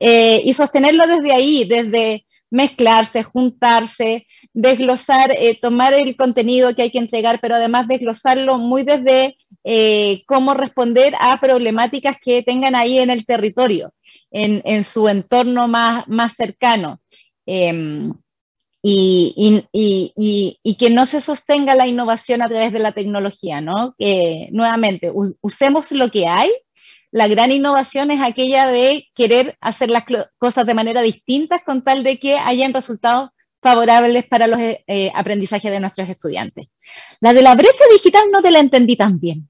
Eh, 0.00 0.42
y 0.44 0.52
sostenerlo 0.52 1.06
desde 1.06 1.32
ahí, 1.32 1.64
desde 1.64 2.26
mezclarse, 2.50 3.22
juntarse, 3.22 4.26
desglosar, 4.52 5.30
eh, 5.30 5.56
tomar 5.60 5.94
el 5.94 6.16
contenido 6.16 6.74
que 6.74 6.82
hay 6.82 6.90
que 6.90 6.98
entregar, 6.98 7.38
pero 7.40 7.54
además 7.54 7.86
desglosarlo 7.86 8.58
muy 8.58 8.82
desde 8.82 9.36
eh, 9.62 10.22
cómo 10.26 10.54
responder 10.54 11.14
a 11.20 11.38
problemáticas 11.38 12.16
que 12.20 12.42
tengan 12.42 12.74
ahí 12.74 12.98
en 12.98 13.10
el 13.10 13.24
territorio, 13.24 13.92
en, 14.32 14.82
su 14.82 15.08
entorno 15.08 15.68
más, 15.68 16.08
más 16.08 16.32
cercano. 16.34 17.00
Y, 18.82 19.66
que 20.78 20.90
no 20.90 21.06
se 21.06 21.20
sostenga 21.20 21.74
la 21.74 21.86
innovación 21.86 22.42
a 22.42 22.48
través 22.48 22.72
de 22.72 22.78
la 22.78 22.92
tecnología, 22.92 23.60
¿no? 23.60 23.94
Que 23.98 24.48
nuevamente 24.52 25.10
usemos 25.40 25.90
lo 25.92 26.10
que 26.10 26.28
hay 26.28 26.50
la 27.10 27.26
gran 27.26 27.52
innovación 27.52 28.10
es 28.10 28.20
aquella 28.20 28.66
de 28.68 29.08
querer 29.14 29.56
hacer 29.60 29.90
las 29.90 30.04
cosas 30.38 30.66
de 30.66 30.74
manera 30.74 31.00
distinta 31.02 31.60
con 31.60 31.82
tal 31.82 32.02
de 32.02 32.18
que 32.18 32.36
hayan 32.36 32.74
resultados 32.74 33.30
favorables 33.62 34.26
para 34.26 34.46
los 34.46 34.60
eh, 34.60 35.10
aprendizajes 35.14 35.70
de 35.70 35.80
nuestros 35.80 36.08
estudiantes. 36.08 36.68
La 37.20 37.32
de 37.32 37.42
la 37.42 37.54
brecha 37.54 37.84
digital 37.92 38.24
no 38.30 38.42
te 38.42 38.50
la 38.50 38.60
entendí 38.60 38.96
tan 38.96 39.18
bien. 39.18 39.48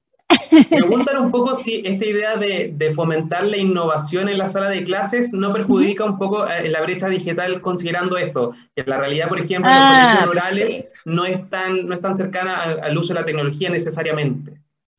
Preguntan 0.71 1.19
un 1.19 1.31
poco 1.31 1.55
si 1.55 1.83
esta 1.85 2.05
idea 2.05 2.37
de, 2.37 2.93
fomentar 2.95 3.45
la 3.45 3.57
innovación 3.57 4.29
en 4.29 4.39
la 4.39 4.49
sala 4.49 4.69
de 4.69 4.85
clases 4.85 5.33
no 5.33 5.53
perjudica 5.53 6.05
un 6.05 6.19
poco 6.19 6.49
eh, 6.49 6.69
la 6.69 6.81
brecha 6.81 7.09
digital 7.09 7.61
considerando 7.61 8.17
esto, 8.17 8.53
que 8.75 8.83
la 8.85 8.99
realidad, 8.99 9.29
por 9.29 9.41
ejemplo, 9.41 9.71
los 9.71 9.81
ah, 9.81 10.03
colegios 10.05 10.29
rurales 10.29 10.89
no 11.05 11.25
es 11.25 11.49
tan, 11.51 11.87
no 11.87 11.95
es 11.95 12.01
tan 12.01 12.17
cercana 12.17 12.79
al 12.83 12.97
uso 12.97 13.13
de 13.13 13.21
la 13.21 13.27
tecnología 13.27 13.71
necesariamente. 13.71 14.53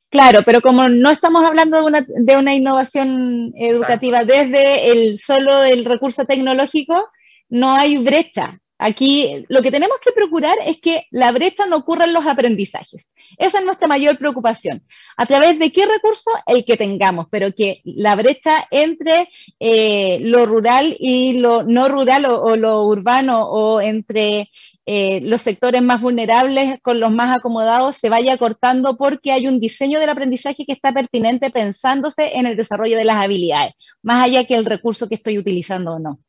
Claro, 0.10 0.40
pero 0.44 0.62
como 0.62 0.90
no 0.90 1.12
estamos 1.12 1.46
hablando 1.46 1.78
de 1.78 1.84
una, 1.84 2.06
de 2.08 2.38
una 2.38 2.56
innovación 2.56 3.54
educativa 3.56 4.24
desde 4.24 4.92
el 4.92 5.20
solo 5.20 5.64
el 5.64 5.86
recurso 5.86 6.26
tecnológico, 6.26 7.10
no 7.50 7.76
hay 7.76 7.98
brecha. 7.98 8.60
Aquí 8.80 9.46
lo 9.50 9.62
que 9.62 9.72
tenemos 9.72 10.00
que 10.00 10.12
procurar 10.12 10.56
es 10.66 10.78
que 10.78 11.06
la 11.12 11.32
brecha 11.32 11.66
no 11.68 11.78
ocurra 11.78 12.06
en 12.06 12.14
los 12.14 12.26
aprendizajes. 12.26 13.08
Esa 13.38 13.60
es 13.60 13.66
nuestra 13.66 13.88
mayor 13.88 14.18
preocupación. 14.18 14.84
¿A 15.18 15.26
través 15.26 15.60
de 15.60 15.72
qué 15.72 15.86
recurso? 15.86 16.32
El 16.46 16.66
que 16.66 16.78
tengamos, 16.78 17.28
pero 17.30 17.54
que 17.54 17.82
la 17.84 18.16
brecha 18.16 18.68
entre 18.72 19.30
eh, 19.60 20.20
lo 20.22 20.46
rural 20.46 20.96
y 21.00 21.40
lo 21.40 21.64
no 21.64 21.88
rural 21.88 22.26
o 22.26 22.56
lo 22.56 22.86
urbano 22.86 23.48
o 23.50 23.82
entre 23.82 24.50
eh, 24.92 25.22
los 25.22 25.44
sectores 25.44 25.84
más 25.84 26.02
vulnerables 26.02 26.80
con 26.82 27.00
los 27.00 27.12
más 27.12 27.38
acomodados 27.38 27.98
se 27.98 28.10
vaya 28.10 28.38
cortando 28.38 28.98
porque 28.98 29.32
hay 29.32 29.48
un 29.48 29.60
diseño 29.60 30.00
del 30.00 30.10
aprendizaje 30.10 30.66
que 30.66 30.74
está 30.74 30.92
pertinente 30.92 31.52
pensándose 31.52 32.38
en 32.38 32.48
el 32.48 32.58
desarrollo 32.58 32.98
de 32.98 33.06
las 33.06 33.24
habilidades, 33.24 33.74
más 34.02 34.24
allá 34.24 34.46
que 34.46 34.56
el 34.56 34.66
recurso 34.66 35.08
que 35.08 35.14
estoy 35.14 35.38
utilizando 35.38 35.94
o 35.94 36.00
no. 36.00 36.20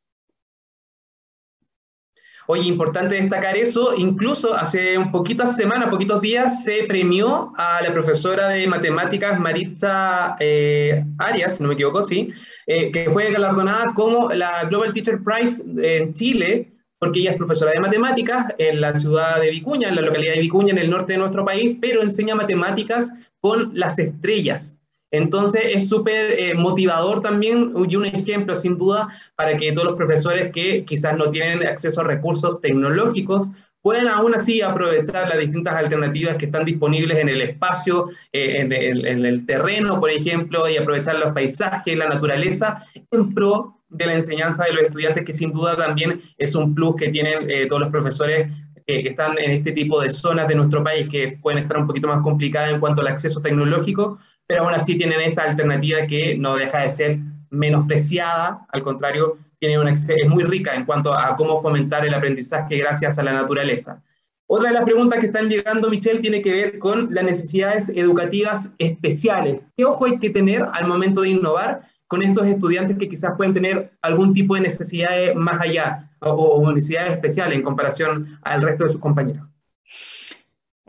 Oye, 2.52 2.66
importante 2.66 3.14
destacar 3.14 3.56
eso, 3.56 3.94
incluso 3.96 4.56
hace 4.56 4.98
un 4.98 5.12
poquitas 5.12 5.54
semanas, 5.54 5.88
poquitos 5.88 6.20
días, 6.20 6.64
se 6.64 6.82
premió 6.82 7.52
a 7.56 7.80
la 7.80 7.92
profesora 7.92 8.48
de 8.48 8.66
matemáticas 8.66 9.38
Maritza 9.38 10.34
eh, 10.40 11.04
Arias, 11.18 11.54
si 11.54 11.62
no 11.62 11.68
me 11.68 11.74
equivoco, 11.74 12.02
sí, 12.02 12.32
eh, 12.66 12.90
que 12.90 13.08
fue 13.10 13.30
galardonada 13.30 13.94
como 13.94 14.30
la 14.32 14.64
Global 14.64 14.92
Teacher 14.92 15.20
Prize 15.22 15.62
en 15.80 16.12
Chile 16.12 16.72
porque 16.98 17.20
ella 17.20 17.30
es 17.30 17.36
profesora 17.36 17.70
de 17.70 17.78
matemáticas 17.78 18.52
en 18.58 18.80
la 18.80 18.96
ciudad 18.96 19.40
de 19.40 19.50
Vicuña, 19.52 19.88
en 19.88 19.94
la 19.94 20.02
localidad 20.02 20.34
de 20.34 20.40
Vicuña, 20.40 20.72
en 20.72 20.78
el 20.78 20.90
norte 20.90 21.12
de 21.12 21.20
nuestro 21.20 21.44
país, 21.44 21.78
pero 21.80 22.02
enseña 22.02 22.34
matemáticas 22.34 23.12
con 23.40 23.70
las 23.74 24.00
estrellas. 24.00 24.76
Entonces 25.10 25.62
es 25.66 25.88
súper 25.88 26.38
eh, 26.38 26.54
motivador 26.54 27.20
también 27.20 27.72
y 27.88 27.96
un 27.96 28.06
ejemplo 28.06 28.54
sin 28.54 28.76
duda 28.76 29.08
para 29.36 29.56
que 29.56 29.72
todos 29.72 29.88
los 29.88 29.96
profesores 29.96 30.52
que 30.52 30.84
quizás 30.84 31.16
no 31.16 31.30
tienen 31.30 31.66
acceso 31.66 32.00
a 32.00 32.04
recursos 32.04 32.60
tecnológicos 32.60 33.50
puedan 33.82 34.08
aún 34.08 34.34
así 34.34 34.60
aprovechar 34.60 35.28
las 35.28 35.38
distintas 35.38 35.74
alternativas 35.74 36.36
que 36.36 36.46
están 36.46 36.64
disponibles 36.64 37.18
en 37.18 37.28
el 37.28 37.40
espacio, 37.40 38.10
eh, 38.32 38.58
en, 38.58 38.72
en, 38.72 39.24
el 39.24 39.46
terreno, 39.46 39.98
por 39.98 40.10
ejemplo, 40.10 40.68
y 40.68 40.76
aprovechar 40.76 41.16
los 41.16 41.32
paisajes, 41.32 41.96
la 41.96 42.08
naturaleza, 42.08 42.84
en 43.10 43.34
pro 43.34 43.80
de 43.88 44.06
la 44.06 44.14
enseñanza 44.14 44.64
de 44.64 44.72
los 44.72 44.82
estudiantes, 44.84 45.24
que 45.24 45.32
sin 45.32 45.52
duda 45.52 45.76
también 45.76 46.20
es 46.38 46.54
un 46.54 46.74
plus 46.74 46.96
que 46.96 47.08
tienen 47.08 47.50
eh, 47.50 47.66
todos 47.66 47.82
los 47.82 47.90
profesores 47.90 48.50
que, 48.86 49.00
están 49.00 49.38
en 49.38 49.52
este 49.52 49.72
tipo 49.72 50.00
de 50.00 50.10
zonas 50.10 50.48
de 50.48 50.54
nuestro 50.54 50.82
país, 50.82 51.08
que 51.08 51.38
pueden 51.40 51.62
estar 51.62 51.78
un 51.78 51.86
poquito 51.86 52.08
más 52.08 52.20
complicadas 52.22 52.72
en 52.72 52.80
cuanto 52.80 53.00
al 53.00 53.08
acceso 53.08 53.40
tecnológico, 53.40 54.18
pero 54.50 54.64
aún 54.64 54.74
así 54.74 54.98
tienen 54.98 55.20
esta 55.20 55.44
alternativa 55.44 56.08
que 56.08 56.36
no 56.36 56.56
deja 56.56 56.80
de 56.80 56.90
ser 56.90 57.18
menospreciada, 57.50 58.66
al 58.72 58.82
contrario, 58.82 59.38
tiene 59.60 59.78
una, 59.78 59.92
es 59.92 60.08
muy 60.28 60.42
rica 60.42 60.74
en 60.74 60.84
cuanto 60.84 61.14
a 61.14 61.36
cómo 61.36 61.62
fomentar 61.62 62.04
el 62.04 62.12
aprendizaje 62.12 62.78
gracias 62.78 63.16
a 63.16 63.22
la 63.22 63.32
naturaleza. 63.32 64.02
Otra 64.48 64.70
de 64.70 64.74
las 64.74 64.82
preguntas 64.82 65.20
que 65.20 65.26
están 65.26 65.48
llegando, 65.48 65.88
Michelle, 65.88 66.18
tiene 66.18 66.42
que 66.42 66.52
ver 66.52 66.80
con 66.80 67.14
las 67.14 67.22
necesidades 67.22 67.90
educativas 67.90 68.72
especiales. 68.78 69.60
¿Qué 69.76 69.84
ojo 69.84 70.06
hay 70.06 70.18
que 70.18 70.30
tener 70.30 70.66
al 70.72 70.88
momento 70.88 71.20
de 71.20 71.28
innovar 71.28 71.82
con 72.08 72.20
estos 72.20 72.44
estudiantes 72.48 72.98
que 72.98 73.08
quizás 73.08 73.34
pueden 73.36 73.54
tener 73.54 73.92
algún 74.02 74.32
tipo 74.32 74.56
de 74.56 74.62
necesidades 74.62 75.32
más 75.36 75.60
allá 75.60 76.10
o, 76.18 76.68
necesidades 76.72 77.12
especiales 77.12 77.56
en 77.56 77.62
comparación 77.62 78.36
al 78.42 78.62
resto 78.62 78.82
de 78.82 78.90
sus 78.90 79.00
compañeros. 79.00 79.46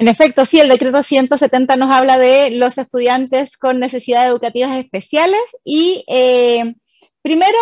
En 0.02 0.08
efecto, 0.08 0.48
sí, 0.48 0.60
el 0.60 0.70
decreto 0.70 1.04
170 1.04 1.76
nos 1.76 1.92
habla 1.92 2.18
de 2.18 2.50
los 2.50 2.76
estudiantes 2.80 3.56
con 3.56 3.80
necesidades 3.80 4.30
educativas 4.30 4.76
especiales 4.76 5.40
y 5.64 6.04
eh, 6.08 6.74
primero 7.22 7.60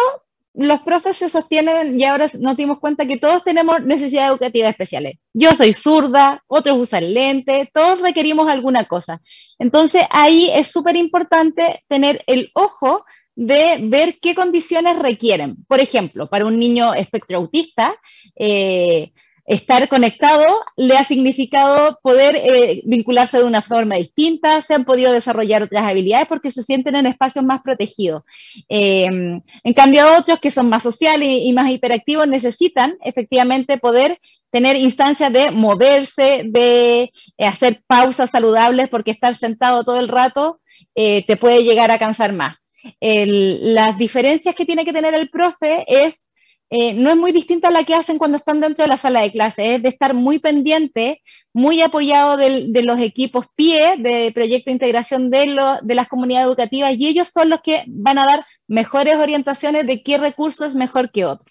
los 0.54 0.80
profes 0.80 1.18
se 1.18 1.28
sostienen 1.28 2.00
y 2.00 2.06
ahora 2.06 2.32
nos 2.40 2.56
dimos 2.56 2.80
cuenta 2.80 3.06
que 3.06 3.18
todos 3.18 3.44
tenemos 3.44 3.84
necesidades 3.84 4.30
educativas 4.30 4.70
especiales. 4.70 5.18
Yo 5.34 5.52
soy 5.52 5.74
zurda, 5.74 6.42
otros 6.48 6.78
usan 6.78 7.14
lente, 7.14 7.70
todos 7.74 8.00
requerimos 8.00 8.48
alguna 8.48 8.86
cosa. 8.86 9.22
Entonces 9.58 10.04
ahí 10.10 10.50
es 10.50 10.68
súper 10.68 10.96
importante 10.96 11.84
tener 11.90 12.24
el 12.26 12.52
ojo 12.54 13.04
de 13.36 13.80
ver 13.82 14.18
qué 14.22 14.34
condiciones 14.34 14.98
requieren. 14.98 15.58
Por 15.68 15.82
ejemplo, 15.82 16.30
para 16.30 16.46
un 16.46 16.58
niño 16.58 16.94
espectro 16.94 17.36
autista, 17.36 17.98
eh, 18.38 19.12
estar 19.50 19.90
conectado 19.90 20.46
le 20.78 20.96
ha 20.96 21.04
significado 21.04 22.00
poder 22.04 22.36
eh, 22.36 22.84
vincularse 22.86 23.40
de 23.40 23.46
una 23.46 23.64
forma 23.64 23.96
distinta, 23.96 24.62
se 24.62 24.76
han 24.76 24.86
podido 24.86 25.12
desarrollar 25.12 25.64
otras 25.64 25.84
habilidades 25.84 26.28
porque 26.28 26.52
se 26.52 26.62
sienten 26.62 26.96
en 26.96 27.08
espacios 27.08 27.44
más 27.44 27.62
protegidos. 27.64 28.22
Em, 28.70 29.42
en 29.64 29.74
cambio, 29.74 30.04
otros 30.16 30.40
que 30.40 30.52
son 30.52 30.70
más 30.70 30.84
sociales 30.84 31.28
y, 31.28 31.52
más 31.52 31.72
hiperactivos 31.72 32.28
necesitan 32.28 32.96
efectivamente 33.02 33.80
poder 33.80 34.20
tener 34.52 34.76
instancias 34.76 35.34
de 35.34 35.50
moverse, 35.50 36.44
de 36.46 37.12
eh, 37.38 37.46
hacer 37.46 37.82
pausas 37.88 38.30
saludables, 38.30 38.88
porque 38.88 39.10
estar 39.10 39.36
sentado 39.36 39.84
todo 39.84 40.00
el 40.00 40.10
rato 40.10 40.62
eh, 40.94 41.26
te 41.26 41.38
puede 41.38 41.64
llegar 41.64 41.90
a 41.90 41.98
cansar 41.98 42.34
más. 42.34 42.56
las 43.02 43.98
diferencias 43.98 44.54
que 44.56 44.66
tiene 44.66 44.86
que 44.86 44.94
tener 44.94 45.16
el 45.16 45.30
profe 45.32 45.86
es 45.88 46.29
eh, 46.70 46.94
no 46.94 47.10
es 47.10 47.18
muy 47.18 47.32
distinta 47.32 47.70
a 47.70 47.72
la 47.72 47.84
que 47.84 47.96
hacen 47.96 48.18
cuando 48.20 48.38
están 48.38 48.60
dentro 48.60 48.84
de 48.84 48.90
la 48.90 48.98
sala 48.98 49.22
de 49.22 49.32
clase, 49.32 49.76
es 49.76 49.84
de 49.84 49.90
estar 49.90 50.14
muy 50.14 50.40
pendiente, 50.40 51.22
muy 51.52 51.82
apoyado 51.82 52.38
de, 52.38 52.70
los 52.84 53.00
equipos 53.00 53.48
PIE, 53.56 53.98
de 53.98 54.32
proyecto 54.34 54.70
de 54.70 54.74
integración 54.74 55.32
de, 55.32 55.58
de 55.82 55.96
las 55.96 56.08
comunidades 56.08 56.48
educativas, 56.48 56.94
y 56.98 57.08
ellos 57.08 57.30
son 57.34 57.50
los 57.50 57.62
que 57.62 57.84
van 57.88 58.20
a 58.20 58.26
dar 58.26 58.46
mejores 58.68 59.16
orientaciones 59.16 59.88
de 59.88 60.04
qué 60.04 60.18
recurso 60.20 60.64
es 60.66 60.76
mejor 60.76 61.12
que 61.12 61.26
otro. 61.26 61.49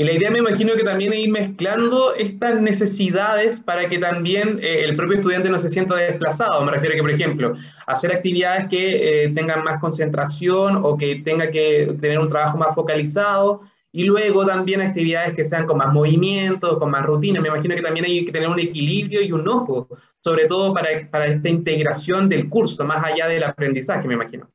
Y 0.00 0.04
la 0.04 0.12
idea 0.12 0.30
me 0.30 0.38
imagino 0.38 0.76
que 0.76 0.84
también 0.84 1.12
es 1.12 1.18
ir 1.18 1.30
mezclando 1.30 2.14
estas 2.14 2.60
necesidades 2.60 3.58
para 3.58 3.88
que 3.88 3.98
también 3.98 4.60
eh, 4.62 4.84
el 4.84 4.94
propio 4.94 5.16
estudiante 5.16 5.50
no 5.50 5.58
se 5.58 5.68
sienta 5.68 5.96
desplazado. 5.96 6.64
Me 6.64 6.70
refiero 6.70 6.92
a 6.92 6.96
que, 6.96 7.02
por 7.02 7.10
ejemplo, 7.10 7.54
hacer 7.84 8.12
actividades 8.12 8.68
que 8.68 9.24
eh, 9.24 9.28
tengan 9.30 9.64
más 9.64 9.80
concentración 9.80 10.78
o 10.84 10.96
que 10.96 11.16
tenga 11.24 11.50
que 11.50 11.96
tener 12.00 12.20
un 12.20 12.28
trabajo 12.28 12.56
más 12.56 12.76
focalizado. 12.76 13.62
Y 13.90 14.04
luego 14.04 14.46
también 14.46 14.82
actividades 14.82 15.34
que 15.34 15.44
sean 15.44 15.66
con 15.66 15.78
más 15.78 15.92
movimientos, 15.92 16.78
con 16.78 16.92
más 16.92 17.04
rutina. 17.04 17.40
Me 17.40 17.48
imagino 17.48 17.74
que 17.74 17.82
también 17.82 18.06
hay 18.06 18.24
que 18.24 18.30
tener 18.30 18.48
un 18.48 18.60
equilibrio 18.60 19.20
y 19.20 19.32
un 19.32 19.48
ojo, 19.48 19.88
sobre 20.22 20.46
todo 20.46 20.72
para, 20.72 21.10
para 21.10 21.26
esta 21.26 21.48
integración 21.48 22.28
del 22.28 22.48
curso, 22.48 22.84
más 22.84 23.04
allá 23.04 23.26
del 23.26 23.42
aprendizaje, 23.42 24.06
me 24.06 24.14
imagino. 24.14 24.48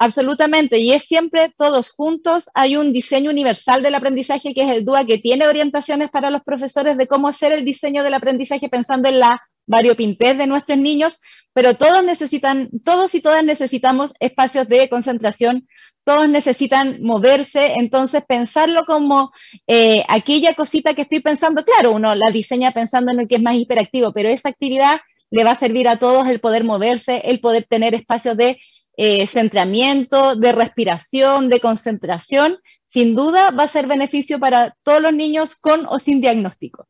Absolutamente, 0.00 0.78
y 0.78 0.92
es 0.92 1.02
siempre 1.02 1.52
todos 1.56 1.90
juntos. 1.90 2.44
Hay 2.54 2.76
un 2.76 2.92
diseño 2.92 3.30
universal 3.30 3.82
del 3.82 3.96
aprendizaje 3.96 4.54
que 4.54 4.62
es 4.62 4.70
el 4.70 4.84
DUA, 4.84 5.04
que 5.06 5.18
tiene 5.18 5.48
orientaciones 5.48 6.08
para 6.10 6.30
los 6.30 6.42
profesores 6.42 6.96
de 6.96 7.08
cómo 7.08 7.26
hacer 7.26 7.52
el 7.52 7.64
diseño 7.64 8.04
del 8.04 8.14
aprendizaje 8.14 8.68
pensando 8.68 9.08
en 9.08 9.18
la 9.18 9.42
variopintez 9.66 10.38
de 10.38 10.46
nuestros 10.46 10.78
niños, 10.78 11.18
pero 11.52 11.74
todos 11.74 12.04
necesitan, 12.04 12.70
todos 12.84 13.14
y 13.14 13.20
todas 13.20 13.44
necesitamos 13.44 14.12
espacios 14.20 14.68
de 14.68 14.88
concentración, 14.88 15.66
todos 16.04 16.28
necesitan 16.28 17.02
moverse, 17.02 17.74
entonces 17.76 18.22
pensarlo 18.26 18.84
como 18.86 19.32
eh, 19.66 20.04
aquella 20.08 20.54
cosita 20.54 20.94
que 20.94 21.02
estoy 21.02 21.20
pensando, 21.20 21.64
claro, 21.64 21.90
uno 21.92 22.14
la 22.14 22.30
diseña 22.32 22.70
pensando 22.70 23.12
en 23.12 23.20
el 23.20 23.28
que 23.28 23.34
es 23.34 23.42
más 23.42 23.56
hiperactivo, 23.56 24.12
pero 24.12 24.28
esa 24.28 24.48
actividad 24.48 25.00
le 25.30 25.44
va 25.44 25.50
a 25.50 25.58
servir 25.58 25.88
a 25.88 25.98
todos 25.98 26.28
el 26.28 26.40
poder 26.40 26.64
moverse, 26.64 27.22
el 27.24 27.40
poder 27.40 27.64
tener 27.64 27.94
espacios 27.94 28.36
de 28.36 28.58
eh, 29.00 29.28
centramiento, 29.28 30.34
de 30.34 30.50
respiración, 30.50 31.48
de 31.48 31.60
concentración, 31.60 32.58
sin 32.88 33.14
duda 33.14 33.52
va 33.52 33.62
a 33.62 33.68
ser 33.68 33.86
beneficio 33.86 34.40
para 34.40 34.74
todos 34.82 35.00
los 35.00 35.12
niños 35.14 35.54
con 35.54 35.86
o 35.86 36.00
sin 36.00 36.20
diagnóstico. 36.20 36.88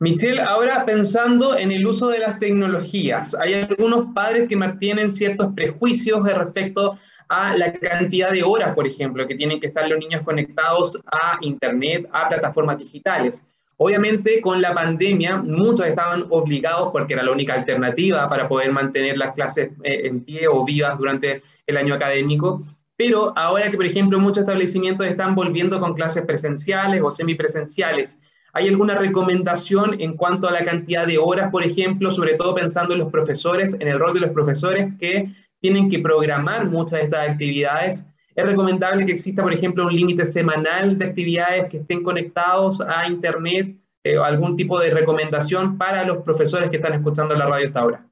Michelle, 0.00 0.40
ahora 0.40 0.84
pensando 0.84 1.56
en 1.56 1.70
el 1.70 1.86
uso 1.86 2.08
de 2.08 2.18
las 2.18 2.40
tecnologías, 2.40 3.36
hay 3.36 3.54
algunos 3.54 4.12
padres 4.12 4.48
que 4.48 4.56
mantienen 4.56 5.12
ciertos 5.12 5.52
prejuicios 5.54 6.24
respecto 6.24 6.98
a 7.28 7.56
la 7.56 7.72
cantidad 7.74 8.32
de 8.32 8.42
horas, 8.42 8.74
por 8.74 8.86
ejemplo, 8.86 9.28
que 9.28 9.36
tienen 9.36 9.60
que 9.60 9.68
estar 9.68 9.86
los 9.88 10.00
niños 10.00 10.22
conectados 10.22 10.98
a 11.06 11.38
Internet, 11.42 12.08
a 12.12 12.28
plataformas 12.28 12.78
digitales. 12.78 13.44
Obviamente 13.80 14.40
con 14.40 14.60
la 14.60 14.74
pandemia 14.74 15.36
muchos 15.36 15.86
estaban 15.86 16.26
obligados 16.30 16.90
porque 16.90 17.14
era 17.14 17.22
la 17.22 17.30
única 17.30 17.54
alternativa 17.54 18.28
para 18.28 18.48
poder 18.48 18.72
mantener 18.72 19.16
las 19.16 19.34
clases 19.34 19.70
eh, 19.84 20.00
en 20.04 20.24
pie 20.24 20.48
o 20.48 20.64
vivas 20.64 20.98
durante 20.98 21.42
el 21.64 21.76
año 21.76 21.94
académico, 21.94 22.66
pero 22.96 23.32
ahora 23.38 23.70
que 23.70 23.76
por 23.76 23.86
ejemplo 23.86 24.18
muchos 24.18 24.38
establecimientos 24.38 25.06
están 25.06 25.36
volviendo 25.36 25.78
con 25.78 25.94
clases 25.94 26.24
presenciales 26.24 27.00
o 27.00 27.12
semipresenciales, 27.12 28.18
¿hay 28.52 28.66
alguna 28.66 28.96
recomendación 28.96 30.00
en 30.00 30.16
cuanto 30.16 30.48
a 30.48 30.52
la 30.52 30.64
cantidad 30.64 31.06
de 31.06 31.18
horas, 31.18 31.52
por 31.52 31.62
ejemplo, 31.62 32.10
sobre 32.10 32.34
todo 32.34 32.56
pensando 32.56 32.94
en 32.94 32.98
los 32.98 33.12
profesores, 33.12 33.76
en 33.78 33.86
el 33.86 34.00
rol 34.00 34.14
de 34.14 34.20
los 34.20 34.30
profesores 34.30 34.92
que 34.98 35.30
tienen 35.60 35.88
que 35.88 36.00
programar 36.00 36.66
muchas 36.66 36.98
de 36.98 37.04
estas 37.04 37.28
actividades 37.28 38.04
es 38.38 38.46
recomendable 38.46 39.04
que 39.04 39.10
exista, 39.10 39.42
por 39.42 39.52
ejemplo, 39.52 39.84
un 39.84 39.92
límite 39.92 40.24
semanal 40.24 40.96
de 40.96 41.06
actividades 41.06 41.68
que 41.68 41.78
estén 41.78 42.04
conectados 42.04 42.80
a 42.80 43.08
Internet 43.08 43.76
eh, 44.04 44.16
o 44.16 44.22
algún 44.22 44.54
tipo 44.54 44.78
de 44.78 44.90
recomendación 44.90 45.76
para 45.76 46.04
los 46.04 46.18
profesores 46.18 46.70
que 46.70 46.76
están 46.76 46.94
escuchando 46.94 47.34
la 47.34 47.46
radio 47.46 47.66
hasta 47.66 47.80
ahora. 47.80 48.06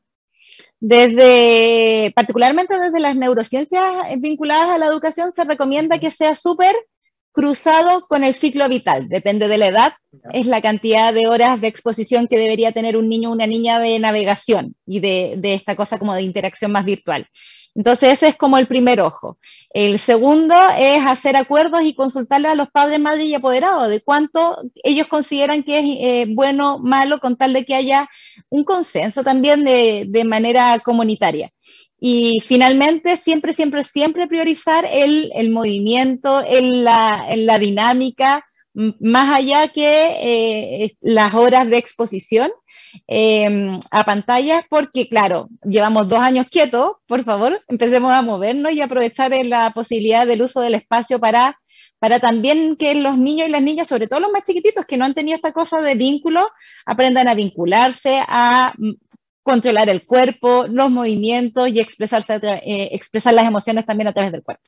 Desde, 0.80 2.12
particularmente 2.16 2.76
desde 2.76 2.98
las 2.98 3.14
neurociencias 3.14 3.84
vinculadas 4.18 4.70
a 4.70 4.78
la 4.78 4.86
educación, 4.86 5.30
se 5.30 5.44
recomienda 5.44 6.00
que 6.00 6.10
sea 6.10 6.34
súper 6.34 6.74
cruzado 7.36 8.06
con 8.08 8.24
el 8.24 8.34
ciclo 8.34 8.66
vital. 8.66 9.10
Depende 9.10 9.46
de 9.46 9.58
la 9.58 9.66
edad, 9.66 9.92
es 10.32 10.46
la 10.46 10.62
cantidad 10.62 11.12
de 11.12 11.26
horas 11.28 11.60
de 11.60 11.68
exposición 11.68 12.28
que 12.28 12.38
debería 12.38 12.72
tener 12.72 12.96
un 12.96 13.10
niño 13.10 13.28
o 13.28 13.32
una 13.32 13.46
niña 13.46 13.78
de 13.78 13.98
navegación 13.98 14.74
y 14.86 15.00
de, 15.00 15.34
de, 15.36 15.52
esta 15.52 15.76
cosa 15.76 15.98
como 15.98 16.14
de 16.14 16.22
interacción 16.22 16.72
más 16.72 16.86
virtual. 16.86 17.28
Entonces 17.74 18.14
ese 18.14 18.28
es 18.28 18.36
como 18.36 18.56
el 18.56 18.66
primer 18.66 19.02
ojo. 19.02 19.36
El 19.68 19.98
segundo 19.98 20.54
es 20.78 21.04
hacer 21.04 21.36
acuerdos 21.36 21.82
y 21.82 21.94
consultarle 21.94 22.48
a 22.48 22.54
los 22.54 22.70
padres, 22.70 22.98
madres 23.00 23.26
y 23.26 23.34
apoderados 23.34 23.90
de 23.90 24.00
cuánto 24.00 24.56
ellos 24.82 25.06
consideran 25.06 25.62
que 25.62 25.78
es 25.80 25.84
eh, 25.84 26.26
bueno, 26.26 26.78
malo, 26.78 27.20
con 27.20 27.36
tal 27.36 27.52
de 27.52 27.66
que 27.66 27.74
haya 27.74 28.08
un 28.48 28.64
consenso 28.64 29.22
también 29.22 29.62
de, 29.62 30.06
de 30.08 30.24
manera 30.24 30.78
comunitaria. 30.82 31.52
Y 31.98 32.40
finalmente, 32.46 33.16
siempre, 33.16 33.52
siempre, 33.52 33.82
siempre 33.82 34.26
priorizar 34.26 34.84
el, 34.90 35.30
el 35.34 35.50
movimiento, 35.50 36.44
en 36.46 36.84
la, 36.84 37.26
la, 37.34 37.58
dinámica, 37.58 38.44
más 39.00 39.34
allá 39.34 39.68
que 39.68 40.84
eh, 40.84 40.96
las 41.00 41.34
horas 41.34 41.68
de 41.68 41.78
exposición 41.78 42.50
em, 43.06 43.80
a 43.90 44.04
pantallas, 44.04 44.64
porque 44.68 45.08
claro, 45.08 45.48
llevamos 45.64 46.08
dos 46.08 46.18
años 46.18 46.46
quietos, 46.50 46.96
por 47.06 47.24
favor, 47.24 47.62
empecemos 47.68 48.12
a 48.12 48.20
movernos 48.20 48.72
y 48.72 48.82
aprovechar 48.82 49.32
la 49.44 49.70
posibilidad 49.70 50.26
del 50.26 50.42
uso 50.42 50.60
del 50.60 50.74
espacio 50.74 51.18
para, 51.18 51.58
para 51.98 52.20
también 52.20 52.76
que 52.76 52.94
los 52.94 53.16
niños 53.16 53.48
y 53.48 53.50
las 53.50 53.62
niñas, 53.62 53.88
sobre 53.88 54.08
todo 54.08 54.20
los 54.20 54.32
más 54.32 54.44
chiquititos 54.44 54.84
que 54.84 54.98
no 54.98 55.06
han 55.06 55.14
tenido 55.14 55.36
esta 55.36 55.52
cosa 55.52 55.80
de 55.80 55.94
vínculo, 55.94 56.46
aprendan 56.84 57.28
a 57.28 57.34
vincularse, 57.34 58.20
a 58.28 58.74
controlar 59.46 59.88
el 59.88 60.04
cuerpo, 60.04 60.66
los 60.68 60.90
movimientos 60.90 61.68
y 61.68 61.78
expresarse, 61.78 62.34
eh, 62.34 62.88
expresar 62.90 63.32
las 63.32 63.46
emociones 63.46 63.86
también 63.86 64.08
a 64.08 64.12
través 64.12 64.32
del 64.32 64.42
cuerpo. 64.42 64.64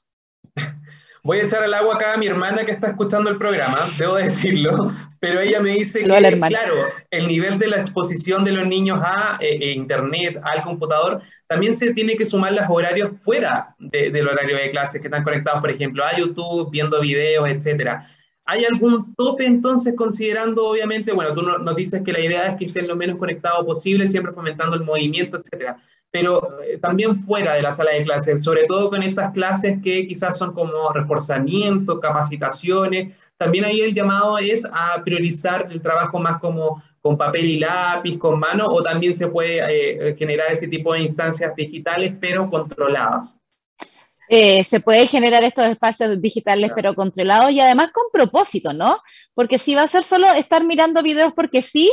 Voy 1.25 1.41
a 1.41 1.43
echar 1.43 1.65
al 1.65 1.75
agua 1.75 1.97
acá 1.97 2.15
a 2.15 2.17
mi 2.17 2.29
hermana 2.29 2.65
que 2.65 2.71
está 2.71 2.87
escuchando 2.87 3.29
el 3.29 3.39
programa, 3.39 3.77
debo 3.99 4.15
decirlo, 4.15 4.95
pero 5.19 5.41
ella 5.41 5.59
me 5.59 5.71
dice 5.71 6.05
que, 6.05 6.07
claro, 6.07 6.75
el 7.11 7.27
nivel 7.27 7.59
de 7.59 7.67
la 7.67 7.79
exposición 7.79 8.45
de 8.45 8.53
los 8.53 8.69
niños 8.69 9.01
a 9.03 9.37
eh, 9.41 9.59
eh, 9.61 9.73
Internet, 9.73 10.41
al 10.45 10.63
computador, 10.63 11.23
también 11.49 11.75
se 11.75 11.93
tiene 11.93 12.17
que 12.17 12.25
sumar 12.25 12.53
los 12.53 12.65
horarios 12.69 13.11
fuera 13.23 13.75
del 13.81 14.29
horario 14.29 14.57
de 14.57 14.71
clases 14.71 15.01
que 15.01 15.09
están 15.09 15.25
conectados, 15.25 15.61
por 15.61 15.73
ejemplo, 15.73 16.05
a 16.05 16.17
YouTube, 16.17 16.71
viendo 16.71 17.01
videos, 17.01 17.49
etcétera. 17.49 18.09
¿Hay 18.51 18.65
algún 18.65 19.15
tope 19.15 19.45
entonces 19.45 19.95
considerando, 19.95 20.69
obviamente, 20.69 21.13
bueno, 21.13 21.35
tú 21.35 21.43
nos 21.43 21.77
dices 21.77 22.01
que 22.03 22.15
la 22.15 22.21
idea 22.21 22.47
es 22.47 22.57
que 22.57 22.65
estén 22.65 22.89
lo 22.89 22.97
menos 22.97 23.19
conectados 23.19 23.63
posible, 23.67 24.07
siempre 24.07 24.33
fomentando 24.33 24.75
el 24.75 24.85
movimiento, 24.85 25.37
etcétera, 25.37 25.77
pero 26.11 26.59
eh, 26.63 26.79
también 26.79 27.15
fuera 27.15 27.53
de 27.53 27.61
la 27.61 27.75
sala 27.75 27.91
de 27.91 28.05
clases, 28.05 28.43
sobre 28.43 28.65
todo 28.65 28.89
con 28.89 29.03
estas 29.03 29.35
clases 29.35 29.83
que 29.83 30.07
quizás 30.07 30.39
son 30.39 30.55
como 30.55 30.91
reforzamiento, 30.95 32.01
capacitaciones, 32.01 33.15
también 33.37 33.67
ahí 33.67 33.83
el 33.83 33.93
llamado 33.93 34.39
es 34.39 34.65
a 34.65 35.03
priorizar 35.05 35.69
el 35.71 35.83
trabajo 35.83 36.19
más 36.19 36.41
como 36.41 36.83
con 37.03 37.19
papel 37.19 37.45
y 37.45 37.59
lápiz, 37.59 38.17
con 38.17 38.41
mano, 38.41 38.65
o 38.65 38.83
también 38.83 39.13
se 39.13 39.27
puede 39.27 39.61
eh, 39.69 40.17
generar 40.17 40.53
este 40.53 40.69
tipo 40.69 40.95
de 40.95 41.01
instancias 41.01 41.55
digitales, 41.55 42.15
pero 42.19 42.49
controladas. 42.49 43.38
Eh, 44.31 44.65
se 44.65 44.81
puede 44.81 45.07
generar 45.07 45.43
estos 45.45 45.67
espacios 45.67 46.21
digitales 46.21 46.71
pero 46.75 46.95
controlados 46.95 47.51
y 47.51 47.61
además 47.61 47.91
con 47.93 48.05
propósito, 48.13 48.73
¿no? 48.73 48.99
Porque 49.35 49.59
si 49.59 49.75
va 49.75 49.83
a 49.83 49.89
ser 49.89 50.05
solo 50.05 50.31
estar 50.33 50.65
mirando 50.65 51.03
videos 51.03 51.33
porque 51.35 51.63
sí, 51.63 51.91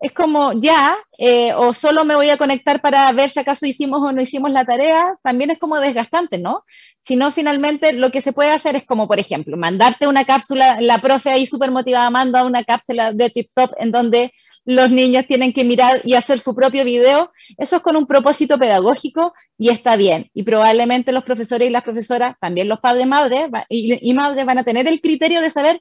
es 0.00 0.12
como 0.12 0.52
ya, 0.60 0.96
eh, 1.16 1.54
o 1.54 1.72
solo 1.72 2.04
me 2.04 2.16
voy 2.16 2.28
a 2.28 2.36
conectar 2.36 2.82
para 2.82 3.10
ver 3.12 3.30
si 3.30 3.38
acaso 3.38 3.66
hicimos 3.66 4.02
o 4.02 4.10
no 4.10 4.20
hicimos 4.20 4.50
la 4.50 4.64
tarea, 4.64 5.16
también 5.22 5.52
es 5.52 5.60
como 5.60 5.78
desgastante, 5.78 6.38
¿no? 6.38 6.64
Si 7.04 7.14
no, 7.14 7.30
finalmente 7.30 7.92
lo 7.92 8.10
que 8.10 8.20
se 8.20 8.32
puede 8.32 8.50
hacer 8.50 8.74
es 8.74 8.84
como, 8.84 9.06
por 9.06 9.20
ejemplo, 9.20 9.56
mandarte 9.56 10.08
una 10.08 10.24
cápsula, 10.24 10.80
la 10.80 10.98
profe 10.98 11.30
ahí 11.30 11.46
súper 11.46 11.70
motivada 11.70 12.10
manda 12.10 12.44
una 12.44 12.64
cápsula 12.64 13.12
de 13.12 13.30
TikTok 13.30 13.74
en 13.78 13.92
donde 13.92 14.32
los 14.64 14.90
niños 14.90 15.26
tienen 15.26 15.52
que 15.52 15.64
mirar 15.64 16.00
y 16.04 16.14
hacer 16.14 16.38
su 16.38 16.54
propio 16.54 16.84
video. 16.84 17.32
Eso 17.58 17.76
es 17.76 17.82
con 17.82 17.96
un 17.96 18.06
propósito 18.06 18.58
pedagógico 18.58 19.34
y 19.58 19.70
está 19.70 19.96
bien. 19.96 20.30
Y 20.34 20.42
probablemente 20.44 21.12
los 21.12 21.24
profesores 21.24 21.68
y 21.68 21.70
las 21.70 21.82
profesoras, 21.82 22.36
también 22.40 22.68
los 22.68 22.80
padres 22.80 23.06
madres 23.06 23.48
y, 23.68 24.14
madres 24.14 24.46
van 24.46 24.58
a 24.58 24.64
tener 24.64 24.86
el 24.86 25.00
criterio 25.00 25.40
de 25.40 25.50
saber 25.50 25.80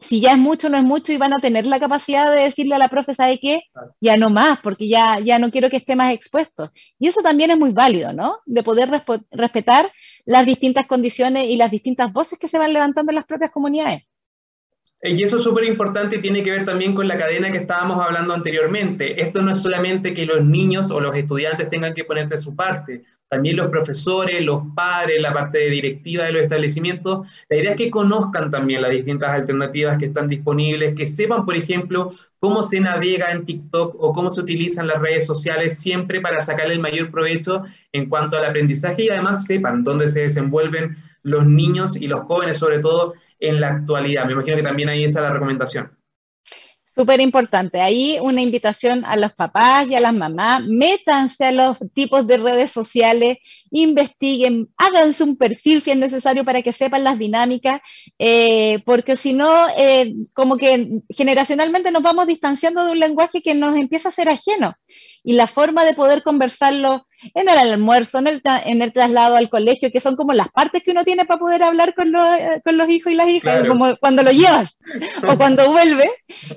si 0.00 0.22
ya 0.22 0.32
es 0.32 0.38
mucho 0.38 0.68
o 0.68 0.70
no 0.70 0.78
es 0.78 0.84
mucho 0.84 1.12
y 1.12 1.18
van 1.18 1.34
a 1.34 1.40
tener 1.40 1.66
la 1.66 1.78
capacidad 1.78 2.34
de 2.34 2.44
decirle 2.44 2.74
a 2.74 2.78
la 2.78 2.88
profe, 2.88 3.12
¿sabe 3.12 3.38
qué? 3.38 3.64
Ya 4.00 4.16
no 4.16 4.30
más, 4.30 4.58
porque 4.62 4.88
ya, 4.88 5.18
ya 5.20 5.38
no 5.38 5.50
quiero 5.50 5.68
que 5.68 5.76
esté 5.76 5.94
más 5.96 6.14
expuesto. 6.14 6.72
Y 6.98 7.08
eso 7.08 7.20
también 7.20 7.50
es 7.50 7.58
muy 7.58 7.72
válido, 7.72 8.14
¿no? 8.14 8.38
De 8.46 8.62
poder 8.62 8.88
respetar 9.30 9.92
las 10.24 10.46
distintas 10.46 10.86
condiciones 10.86 11.44
y 11.44 11.56
las 11.56 11.70
distintas 11.70 12.10
voces 12.10 12.38
que 12.38 12.48
se 12.48 12.58
van 12.58 12.72
levantando 12.72 13.12
en 13.12 13.16
las 13.16 13.26
propias 13.26 13.50
comunidades. 13.50 14.04
Y 15.04 15.20
eso 15.24 15.36
es 15.36 15.42
súper 15.42 15.64
importante 15.64 16.16
y 16.16 16.20
tiene 16.20 16.44
que 16.44 16.52
ver 16.52 16.64
también 16.64 16.94
con 16.94 17.08
la 17.08 17.18
cadena 17.18 17.50
que 17.50 17.58
estábamos 17.58 18.00
hablando 18.00 18.34
anteriormente. 18.34 19.20
Esto 19.20 19.42
no 19.42 19.50
es 19.50 19.60
solamente 19.60 20.14
que 20.14 20.26
los 20.26 20.44
niños 20.44 20.92
o 20.92 21.00
los 21.00 21.16
estudiantes 21.16 21.68
tengan 21.68 21.92
que 21.92 22.04
poner 22.04 22.28
de 22.28 22.38
su 22.38 22.54
parte, 22.54 23.02
también 23.28 23.56
los 23.56 23.66
profesores, 23.66 24.44
los 24.44 24.62
padres, 24.76 25.20
la 25.20 25.32
parte 25.32 25.58
de 25.58 25.70
directiva 25.70 26.26
de 26.26 26.32
los 26.32 26.42
establecimientos. 26.42 27.26
La 27.48 27.56
idea 27.56 27.70
es 27.70 27.76
que 27.76 27.90
conozcan 27.90 28.52
también 28.52 28.80
las 28.80 28.92
distintas 28.92 29.30
alternativas 29.30 29.98
que 29.98 30.04
están 30.06 30.28
disponibles, 30.28 30.94
que 30.94 31.06
sepan, 31.08 31.44
por 31.44 31.56
ejemplo, 31.56 32.12
cómo 32.38 32.62
se 32.62 32.78
navega 32.78 33.32
en 33.32 33.44
TikTok 33.44 33.96
o 33.98 34.12
cómo 34.12 34.30
se 34.30 34.42
utilizan 34.42 34.86
las 34.86 35.00
redes 35.00 35.26
sociales 35.26 35.80
siempre 35.80 36.20
para 36.20 36.40
sacarle 36.40 36.74
el 36.74 36.80
mayor 36.80 37.10
provecho 37.10 37.64
en 37.90 38.08
cuanto 38.08 38.36
al 38.36 38.44
aprendizaje 38.44 39.04
y 39.04 39.08
además 39.08 39.46
sepan 39.46 39.82
dónde 39.82 40.06
se 40.06 40.20
desenvuelven 40.20 40.96
los 41.24 41.44
niños 41.44 41.96
y 41.96 42.06
los 42.06 42.20
jóvenes, 42.20 42.58
sobre 42.58 42.78
todo 42.78 43.14
en 43.42 43.60
la 43.60 43.68
actualidad. 43.68 44.24
Me 44.24 44.32
imagino 44.32 44.56
que 44.56 44.62
también 44.62 44.88
ahí 44.88 45.04
está 45.04 45.20
la 45.20 45.32
recomendación. 45.32 45.90
Súper 46.94 47.22
importante. 47.22 47.80
Ahí 47.80 48.18
una 48.20 48.42
invitación 48.42 49.04
a 49.06 49.16
los 49.16 49.32
papás 49.32 49.88
y 49.88 49.94
a 49.94 50.00
las 50.00 50.12
mamás. 50.12 50.62
Métanse 50.66 51.46
a 51.46 51.52
los 51.52 51.78
tipos 51.94 52.26
de 52.26 52.36
redes 52.36 52.70
sociales, 52.70 53.38
investiguen, 53.70 54.68
háganse 54.76 55.24
un 55.24 55.36
perfil 55.36 55.80
si 55.80 55.92
es 55.92 55.96
necesario 55.96 56.44
para 56.44 56.60
que 56.60 56.72
sepan 56.72 57.02
las 57.02 57.18
dinámicas, 57.18 57.80
eh, 58.18 58.82
porque 58.84 59.16
si 59.16 59.32
no, 59.32 59.50
eh, 59.78 60.12
como 60.34 60.58
que 60.58 61.00
generacionalmente 61.08 61.90
nos 61.90 62.02
vamos 62.02 62.26
distanciando 62.26 62.84
de 62.84 62.92
un 62.92 63.00
lenguaje 63.00 63.40
que 63.40 63.54
nos 63.54 63.74
empieza 63.74 64.10
a 64.10 64.12
ser 64.12 64.28
ajeno. 64.28 64.74
Y 65.24 65.34
la 65.34 65.46
forma 65.46 65.84
de 65.84 65.94
poder 65.94 66.22
conversarlo 66.22 67.06
en 67.34 67.48
el 67.48 67.56
almuerzo, 67.56 68.18
en 68.18 68.26
el, 68.26 68.42
en 68.44 68.82
el 68.82 68.92
traslado 68.92 69.36
al 69.36 69.48
colegio, 69.48 69.92
que 69.92 70.00
son 70.00 70.16
como 70.16 70.32
las 70.32 70.48
partes 70.48 70.82
que 70.82 70.90
uno 70.90 71.04
tiene 71.04 71.24
para 71.24 71.38
poder 71.38 71.62
hablar 71.62 71.94
con, 71.94 72.10
los, 72.10 72.28
con 72.64 72.76
los 72.76 72.88
hijos 72.88 73.12
y 73.12 73.16
las 73.16 73.28
hijas, 73.28 73.66
como 73.68 73.96
cuando 73.96 74.22
lo 74.22 74.32
llevas 74.32 74.76
o 75.28 75.36
cuando 75.36 75.70
vuelve, 75.70 76.10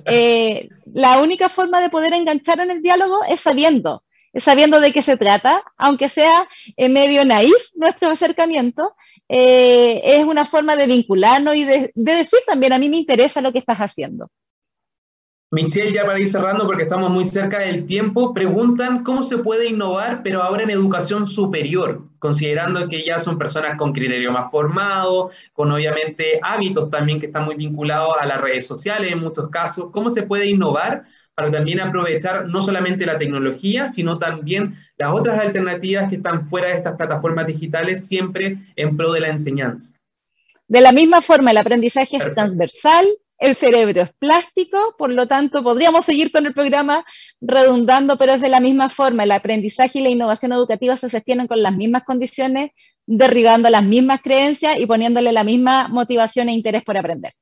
eh, 0.05 0.70
la 0.86 1.20
única 1.20 1.49
forma 1.49 1.82
de 1.82 1.89
poder 1.89 2.13
enganchar 2.13 2.59
en 2.59 2.72
el 2.72 2.82
diálogo 2.82 3.20
es 3.30 3.41
sabiendo, 3.41 4.03
es 4.34 4.43
sabiendo 4.43 4.80
de 4.80 4.91
qué 4.91 5.01
se 5.01 5.18
trata, 5.18 5.63
aunque 5.78 6.09
sea 6.09 6.47
en 6.76 6.93
medio 6.93 7.24
naif 7.26 7.53
nuestro 7.76 8.09
acercamiento, 8.09 8.95
eh, 9.30 10.01
es 10.03 10.24
una 10.24 10.45
forma 10.45 10.76
de 10.76 10.88
vincularnos 10.88 11.55
y 11.55 11.66
de 11.66 11.91
decir 11.93 12.39
también, 12.45 12.74
a 12.74 12.80
mí 12.80 12.89
me 12.89 12.97
interesa 12.97 13.41
lo 13.41 13.51
que 13.51 13.59
estás 13.59 13.78
haciendo. 13.78 14.30
Michelle, 15.56 15.93
ya 15.93 16.06
para 16.06 16.20
ir 16.20 16.28
cerrando 16.28 16.66
porque 16.66 16.84
estamos 16.84 17.10
muy 17.10 17.24
cerca 17.24 17.60
del 17.60 17.86
tiempo, 17.86 18.34
preguntan 18.34 19.06
cómo 19.06 19.24
se 19.24 19.38
puede 19.38 19.70
innovar, 19.70 20.22
pero 20.22 20.43
ahora 20.43 20.64
en 20.64 20.70
educación 20.70 21.26
superior, 21.26 22.01
considerando 22.20 22.89
que 22.89 23.06
ya 23.06 23.20
son 23.20 23.38
personas 23.38 23.78
con 23.78 23.93
criterio 23.93 24.34
más 24.34 24.51
formado, 24.51 25.32
con 25.53 25.72
obviamente 25.72 26.41
hábitos 26.43 26.89
también 26.89 27.22
que 27.22 27.28
están 27.28 27.45
muy 27.45 27.56
vinculados 27.56 28.16
a 28.20 28.26
las 28.26 28.41
redes 28.41 28.68
sociales 28.68 29.14
en 29.14 29.20
muchos 29.20 29.49
casos. 29.49 29.91
¿Cómo 29.93 30.10
se 30.10 30.24
puede 30.24 30.47
innovar 30.47 31.06
para 31.36 31.49
también 31.49 31.80
aprovechar 31.80 32.49
no 32.49 32.62
solamente 32.62 33.06
la 33.06 33.18
tecnología, 33.18 33.88
sino 33.88 34.20
también 34.20 34.76
las 34.97 35.14
otras 35.14 35.39
alternativas 35.39 36.10
que 36.10 36.18
están 36.18 36.45
fuera 36.45 36.68
de 36.68 36.74
estas 36.76 36.97
plataformas 36.97 37.47
digitales, 37.47 38.06
siempre 38.06 38.58
en 38.76 38.97
pro 38.97 39.14
de 39.14 39.22
la 39.22 39.30
enseñanza? 39.30 39.93
De 40.68 40.82
la 40.82 40.91
misma 40.91 41.22
forma, 41.22 41.51
el 41.51 41.58
aprendizaje 41.58 42.18
es 42.18 42.34
transversal, 42.34 43.08
el 43.38 43.55
cerebro 43.55 44.01
es 44.01 44.11
plástico, 44.13 44.95
por 44.97 45.11
lo 45.11 45.27
tanto 45.27 45.63
podríamos 45.63 46.05
seguir 46.05 46.31
con 46.31 46.45
el 46.45 46.53
programa 46.53 47.05
redundando, 47.41 48.17
pero 48.17 48.33
es 48.33 48.41
de 48.41 48.49
la 48.49 48.59
misma 48.59 48.89
forma. 48.89 49.23
El 49.23 49.31
aprendizaje 49.31 49.99
y 49.99 50.03
la 50.03 50.09
innovación 50.09 50.53
educativa 50.53 50.97
se 50.97 51.09
sostienen 51.09 51.47
con 51.47 51.61
las 51.61 51.75
mismas 51.75 52.03
condiciones, 52.03 52.71
derribando 53.05 53.69
las 53.69 53.83
mismas 53.83 54.21
creencias 54.21 54.79
y 54.79 54.86
poniéndole 54.86 55.31
la 55.31 55.43
misma 55.43 55.88
motivación 55.89 56.49
e 56.49 56.53
interés 56.53 56.83
por 56.83 56.97
aprender. 56.97 57.33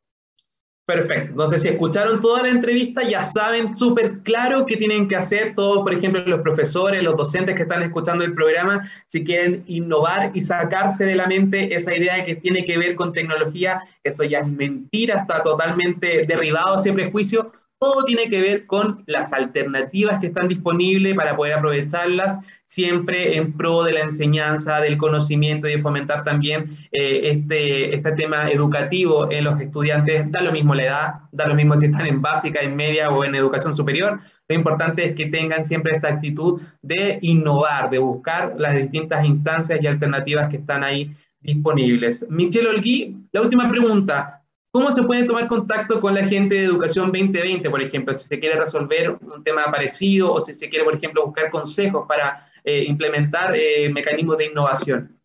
Perfecto. 0.86 1.32
Entonces, 1.32 1.62
si 1.62 1.70
escucharon 1.70 2.20
toda 2.20 2.42
la 2.42 2.50
entrevista, 2.50 3.04
ya 3.04 3.24
saben 3.24 3.78
súper 3.78 4.20
claro 4.20 4.66
qué 4.66 4.76
tienen 4.76 5.08
que 5.08 5.16
hacer 5.16 5.54
todos, 5.54 5.82
por 5.82 5.94
ejemplo, 5.94 6.22
los 6.26 6.42
profesores, 6.42 7.02
los 7.02 7.16
docentes 7.16 7.56
que 7.56 7.62
están 7.62 7.84
escuchando 7.84 8.26
el 8.26 8.34
programa, 8.34 8.86
si 9.06 9.24
quieren 9.24 9.64
innovar 9.66 10.32
y 10.34 10.42
sacarse 10.42 11.06
de 11.06 11.16
la 11.16 11.28
mente 11.28 11.74
esa 11.74 11.96
idea 11.96 12.18
de 12.18 12.26
que 12.26 12.36
tiene 12.36 12.66
que 12.66 12.78
ver 12.78 12.96
con 12.96 13.14
tecnología, 13.14 13.82
eso 14.04 14.26
ya 14.26 14.40
es 14.40 14.48
mentira, 14.48 15.20
está 15.22 15.42
totalmente 15.42 16.24
derribado 16.28 16.78
ese 16.78 16.92
prejuicio 16.92 17.54
todo 17.84 18.06
tiene 18.06 18.30
que 18.30 18.42
ver 18.42 18.66
con 18.66 19.04
las 19.08 19.34
alternativas 19.34 20.20
que 20.20 20.28
están 20.28 20.48
disponibles 20.48 21.16
para 21.16 21.36
poder 21.36 21.56
aprovecharlas, 21.56 22.40
siempre 22.64 23.36
en 23.36 23.58
pro 23.58 23.84
de 23.84 23.92
la 23.92 24.00
enseñanza, 24.04 24.80
del 24.80 24.98
conocimiento 24.98 25.68
y 25.68 25.74
de 25.74 25.82
fomentar 25.82 26.24
también 26.24 26.78
eh, 26.94 27.20
este, 27.24 27.94
este 27.94 28.14
tema 28.14 28.50
educativo 28.50 29.30
en 29.30 29.44
los 29.44 29.60
estudiantes. 29.60 30.32
Da 30.32 30.40
lo 30.40 30.54
mismo 30.54 30.74
la 30.74 30.84
edad, 30.84 31.14
da 31.34 31.46
lo 31.46 31.56
mismo 31.56 31.76
si 31.76 31.88
están 31.88 32.08
en 32.08 32.22
básica, 32.22 32.62
en 32.62 32.74
media 32.74 33.10
o 33.10 33.26
en 33.26 33.36
educación 33.36 33.76
superior. 33.76 34.22
Lo 34.48 34.56
importante 34.56 35.04
es 35.04 35.16
que 35.16 35.26
tengan 35.26 35.66
siempre 35.66 35.94
esta 35.94 36.08
actitud 36.08 36.62
de 36.82 37.20
innovar, 37.22 37.90
de 37.90 37.98
buscar 37.98 38.54
las 38.58 38.76
distintas 38.76 39.26
instancias 39.26 39.82
y 39.82 39.88
alternativas 39.88 40.48
que 40.48 40.58
están 40.58 40.86
ahí 40.86 41.14
disponibles. 41.42 42.26
Michelle 42.30 42.70
Olgui, 42.70 43.28
la 43.34 43.42
última 43.42 43.70
pregunta. 43.70 44.43
¿Cómo 44.74 44.92
se 44.92 45.04
puede 45.04 45.26
tomar 45.26 45.48
contacto 45.48 46.02
con 46.02 46.16
la 46.16 46.26
gente 46.26 46.56
de 46.56 46.64
Educación 46.64 47.12
2020, 47.12 47.70
por 47.70 47.80
ejemplo, 47.80 48.12
si 48.12 48.28
se 48.28 48.40
quiere 48.40 48.60
resolver 48.60 49.16
un 49.22 49.44
tema 49.44 49.66
parecido 49.66 50.34
o 50.34 50.42
si 50.42 50.52
se 50.56 50.68
quiere, 50.68 50.84
por 50.84 50.96
ejemplo, 50.96 51.24
buscar 51.28 51.52
consejos 51.52 52.08
para 52.08 52.50
eh, 52.64 52.84
implementar 52.88 53.56
eh, 53.56 53.88
mecanismos 53.94 54.36
de 54.40 54.46
innovación? 54.46 55.16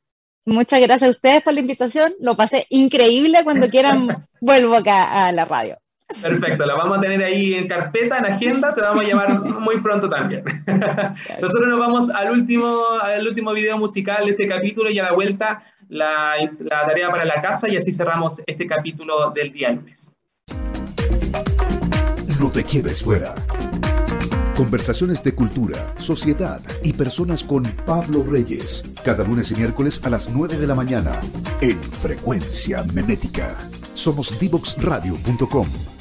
Muchas 0.46 0.80
gracias 0.80 1.08
a 1.08 1.12
ustedes 1.12 1.42
por 1.42 1.54
la 1.54 1.60
invitación, 1.60 2.14
lo 2.20 2.36
pasé 2.36 2.66
increíble, 2.70 3.44
cuando 3.44 3.68
quieran 3.68 4.08
vuelvo 4.40 4.74
acá 4.74 5.24
a 5.24 5.32
la 5.32 5.44
radio. 5.44 5.78
Perfecto, 6.20 6.66
la 6.66 6.74
vamos 6.74 6.98
a 6.98 7.00
tener 7.00 7.22
ahí 7.22 7.54
en 7.54 7.66
carpeta, 7.66 8.18
en 8.18 8.26
agenda, 8.26 8.74
te 8.74 8.80
vamos 8.82 9.04
a 9.04 9.08
llamar 9.08 9.40
muy 9.40 9.80
pronto 9.80 10.08
también. 10.08 10.44
Nosotros 11.40 11.66
nos 11.66 11.78
vamos 11.78 12.10
al 12.10 12.30
último, 12.30 12.84
al 13.02 13.26
último 13.26 13.52
video 13.52 13.78
musical 13.78 14.24
de 14.26 14.32
este 14.32 14.46
capítulo 14.46 14.90
y 14.90 14.98
a 14.98 15.04
la 15.04 15.12
vuelta 15.12 15.62
la, 15.88 16.34
la 16.58 16.86
tarea 16.86 17.10
para 17.10 17.24
la 17.24 17.40
casa 17.40 17.68
y 17.68 17.76
así 17.76 17.92
cerramos 17.92 18.42
este 18.46 18.66
capítulo 18.66 19.30
del 19.30 19.52
día 19.52 19.70
lunes. 19.70 20.12
No 22.38 22.50
te 22.50 22.62
quedes 22.62 23.02
fuera. 23.02 23.34
Conversaciones 24.56 25.22
de 25.22 25.34
cultura, 25.34 25.94
sociedad 25.96 26.60
y 26.84 26.92
personas 26.92 27.42
con 27.42 27.64
Pablo 27.86 28.22
Reyes. 28.22 28.84
Cada 29.04 29.24
lunes 29.24 29.50
y 29.50 29.56
miércoles 29.56 30.00
a 30.04 30.10
las 30.10 30.28
9 30.28 30.58
de 30.58 30.66
la 30.66 30.74
mañana 30.74 31.18
en 31.60 31.76
Frecuencia 31.82 32.84
Menética. 32.92 33.56
Somos 33.94 34.38
divoxradio.com. 34.38 35.93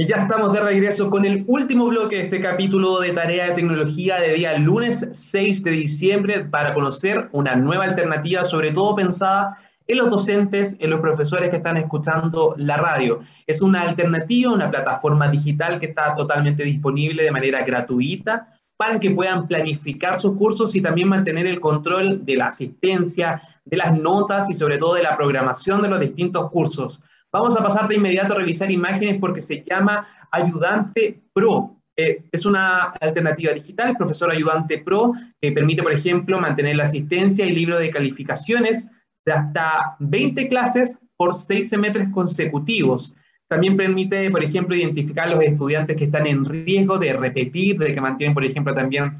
Y 0.00 0.06
ya 0.06 0.14
estamos 0.14 0.52
de 0.52 0.60
regreso 0.60 1.10
con 1.10 1.24
el 1.24 1.42
último 1.48 1.88
bloque 1.88 2.14
de 2.14 2.22
este 2.22 2.40
capítulo 2.40 3.00
de 3.00 3.10
Tarea 3.10 3.46
de 3.46 3.54
Tecnología 3.54 4.20
de 4.20 4.34
día 4.34 4.56
lunes 4.56 5.04
6 5.10 5.64
de 5.64 5.72
diciembre 5.72 6.44
para 6.44 6.72
conocer 6.72 7.28
una 7.32 7.56
nueva 7.56 7.82
alternativa, 7.82 8.44
sobre 8.44 8.70
todo 8.70 8.94
pensada 8.94 9.56
en 9.88 9.98
los 9.98 10.08
docentes, 10.08 10.76
en 10.78 10.90
los 10.90 11.00
profesores 11.00 11.50
que 11.50 11.56
están 11.56 11.78
escuchando 11.78 12.54
la 12.58 12.76
radio. 12.76 13.22
Es 13.48 13.60
una 13.60 13.80
alternativa, 13.80 14.52
una 14.52 14.70
plataforma 14.70 15.26
digital 15.26 15.80
que 15.80 15.86
está 15.86 16.14
totalmente 16.14 16.62
disponible 16.62 17.24
de 17.24 17.32
manera 17.32 17.64
gratuita 17.64 18.56
para 18.76 19.00
que 19.00 19.10
puedan 19.10 19.48
planificar 19.48 20.16
sus 20.20 20.36
cursos 20.36 20.76
y 20.76 20.80
también 20.80 21.08
mantener 21.08 21.48
el 21.48 21.58
control 21.58 22.24
de 22.24 22.36
la 22.36 22.46
asistencia, 22.46 23.42
de 23.64 23.76
las 23.76 23.98
notas 23.98 24.48
y 24.48 24.54
sobre 24.54 24.78
todo 24.78 24.94
de 24.94 25.02
la 25.02 25.16
programación 25.16 25.82
de 25.82 25.88
los 25.88 25.98
distintos 25.98 26.48
cursos. 26.52 27.00
Vamos 27.30 27.56
a 27.56 27.62
pasar 27.62 27.88
de 27.88 27.96
inmediato 27.96 28.32
a 28.32 28.38
revisar 28.38 28.70
imágenes 28.70 29.18
porque 29.20 29.42
se 29.42 29.62
llama 29.62 30.08
Ayudante 30.30 31.20
Pro. 31.34 31.76
Eh, 31.94 32.24
es 32.32 32.46
una 32.46 32.84
alternativa 33.00 33.52
digital, 33.52 33.96
Profesor 33.96 34.30
Ayudante 34.30 34.78
Pro, 34.78 35.12
que 35.40 35.52
permite, 35.52 35.82
por 35.82 35.92
ejemplo, 35.92 36.40
mantener 36.40 36.76
la 36.76 36.84
asistencia 36.84 37.44
y 37.44 37.52
libro 37.52 37.78
de 37.78 37.90
calificaciones 37.90 38.88
de 39.26 39.32
hasta 39.32 39.96
20 39.98 40.48
clases 40.48 40.98
por 41.18 41.34
seis 41.34 41.68
semestres 41.68 42.08
consecutivos. 42.14 43.14
También 43.48 43.76
permite, 43.76 44.30
por 44.30 44.42
ejemplo, 44.42 44.74
identificar 44.74 45.28
a 45.28 45.34
los 45.34 45.44
estudiantes 45.44 45.96
que 45.96 46.04
están 46.04 46.26
en 46.26 46.46
riesgo 46.46 46.98
de 46.98 47.12
repetir, 47.12 47.78
de 47.78 47.92
que 47.92 48.00
mantienen, 48.00 48.32
por 48.32 48.44
ejemplo, 48.44 48.74
también 48.74 49.18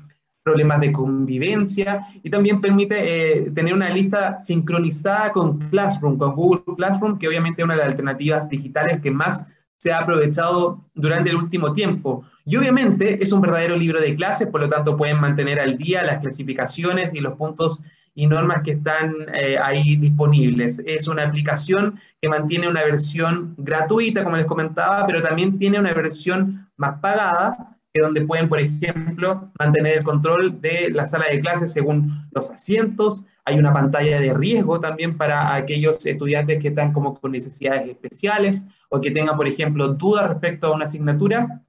problemas 0.48 0.80
de 0.80 0.92
convivencia 0.92 2.06
y 2.22 2.30
también 2.30 2.60
permite 2.60 2.96
eh, 2.98 3.50
tener 3.50 3.74
una 3.74 3.90
lista 3.90 4.40
sincronizada 4.40 5.30
con 5.32 5.58
Classroom, 5.70 6.16
con 6.16 6.34
Google 6.34 6.62
Classroom, 6.76 7.18
que 7.18 7.28
obviamente 7.28 7.60
es 7.60 7.64
una 7.66 7.74
de 7.74 7.80
las 7.80 7.88
alternativas 7.88 8.48
digitales 8.48 9.00
que 9.02 9.10
más 9.10 9.46
se 9.76 9.92
ha 9.92 9.98
aprovechado 10.00 10.84
durante 10.94 11.30
el 11.30 11.36
último 11.36 11.72
tiempo. 11.74 12.24
Y 12.46 12.56
obviamente 12.56 13.22
es 13.22 13.30
un 13.30 13.42
verdadero 13.42 13.76
libro 13.76 14.00
de 14.00 14.14
clases, 14.14 14.48
por 14.48 14.62
lo 14.62 14.68
tanto 14.70 14.96
pueden 14.96 15.20
mantener 15.20 15.60
al 15.60 15.76
día 15.76 16.02
las 16.02 16.18
clasificaciones 16.20 17.14
y 17.14 17.20
los 17.20 17.34
puntos 17.34 17.80
y 18.14 18.26
normas 18.26 18.62
que 18.62 18.72
están 18.72 19.14
eh, 19.34 19.58
ahí 19.62 19.96
disponibles. 19.96 20.82
Es 20.86 21.06
una 21.06 21.24
aplicación 21.24 22.00
que 22.20 22.28
mantiene 22.28 22.68
una 22.68 22.82
versión 22.82 23.54
gratuita, 23.58 24.24
como 24.24 24.36
les 24.36 24.46
comentaba, 24.46 25.06
pero 25.06 25.22
también 25.22 25.58
tiene 25.58 25.78
una 25.78 25.92
versión 25.92 26.68
más 26.76 26.98
pagada, 27.00 27.77
donde 28.02 28.22
pueden, 28.22 28.48
por 28.48 28.60
ejemplo, 28.60 29.50
mantener 29.58 29.98
el 29.98 30.04
control 30.04 30.60
de 30.60 30.90
la 30.90 31.06
sala 31.06 31.26
de 31.30 31.40
clases 31.40 31.72
según 31.72 32.28
los 32.32 32.50
asientos. 32.50 33.22
Hay 33.44 33.58
una 33.58 33.72
pantalla 33.72 34.20
de 34.20 34.34
riesgo 34.34 34.80
también 34.80 35.16
para 35.16 35.54
aquellos 35.54 36.04
estudiantes 36.06 36.58
que 36.60 36.68
están 36.68 36.92
como 36.92 37.18
con 37.18 37.32
necesidades 37.32 37.88
especiales 37.88 38.62
o 38.90 39.00
que 39.00 39.10
tengan, 39.10 39.36
por 39.36 39.46
ejemplo, 39.46 39.88
dudas 39.88 40.28
respecto 40.28 40.68
a 40.68 40.74
una 40.74 40.84
asignatura. 40.84 41.62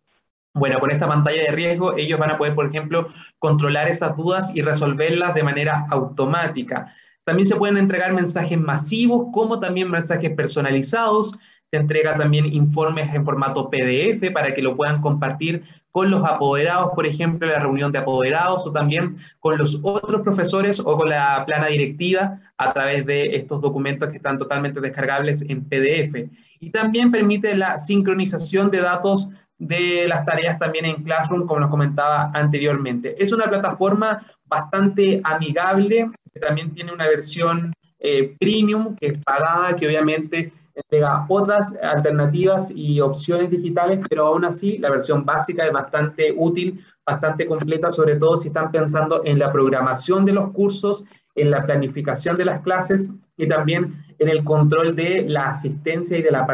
Bueno, 0.53 0.79
con 0.79 0.91
esta 0.91 1.07
pantalla 1.07 1.41
de 1.43 1.51
riesgo 1.51 1.95
ellos 1.97 2.19
van 2.19 2.31
a 2.31 2.37
poder, 2.37 2.55
por 2.55 2.67
ejemplo, 2.67 3.07
controlar 3.37 3.87
esas 3.87 4.17
dudas 4.17 4.51
y 4.53 4.61
resolverlas 4.61 5.33
de 5.35 5.43
manera 5.43 5.85
automática. 5.89 6.93
También 7.23 7.47
se 7.47 7.55
pueden 7.55 7.77
entregar 7.77 8.11
mensajes 8.13 8.59
masivos 8.59 9.27
como 9.31 9.59
también 9.59 9.91
mensajes 9.91 10.31
personalizados. 10.31 11.31
Se 11.71 11.77
entrega 11.77 12.17
también 12.17 12.51
informes 12.51 13.13
en 13.13 13.23
formato 13.23 13.69
PDF 13.69 14.31
para 14.33 14.53
que 14.53 14.61
lo 14.61 14.75
puedan 14.75 15.01
compartir 15.01 15.63
con 15.91 16.09
los 16.09 16.23
apoderados, 16.23 16.91
por 16.95 17.05
ejemplo, 17.05 17.47
la 17.47 17.59
reunión 17.59 17.91
de 17.91 17.99
apoderados 17.99 18.65
o 18.65 18.71
también 18.71 19.17
con 19.39 19.57
los 19.57 19.79
otros 19.83 20.21
profesores 20.21 20.79
o 20.79 20.97
con 20.97 21.09
la 21.09 21.43
plana 21.45 21.67
directiva 21.67 22.39
a 22.57 22.73
través 22.73 23.05
de 23.05 23.35
estos 23.35 23.61
documentos 23.61 24.09
que 24.09 24.17
están 24.17 24.37
totalmente 24.37 24.81
descargables 24.81 25.43
en 25.47 25.63
PDF. 25.63 26.29
Y 26.59 26.71
también 26.71 27.11
permite 27.11 27.55
la 27.55 27.77
sincronización 27.77 28.69
de 28.71 28.81
datos 28.81 29.29
de 29.59 30.07
las 30.07 30.25
tareas 30.25 30.57
también 30.57 30.85
en 30.85 31.03
Classroom, 31.03 31.45
como 31.45 31.59
nos 31.59 31.69
comentaba 31.69 32.31
anteriormente. 32.33 33.15
Es 33.21 33.31
una 33.31 33.49
plataforma 33.49 34.25
bastante 34.45 35.21
amigable, 35.23 36.09
también 36.41 36.73
tiene 36.73 36.93
una 36.93 37.07
versión 37.07 37.73
eh, 37.99 38.35
premium, 38.39 38.95
que 38.95 39.07
es 39.07 39.17
pagada, 39.23 39.75
que 39.75 39.85
obviamente 39.85 40.53
entrega 40.79 41.25
otras 41.29 41.75
alternativas 41.81 42.71
y 42.73 42.99
opciones 42.99 43.49
digitales, 43.49 43.99
pero 44.09 44.27
aún 44.27 44.45
así 44.45 44.77
la 44.77 44.89
versión 44.89 45.25
básica 45.25 45.65
es 45.65 45.71
bastante 45.71 46.33
útil, 46.35 46.83
bastante 47.05 47.45
completa, 47.45 47.91
sobre 47.91 48.15
todo 48.15 48.37
si 48.37 48.49
están 48.49 48.71
pensando 48.71 49.21
en 49.25 49.39
la 49.39 49.51
programación 49.51 50.25
de 50.25 50.33
los 50.33 50.51
cursos, 50.51 51.03
en 51.35 51.51
la 51.51 51.65
planificación 51.65 52.35
de 52.35 52.45
las 52.45 52.61
clases 52.61 53.09
y 53.37 53.47
también 53.47 53.95
en 54.19 54.29
el 54.29 54.43
control 54.43 54.95
de 54.95 55.25
la 55.27 55.49
asistencia 55.49 56.17
y 56.17 56.21
de 56.21 56.31
la 56.31 56.45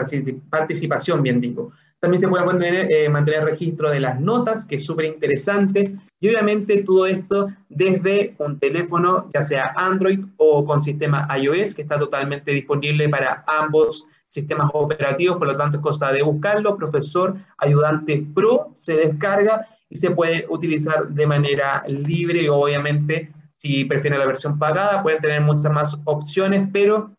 participación, 0.49 1.23
bien 1.23 1.41
digo. 1.41 1.71
También 1.99 2.21
se 2.21 2.27
puede 2.27 2.45
mantener, 2.45 2.91
eh, 2.91 3.09
mantener 3.09 3.45
registro 3.45 3.89
de 3.89 3.99
las 3.99 4.19
notas, 4.19 4.67
que 4.67 4.75
es 4.75 4.85
súper 4.85 5.05
interesante. 5.05 5.95
Y 6.19 6.29
obviamente 6.29 6.83
todo 6.83 7.07
esto 7.07 7.47
desde 7.69 8.35
un 8.37 8.59
teléfono, 8.59 9.29
ya 9.33 9.41
sea 9.41 9.73
Android 9.75 10.19
o 10.37 10.63
con 10.65 10.81
sistema 10.81 11.27
iOS, 11.35 11.73
que 11.73 11.81
está 11.81 11.97
totalmente 11.97 12.51
disponible 12.51 13.09
para 13.09 13.43
ambos 13.47 14.05
sistemas 14.35 14.69
operativos, 14.73 15.37
por 15.37 15.47
lo 15.47 15.55
tanto 15.55 15.77
es 15.77 15.83
cosa 15.83 16.11
de 16.11 16.21
buscarlo. 16.21 16.77
Profesor 16.77 17.35
Ayudante 17.57 18.25
Pro 18.35 18.71
se 18.73 18.95
descarga 18.95 19.67
y 19.89 19.95
se 19.95 20.11
puede 20.11 20.45
utilizar 20.49 21.07
de 21.07 21.25
manera 21.25 21.83
libre 21.87 22.43
y 22.43 22.47
obviamente 22.49 23.31
si 23.57 23.85
prefieren 23.85 24.19
la 24.19 24.25
versión 24.25 24.59
pagada 24.59 25.01
pueden 25.01 25.21
tener 25.21 25.41
muchas 25.41 25.71
más 25.71 25.97
opciones, 26.03 26.67
pero 26.73 27.11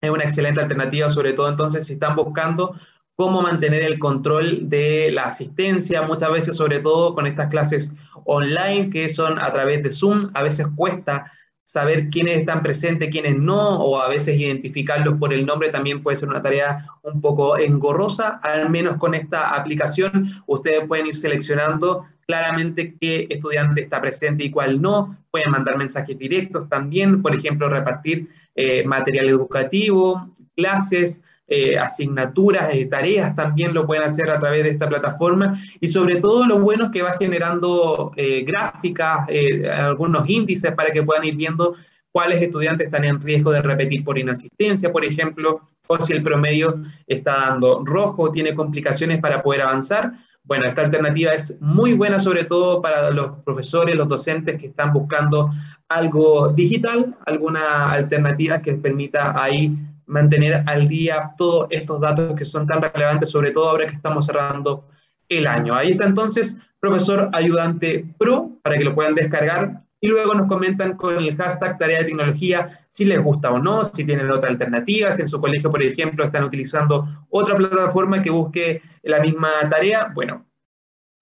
es 0.00 0.10
una 0.10 0.24
excelente 0.24 0.60
alternativa, 0.60 1.08
sobre 1.08 1.32
todo 1.32 1.48
entonces 1.48 1.86
si 1.86 1.94
están 1.94 2.16
buscando 2.16 2.74
cómo 3.14 3.40
mantener 3.42 3.82
el 3.82 3.98
control 3.98 4.68
de 4.68 5.10
la 5.12 5.24
asistencia, 5.24 6.02
muchas 6.02 6.30
veces 6.30 6.56
sobre 6.56 6.80
todo 6.80 7.14
con 7.14 7.26
estas 7.26 7.48
clases 7.48 7.92
online 8.24 8.90
que 8.90 9.08
son 9.10 9.38
a 9.38 9.52
través 9.52 9.82
de 9.82 9.92
Zoom, 9.92 10.30
a 10.34 10.42
veces 10.42 10.66
cuesta 10.76 11.32
saber 11.68 12.08
quiénes 12.08 12.38
están 12.38 12.62
presentes, 12.62 13.10
quiénes 13.10 13.36
no, 13.36 13.82
o 13.82 14.00
a 14.00 14.08
veces 14.08 14.40
identificarlos 14.40 15.18
por 15.18 15.34
el 15.34 15.44
nombre 15.44 15.68
también 15.68 16.02
puede 16.02 16.16
ser 16.16 16.30
una 16.30 16.40
tarea 16.40 16.86
un 17.02 17.20
poco 17.20 17.58
engorrosa, 17.58 18.40
al 18.42 18.70
menos 18.70 18.96
con 18.96 19.14
esta 19.14 19.54
aplicación 19.54 20.42
ustedes 20.46 20.88
pueden 20.88 21.08
ir 21.08 21.16
seleccionando 21.16 22.06
claramente 22.26 22.94
qué 22.98 23.26
estudiante 23.28 23.82
está 23.82 24.00
presente 24.00 24.44
y 24.44 24.50
cuál 24.50 24.80
no, 24.80 25.18
pueden 25.30 25.50
mandar 25.50 25.76
mensajes 25.76 26.18
directos 26.18 26.70
también, 26.70 27.20
por 27.20 27.34
ejemplo, 27.34 27.68
repartir 27.68 28.30
eh, 28.54 28.82
material 28.86 29.28
educativo, 29.28 30.26
clases, 30.56 31.22
eh, 31.50 31.78
asignaturas, 31.78 32.74
eh, 32.74 32.84
tareas 32.84 33.34
también 33.34 33.72
lo 33.72 33.86
pueden 33.86 34.02
hacer 34.02 34.28
a 34.28 34.38
través 34.38 34.64
de 34.64 34.70
esta 34.70 34.86
plataforma 34.86 35.58
y 35.80 35.88
sobre 35.88 36.16
todo 36.16 36.44
lo 36.44 36.58
bueno 36.58 36.84
es 36.84 36.90
que 36.90 37.00
va 37.00 37.16
generando 37.16 38.12
eh, 38.16 38.44
gráficas, 38.44 39.26
algunos 39.72 40.28
índices 40.28 40.72
para 40.72 40.92
que 40.92 41.02
puedan 41.02 41.24
ir 41.24 41.36
viendo 41.36 41.74
cuáles 42.12 42.42
estudiantes 42.42 42.88
están 42.88 43.06
en 43.06 43.18
riesgo 43.18 43.50
de 43.50 43.62
repetir 43.62 44.04
por 44.04 44.18
inasistencia, 44.18 44.92
por 44.92 45.06
ejemplo, 45.06 45.62
o 45.86 45.98
si 46.02 46.12
el 46.12 46.22
promedio 46.22 46.82
está 47.06 47.36
dando 47.48 47.82
rojo, 47.82 48.30
tiene 48.30 48.54
complicaciones 48.54 49.18
para 49.18 49.42
poder 49.42 49.62
avanzar. 49.62 50.12
Bueno, 50.44 50.66
esta 50.66 50.82
alternativa 50.82 51.32
es 51.32 51.56
muy 51.62 51.94
buena 51.94 52.20
sobre 52.20 52.44
todo 52.44 52.82
para 52.82 53.10
los 53.10 53.38
profesores, 53.42 53.96
los 53.96 54.08
docentes 54.08 54.60
que 54.60 54.66
están 54.66 54.92
buscando 54.92 55.50
algo 55.88 56.50
digital, 56.50 57.16
alguna 57.24 57.90
alternativa 57.90 58.60
que 58.60 58.74
permita 58.74 59.32
ahí 59.42 59.74
mantener 60.08 60.64
al 60.66 60.88
día 60.88 61.32
todos 61.36 61.68
estos 61.70 62.00
datos 62.00 62.34
que 62.34 62.44
son 62.44 62.66
tan 62.66 62.82
relevantes, 62.82 63.30
sobre 63.30 63.52
todo 63.52 63.68
ahora 63.68 63.86
que 63.86 63.94
estamos 63.94 64.26
cerrando 64.26 64.88
el 65.28 65.46
año. 65.46 65.74
Ahí 65.74 65.92
está 65.92 66.04
entonces, 66.04 66.56
profesor 66.80 67.28
ayudante 67.32 68.04
pro, 68.18 68.50
para 68.62 68.76
que 68.76 68.84
lo 68.84 68.94
puedan 68.94 69.14
descargar 69.14 69.82
y 70.00 70.08
luego 70.08 70.34
nos 70.34 70.46
comentan 70.46 70.96
con 70.96 71.16
el 71.16 71.36
hashtag 71.36 71.76
tarea 71.78 71.98
de 71.98 72.04
tecnología 72.06 72.86
si 72.88 73.04
les 73.04 73.22
gusta 73.22 73.50
o 73.50 73.58
no, 73.58 73.84
si 73.84 74.04
tienen 74.04 74.30
otra 74.30 74.48
alternativa, 74.48 75.14
si 75.14 75.22
en 75.22 75.28
su 75.28 75.40
colegio, 75.40 75.70
por 75.70 75.82
ejemplo, 75.82 76.24
están 76.24 76.44
utilizando 76.44 77.06
otra 77.30 77.56
plataforma 77.56 78.22
que 78.22 78.30
busque 78.30 78.80
la 79.02 79.20
misma 79.20 79.50
tarea. 79.68 80.10
Bueno, 80.14 80.46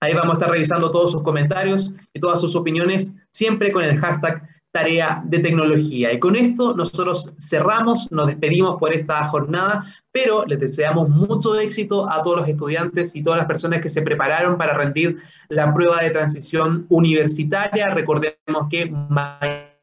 ahí 0.01 0.15
vamos 0.15 0.35
a 0.35 0.39
estar 0.39 0.51
revisando 0.51 0.91
todos 0.91 1.13
sus 1.13 1.23
comentarios 1.23 1.95
y 2.13 2.21
todas 2.21 2.41
sus 2.41 2.55
opiniones, 2.55 3.15
siempre 3.31 3.73
con 3.73 3.83
el 3.83 3.99
hashtag 3.99 4.47
tarea 4.77 5.23
de 5.25 5.39
tecnología. 5.39 6.13
Y 6.13 6.19
con 6.19 6.37
esto 6.37 6.75
nosotros 6.77 7.33
cerramos, 7.39 8.13
nos 8.13 8.27
despedimos 8.27 8.77
por 8.79 8.93
esta 8.93 9.25
jornada, 9.25 9.87
pero 10.13 10.45
les 10.47 10.61
deseamos 10.61 11.09
mucho 11.09 11.59
éxito 11.59 12.07
a 12.11 12.23
todos 12.23 12.41
los 12.41 12.49
estudiantes 12.49 13.17
y 13.17 13.23
todas 13.23 13.39
las 13.39 13.47
personas 13.47 13.81
que 13.81 13.89
se 13.89 14.03
prepararon 14.03 14.59
para 14.59 14.75
rendir 14.75 15.17
la 15.49 15.73
prueba 15.73 16.03
de 16.03 16.11
transición 16.11 16.85
universitaria. 16.91 17.87
Recordemos 17.95 18.69
que 18.69 18.91
mañana 18.91 19.76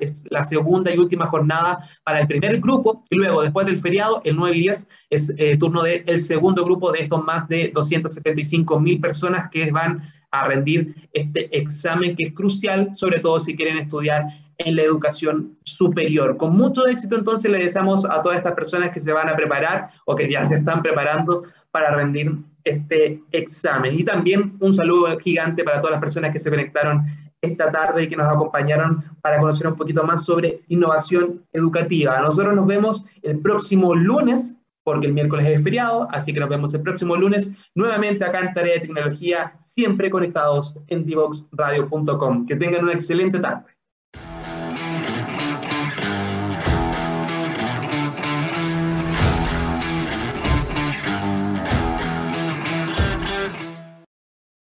es 0.00 0.24
la 0.30 0.44
segunda 0.44 0.94
y 0.94 0.98
última 0.98 1.26
jornada 1.26 1.88
para 2.04 2.20
el 2.20 2.26
primer 2.26 2.60
grupo 2.60 3.04
y 3.10 3.16
luego 3.16 3.42
después 3.42 3.66
del 3.66 3.78
feriado, 3.78 4.20
el 4.24 4.36
9 4.36 4.56
y 4.56 4.60
10, 4.60 4.88
es 5.10 5.34
eh, 5.36 5.56
turno 5.58 5.82
del 5.82 6.18
segundo 6.20 6.64
grupo 6.64 6.92
de 6.92 7.00
estos 7.00 7.24
más 7.24 7.48
de 7.48 7.70
275 7.74 8.78
mil 8.78 9.00
personas 9.00 9.50
que 9.50 9.70
van 9.70 10.02
a 10.30 10.46
rendir 10.46 10.94
este 11.12 11.56
examen 11.56 12.14
que 12.14 12.24
es 12.24 12.32
crucial, 12.34 12.94
sobre 12.94 13.18
todo 13.20 13.40
si 13.40 13.56
quieren 13.56 13.78
estudiar 13.78 14.26
en 14.58 14.76
la 14.76 14.82
educación 14.82 15.56
superior. 15.64 16.36
Con 16.36 16.56
mucho 16.56 16.86
éxito 16.86 17.16
entonces 17.16 17.50
le 17.50 17.58
deseamos 17.58 18.04
a 18.04 18.22
todas 18.22 18.38
estas 18.38 18.54
personas 18.54 18.90
que 18.90 19.00
se 19.00 19.12
van 19.12 19.28
a 19.28 19.36
preparar 19.36 19.90
o 20.04 20.14
que 20.14 20.30
ya 20.30 20.44
se 20.44 20.56
están 20.56 20.82
preparando 20.82 21.44
para 21.72 21.94
rendir 21.94 22.36
este 22.64 23.22
examen. 23.32 23.98
Y 23.98 24.04
también 24.04 24.56
un 24.60 24.74
saludo 24.74 25.18
gigante 25.18 25.62
para 25.62 25.80
todas 25.80 25.92
las 25.92 26.00
personas 26.00 26.32
que 26.32 26.38
se 26.38 26.50
conectaron 26.50 27.04
esta 27.46 27.70
tarde 27.70 28.04
y 28.04 28.08
que 28.08 28.16
nos 28.16 28.28
acompañaron 28.28 29.04
para 29.20 29.38
conocer 29.38 29.66
un 29.66 29.76
poquito 29.76 30.04
más 30.04 30.24
sobre 30.24 30.60
innovación 30.68 31.42
educativa. 31.52 32.20
Nosotros 32.20 32.54
nos 32.54 32.66
vemos 32.66 33.04
el 33.22 33.40
próximo 33.40 33.94
lunes 33.94 34.56
porque 34.86 35.08
el 35.08 35.14
miércoles 35.14 35.48
es 35.48 35.64
feriado, 35.64 36.06
así 36.12 36.32
que 36.32 36.38
nos 36.38 36.48
vemos 36.48 36.72
el 36.72 36.80
próximo 36.80 37.16
lunes 37.16 37.50
nuevamente 37.74 38.24
acá 38.24 38.38
en 38.38 38.54
Tarea 38.54 38.74
de 38.74 38.80
Tecnología, 38.82 39.56
siempre 39.58 40.08
conectados 40.10 40.78
en 40.86 41.04
divoxradio.com. 41.04 42.46
Que 42.46 42.54
tengan 42.54 42.84
una 42.84 42.92
excelente 42.92 43.40
tarde. 43.40 43.64